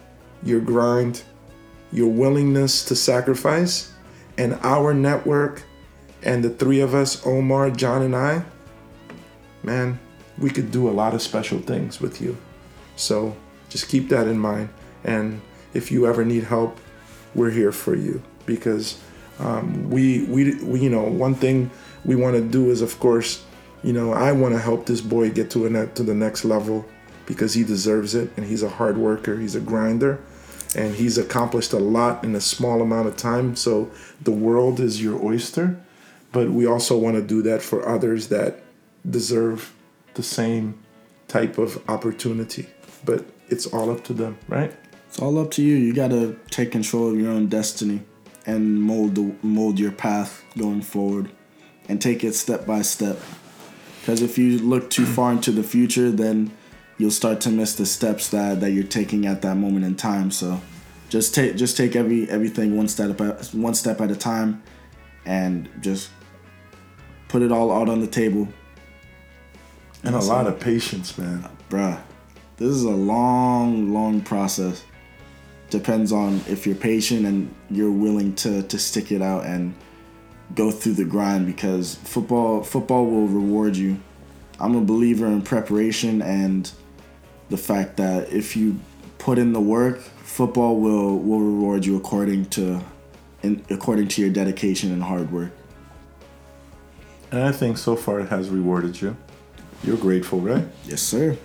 your 0.44 0.62
grind 0.62 1.24
your 1.92 2.10
willingness 2.10 2.86
to 2.86 2.96
sacrifice 2.96 3.92
and 4.38 4.54
our 4.62 4.94
network 4.94 5.64
and 6.24 6.44
the 6.44 6.50
three 6.50 6.82
of 6.82 6.94
us, 6.94 7.26
Omar, 7.26 7.72
John, 7.72 8.02
and 8.02 8.16
I, 8.16 8.44
man, 9.64 10.00
we 10.38 10.50
could 10.50 10.72
do 10.72 10.90
a 10.90 10.92
lot 10.92 11.14
of 11.14 11.22
special 11.22 11.60
things 11.60 12.02
with 12.02 12.22
you. 12.22 12.38
So 12.96 13.36
just 13.70 13.88
keep 13.88 14.10
that 14.10 14.28
in 14.28 14.38
mind. 14.38 14.70
And 15.04 15.42
if 15.74 15.92
you 15.92 16.08
ever 16.08 16.26
need 16.26 16.44
help, 16.44 16.80
we're 17.36 17.52
here 17.52 17.72
for 17.72 17.96
you 17.96 18.22
because 18.46 19.00
um, 19.40 19.90
we, 19.90 20.24
we, 20.24 20.56
we, 20.56 20.82
you 20.82 20.90
know, 20.90 21.04
one 21.04 21.36
thing 21.36 21.72
we 22.04 22.16
want 22.16 22.36
to 22.36 22.42
do 22.42 22.70
is, 22.72 22.82
of 22.82 23.00
course, 23.00 23.44
you 23.84 23.94
know, 23.94 24.12
I 24.12 24.32
want 24.34 24.54
to 24.54 24.60
help 24.60 24.86
this 24.86 25.00
boy 25.00 25.30
get 25.30 25.50
to 25.52 25.66
a 25.66 25.70
net, 25.70 25.96
to 25.96 26.04
the 26.04 26.14
next 26.14 26.44
level 26.44 26.86
because 27.26 27.54
he 27.54 27.64
deserves 27.64 28.16
it 28.16 28.32
and 28.36 28.46
he's 28.46 28.64
a 28.64 28.70
hard 28.70 28.98
worker, 28.98 29.38
he's 29.40 29.56
a 29.56 29.62
grinder, 29.62 30.20
and 30.76 30.96
he's 30.96 31.18
accomplished 31.18 31.72
a 31.72 31.80
lot 31.80 32.24
in 32.24 32.36
a 32.36 32.42
small 32.42 32.82
amount 32.82 33.08
of 33.08 33.16
time. 33.16 33.56
So 33.56 33.90
the 34.22 34.32
world 34.32 34.80
is 34.80 35.02
your 35.02 35.24
oyster 35.24 35.80
but 36.32 36.50
we 36.50 36.66
also 36.66 36.98
want 36.98 37.16
to 37.16 37.22
do 37.22 37.42
that 37.44 37.62
for 37.62 37.88
others 37.88 38.28
that 38.28 38.62
deserve 39.10 39.74
the 40.14 40.24
same 40.24 40.80
type 41.28 41.58
of 41.58 41.82
opportunity. 41.90 42.68
But 43.06 43.26
it's 43.48 43.66
all 43.66 43.90
up 43.90 44.04
to 44.06 44.14
them, 44.14 44.38
right? 44.48 44.74
It's 45.08 45.20
all 45.20 45.40
up 45.40 45.52
to 45.52 45.64
you. 45.64 45.76
You 45.76 45.94
gotta 45.94 46.36
take 46.52 46.72
control 46.72 47.12
of 47.12 47.20
your 47.20 47.32
own 47.32 47.48
destiny 47.48 48.02
and 48.46 48.82
mold 48.82 49.16
the 49.16 49.36
mold 49.42 49.80
your 49.80 49.92
path 49.92 50.44
going 50.58 50.82
forward, 50.82 51.32
and 51.88 52.02
take 52.02 52.24
it 52.24 52.34
step 52.36 52.66
by 52.66 52.82
step. 52.82 53.20
Because 54.02 54.22
if 54.22 54.38
you 54.38 54.60
look 54.60 54.90
too 54.90 55.06
far 55.06 55.32
into 55.32 55.52
the 55.52 55.64
future, 55.64 56.12
then 56.12 56.52
you'll 56.98 57.12
start 57.12 57.42
to 57.42 57.50
miss 57.50 57.76
the 57.76 57.86
steps 57.86 58.30
that, 58.30 58.60
that 58.62 58.72
you're 58.72 58.84
taking 58.84 59.26
at 59.26 59.42
that 59.42 59.56
moment 59.56 59.86
in 59.86 59.96
time. 59.96 60.32
So, 60.32 60.62
just 61.10 61.34
take 61.34 61.56
just 61.56 61.78
take 61.78 61.96
every 61.96 62.30
everything 62.30 62.78
one 62.78 62.88
step 62.88 63.20
at 63.22 63.46
one 63.48 63.74
step 63.74 64.02
at 64.02 64.12
a 64.12 64.16
time, 64.16 64.62
and 65.26 65.70
just 65.82 66.10
put 67.30 67.42
it 67.42 67.52
all 67.52 67.72
out 67.72 67.88
on 67.88 68.02
the 68.02 68.08
table, 68.08 68.50
And 70.04 70.16
a 70.16 70.20
lot 70.20 70.48
of 70.48 70.60
patience, 70.60 71.18
man. 71.18 71.48
bruh. 71.70 72.00
this 72.58 72.70
is 72.70 72.84
a 72.84 72.90
long, 72.92 73.94
long 73.94 74.20
process. 74.22 74.84
Depends 75.70 76.12
on 76.12 76.42
if 76.48 76.66
you're 76.66 76.76
patient 76.76 77.26
and 77.26 77.54
you're 77.70 77.92
willing 77.92 78.36
to 78.36 78.64
to 78.64 78.78
stick 78.80 79.12
it 79.12 79.22
out 79.22 79.46
and 79.46 79.74
go 80.56 80.72
through 80.72 80.94
the 80.94 81.06
grind 81.06 81.46
because 81.46 81.96
football 82.04 82.64
football 82.64 83.06
will 83.06 83.28
reward 83.28 83.76
you. 83.78 84.00
I'm 84.60 84.76
a 84.76 84.82
believer 84.82 85.28
in 85.28 85.44
preparation 85.44 86.22
and 86.24 86.70
the 87.50 87.58
fact 87.58 87.98
that 87.98 88.34
if 88.34 88.56
you 88.58 88.80
put 89.20 89.38
in 89.38 89.54
the 89.54 89.62
work, 89.62 90.00
football 90.24 90.80
will 90.80 91.20
will 91.20 91.42
reward 91.42 91.86
you 91.86 91.96
according 91.98 92.46
to 92.58 92.82
in, 93.44 93.64
according 93.70 94.08
to 94.10 94.22
your 94.22 94.32
dedication 94.32 94.92
and 94.92 95.04
hard 95.04 95.32
work. 95.32 95.52
And 97.32 97.44
I 97.44 97.52
think 97.52 97.78
so 97.78 97.96
far 97.96 98.20
it 98.22 98.30
has 98.30 98.50
rewarded 98.50 99.02
you. 99.02 99.16
You're 99.84 99.98
grateful, 99.98 100.40
right? 100.40 100.66
Yes, 100.86 101.02
sir. 101.02 101.38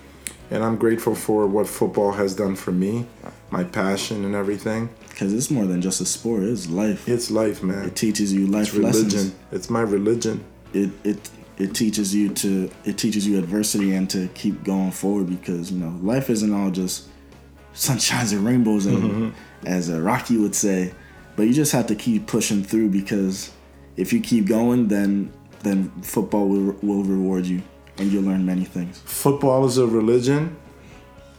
And 0.51 0.63
I'm 0.63 0.77
grateful 0.77 1.15
for 1.15 1.47
what 1.47 1.67
football 1.67 2.13
has 2.13 2.35
done 2.35 2.55
for 2.57 2.73
me, 2.73 3.07
my 3.51 3.65
passion 3.65 4.25
and 4.25 4.35
everything. 4.35 4.89
Because 5.09 5.33
it's 5.33 5.51
more 5.51 5.65
than 5.67 5.81
just 5.81 6.01
a 6.01 6.05
sport; 6.05 6.43
it's 6.43 6.69
life. 6.69 7.09
It's 7.09 7.31
life, 7.31 7.63
man. 7.63 7.85
It 7.87 7.97
teaches 7.97 8.33
you 8.33 8.47
life 8.47 8.69
it's 8.69 8.75
religion. 8.75 9.05
lessons. 9.05 9.35
It's 9.53 9.71
my 9.71 9.81
religion. 9.83 10.45
It 10.73 10.91
it 11.05 11.31
it 11.57 11.75
teaches 11.75 12.15
you 12.15 12.31
to 12.35 12.71
it 12.85 12.99
teaches 12.99 13.27
you 13.27 13.39
adversity 13.39 13.95
and 13.95 14.11
to 14.11 14.29
keep 14.35 14.65
going 14.65 14.91
forward 14.91 15.29
because 15.29 15.71
you 15.71 15.79
know 15.79 15.97
life 16.03 16.29
isn't 16.31 16.53
all 16.53 16.71
just 16.71 17.09
sunshines 17.75 18.33
and 18.33 18.45
rainbows, 18.45 18.87
and, 18.87 19.03
Mm-hmm. 19.03 19.67
as 19.67 19.91
Rocky 19.91 20.37
would 20.37 20.55
say. 20.55 20.93
But 21.37 21.45
you 21.45 21.53
just 21.55 21.73
have 21.73 21.87
to 21.89 21.95
keep 21.95 22.27
pushing 22.27 22.63
through 22.63 22.91
because 22.91 23.51
if 23.97 24.13
you 24.13 24.21
keep 24.21 24.47
going, 24.47 24.89
then 24.89 25.33
then 25.65 25.91
football 26.03 26.47
will 26.49 26.77
will 26.83 27.03
reward 27.03 27.47
you 27.47 27.63
and 27.99 28.11
you'll 28.13 28.25
learn 28.25 28.45
many 28.45 28.65
things. 28.65 29.01
Football 29.05 29.67
is 29.67 29.79
a 29.79 29.87
religion, 29.87 30.57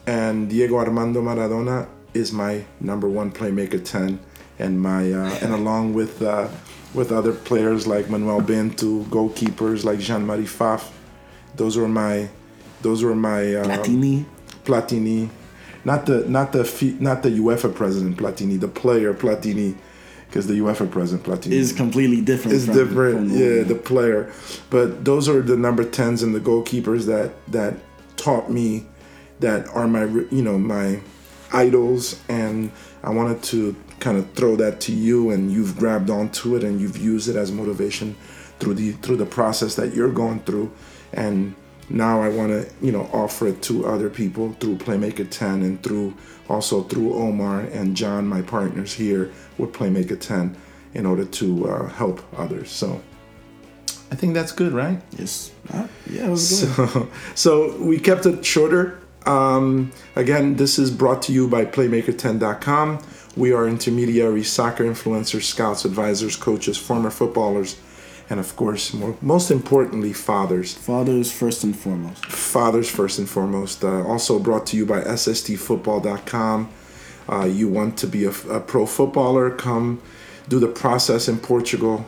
and 0.07 0.49
Diego 0.49 0.77
Armando 0.77 1.21
Maradona 1.21 1.87
is 2.13 2.31
my 2.31 2.63
number 2.79 3.07
one 3.07 3.31
playmaker 3.31 3.83
ten, 3.83 4.19
and 4.59 4.81
my 4.81 5.11
uh, 5.11 5.39
and 5.41 5.53
along 5.53 5.93
with 5.93 6.21
uh, 6.21 6.47
with 6.93 7.11
other 7.11 7.33
players 7.33 7.85
like 7.85 8.09
Manuel 8.09 8.41
Bento, 8.41 9.03
goalkeepers 9.03 9.83
like 9.83 9.99
Jean 9.99 10.25
Marie 10.25 10.45
Pfaff, 10.45 10.91
those 11.55 11.77
were 11.77 11.87
my 11.87 12.29
those 12.81 13.03
were 13.03 13.15
my 13.15 13.55
uh, 13.55 13.65
Platini, 13.65 14.25
Platini, 14.63 15.29
not 15.83 16.05
the 16.05 16.27
not 16.29 16.51
the 16.51 16.95
not 16.99 17.23
the 17.23 17.29
UEFA 17.29 17.73
president 17.73 18.17
Platini, 18.17 18.59
the 18.59 18.67
player 18.67 19.13
Platini, 19.13 19.75
because 20.27 20.47
the 20.47 20.55
UEFA 20.55 20.89
president 20.89 21.25
Platini 21.25 21.53
is 21.53 21.71
completely 21.71 22.21
different. 22.21 22.55
is 22.55 22.65
different. 22.65 23.29
from 23.29 23.37
yeah, 23.37 23.63
the 23.63 23.75
player. 23.75 24.31
But 24.69 25.05
those 25.05 25.29
are 25.29 25.41
the 25.41 25.55
number 25.55 25.83
tens 25.83 26.23
and 26.23 26.35
the 26.35 26.39
goalkeepers 26.39 27.05
that 27.05 27.33
that 27.51 27.75
taught 28.17 28.49
me 28.49 28.85
that 29.39 29.67
are 29.69 29.87
my 29.87 30.03
you 30.05 30.41
know 30.41 30.57
my 30.57 30.99
idols, 31.53 32.19
and 32.27 32.71
I 33.03 33.11
wanted 33.11 33.43
to 33.43 33.75
kind 33.99 34.17
of 34.17 34.31
throw 34.33 34.55
that 34.57 34.81
to 34.81 34.91
you, 34.91 35.29
and 35.29 35.51
you've 35.51 35.77
grabbed 35.77 36.09
onto 36.09 36.55
it, 36.55 36.63
and 36.63 36.81
you've 36.81 36.97
used 36.97 37.29
it 37.29 37.35
as 37.35 37.51
motivation 37.51 38.15
through 38.59 38.75
the 38.75 38.91
through 38.93 39.17
the 39.17 39.25
process 39.25 39.75
that 39.75 39.93
you're 39.93 40.11
going 40.11 40.41
through, 40.41 40.71
and 41.13 41.55
now 41.89 42.21
I 42.21 42.29
want 42.29 42.49
to 42.51 42.69
you 42.81 42.91
know 42.91 43.09
offer 43.13 43.47
it 43.47 43.61
to 43.63 43.85
other 43.85 44.09
people 44.09 44.53
through 44.59 44.77
Playmaker 44.77 45.29
10 45.29 45.61
and 45.61 45.81
through 45.83 46.15
also 46.49 46.83
through 46.83 47.13
Omar 47.13 47.61
and 47.61 47.95
John, 47.95 48.27
my 48.27 48.41
partners 48.41 48.93
here 48.93 49.31
with 49.57 49.73
Playmaker 49.73 50.19
10, 50.19 50.55
in 50.93 51.05
order 51.05 51.25
to 51.25 51.69
uh, 51.69 51.89
help 51.89 52.21
others. 52.37 52.71
So 52.71 53.01
I 54.11 54.15
think 54.15 54.33
that's 54.33 54.51
good, 54.51 54.71
right? 54.71 55.01
Yes. 55.17 55.51
Ah, 55.73 55.87
yeah, 56.09 56.27
it 56.27 56.29
was 56.29 56.63
good. 56.63 56.89
So, 56.89 57.09
so 57.35 57.77
we 57.81 57.99
kept 57.99 58.25
it 58.25 58.45
shorter. 58.45 58.99
Um, 59.25 59.91
again, 60.15 60.55
this 60.55 60.77
is 60.77 60.91
brought 60.91 61.21
to 61.23 61.33
you 61.33 61.47
by 61.47 61.65
Playmaker10.com. 61.65 62.99
We 63.35 63.51
are 63.51 63.67
intermediaries, 63.67 64.49
soccer 64.49 64.85
influencers, 64.85 65.43
scouts, 65.43 65.83
advisors, 65.83 66.35
coaches, 66.35 66.77
former 66.77 67.09
footballers, 67.09 67.77
and 68.29 68.39
of 68.39 68.55
course, 68.55 68.93
more, 68.93 69.17
most 69.21 69.51
importantly, 69.51 70.13
fathers. 70.13 70.73
Fathers 70.73 71.31
first 71.31 71.63
and 71.63 71.75
foremost. 71.75 72.25
Fathers 72.27 72.89
first 72.89 73.19
and 73.19 73.27
foremost. 73.27 73.83
Uh, 73.83 74.05
also 74.07 74.39
brought 74.39 74.65
to 74.67 74.77
you 74.77 74.85
by 74.85 75.01
SSTFootball.com. 75.01 76.69
Uh, 77.29 77.45
you 77.45 77.67
want 77.67 77.97
to 77.97 78.07
be 78.07 78.25
a, 78.25 78.31
a 78.49 78.59
pro 78.59 78.85
footballer? 78.85 79.49
Come 79.49 80.01
do 80.47 80.59
the 80.59 80.67
process 80.67 81.27
in 81.27 81.39
Portugal 81.39 82.05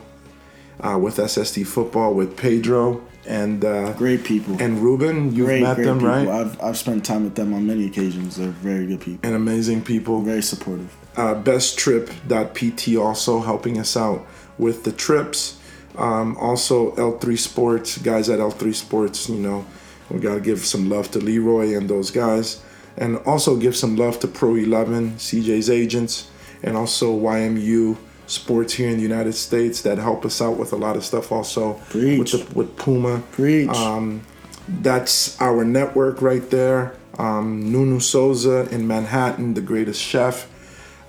uh, 0.80 0.98
with 1.02 1.16
SST 1.16 1.66
Football 1.66 2.14
with 2.14 2.38
Pedro 2.38 3.02
and 3.26 3.66
uh, 3.66 3.94
Great 3.94 4.24
people. 4.24 4.56
and 4.62 4.80
Ruben. 4.80 5.34
You've 5.36 5.48
great, 5.48 5.64
met 5.64 5.76
great 5.76 5.86
them, 5.86 5.98
people. 5.98 6.10
right? 6.14 6.28
I've 6.28 6.62
I've 6.62 6.78
spent 6.78 7.04
time 7.04 7.24
with 7.24 7.36
them 7.36 7.54
on 7.54 7.66
many 7.66 7.86
occasions. 7.88 8.36
They're 8.38 8.48
very 8.50 8.86
good 8.86 9.02
people. 9.02 9.20
and 9.28 9.36
amazing 9.36 9.82
people. 9.84 10.22
Very 10.22 10.44
supportive. 10.44 10.96
uh, 11.18 11.34
besttrip.pt 11.36 12.96
also 12.98 13.42
helping 13.42 13.80
us 13.80 13.98
out 13.98 14.26
with 14.58 14.84
the 14.84 14.92
trips. 14.92 15.60
Um, 15.98 16.38
also, 16.38 16.92
L3 16.96 17.38
Sports, 17.40 17.98
guys 17.98 18.30
at 18.30 18.40
L3 18.40 18.74
Sports, 18.76 19.30
you 19.30 19.38
know, 19.40 19.66
we 20.12 20.20
got 20.20 20.36
to 20.36 20.40
give 20.42 20.60
some 20.60 20.90
love 20.90 21.10
to 21.12 21.20
Leroy 21.20 21.76
and 21.76 21.90
those 21.90 22.12
guys. 22.12 22.62
And 22.98 23.18
also 23.20 23.58
give 23.58 23.76
some 23.76 23.96
love 23.96 24.20
to 24.22 24.28
Pro 24.28 24.56
11, 24.56 25.14
CJ's 25.14 25.70
agents, 25.70 26.30
and 26.64 26.76
also 26.76 27.18
YMU 27.18 27.98
Sports 28.26 28.74
here 28.74 28.90
in 28.90 28.98
the 28.98 29.04
United 29.04 29.34
States 29.34 29.82
that 29.84 29.98
help 29.98 30.26
us 30.26 30.42
out 30.42 30.58
with 30.58 30.74
a 30.74 30.76
lot 30.76 30.98
of 30.98 31.06
stuff 31.06 31.32
also. 31.32 31.74
Preach. 31.90 32.20
With, 32.20 32.50
the, 32.50 32.56
with 32.56 32.76
Puma. 32.78 33.24
Preach. 33.32 33.70
Um, 33.70 34.22
that's 34.68 35.40
our 35.42 35.64
network 35.64 36.22
right 36.22 36.50
there. 36.50 36.96
Um, 37.18 37.72
Nunu 37.72 38.00
Souza 38.00 38.68
in 38.70 38.86
Manhattan, 38.86 39.54
the 39.54 39.62
greatest 39.62 40.02
chef. 40.02 40.50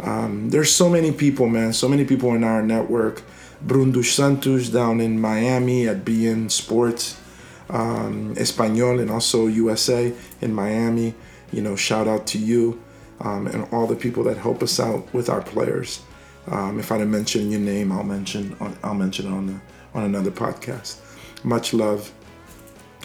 Um, 0.01 0.51
there's 0.51 0.73
so 0.73 0.89
many 0.89 1.11
people, 1.11 1.49
man. 1.49 1.73
So 1.73 1.89
many 1.89 2.05
people 2.05 2.35
in 2.35 2.45
our 2.45 2.63
network. 2.63 3.23
Brundush 3.61 4.15
Santos 4.15 4.69
down 4.69 5.01
in 5.01 5.21
Miami 5.21 5.89
at 5.89 6.05
BN 6.05 6.51
Sports, 6.51 7.21
um, 7.69 8.35
Espanol, 8.37 9.01
and 9.01 9.11
also 9.11 9.49
USA 9.49 10.13
in 10.41 10.55
Miami. 10.55 11.15
You 11.53 11.63
know, 11.63 11.77
shout 11.77 12.07
out 12.07 12.27
to 12.29 12.39
you 12.39 12.83
um, 13.21 13.47
and 13.47 13.67
all 13.73 13.87
the 13.87 13.97
people 13.97 14.23
that 14.25 14.37
help 14.37 14.63
us 14.63 14.79
out 14.79 15.13
with 15.13 15.29
our 15.29 15.43
players. 15.43 16.03
Um, 16.47 16.79
if 16.79 16.91
I 16.93 16.99
didn't 16.99 17.11
mention 17.11 17.51
your 17.51 17.61
name, 17.61 17.93
I'll 17.93 18.05
mention 18.05 18.57
I'll 18.83 18.95
mention 18.95 19.27
it 19.27 19.37
on 19.37 19.47
the, 19.47 19.61
on 19.95 20.05
another 20.05 20.31
podcast. 20.31 21.01
Much 21.45 21.75
love. 21.75 22.13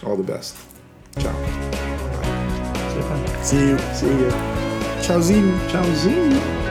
All 0.05 0.15
the 0.15 0.23
best. 0.23 0.55
Ciao. 1.17 1.33
See 3.43 3.57
you. 3.57 3.77
See 3.93 4.07
you. 4.07 4.29
Ciao, 5.01 5.19
Zine. 5.19 5.69
Ciao, 5.69 5.83
Z. 5.95 6.62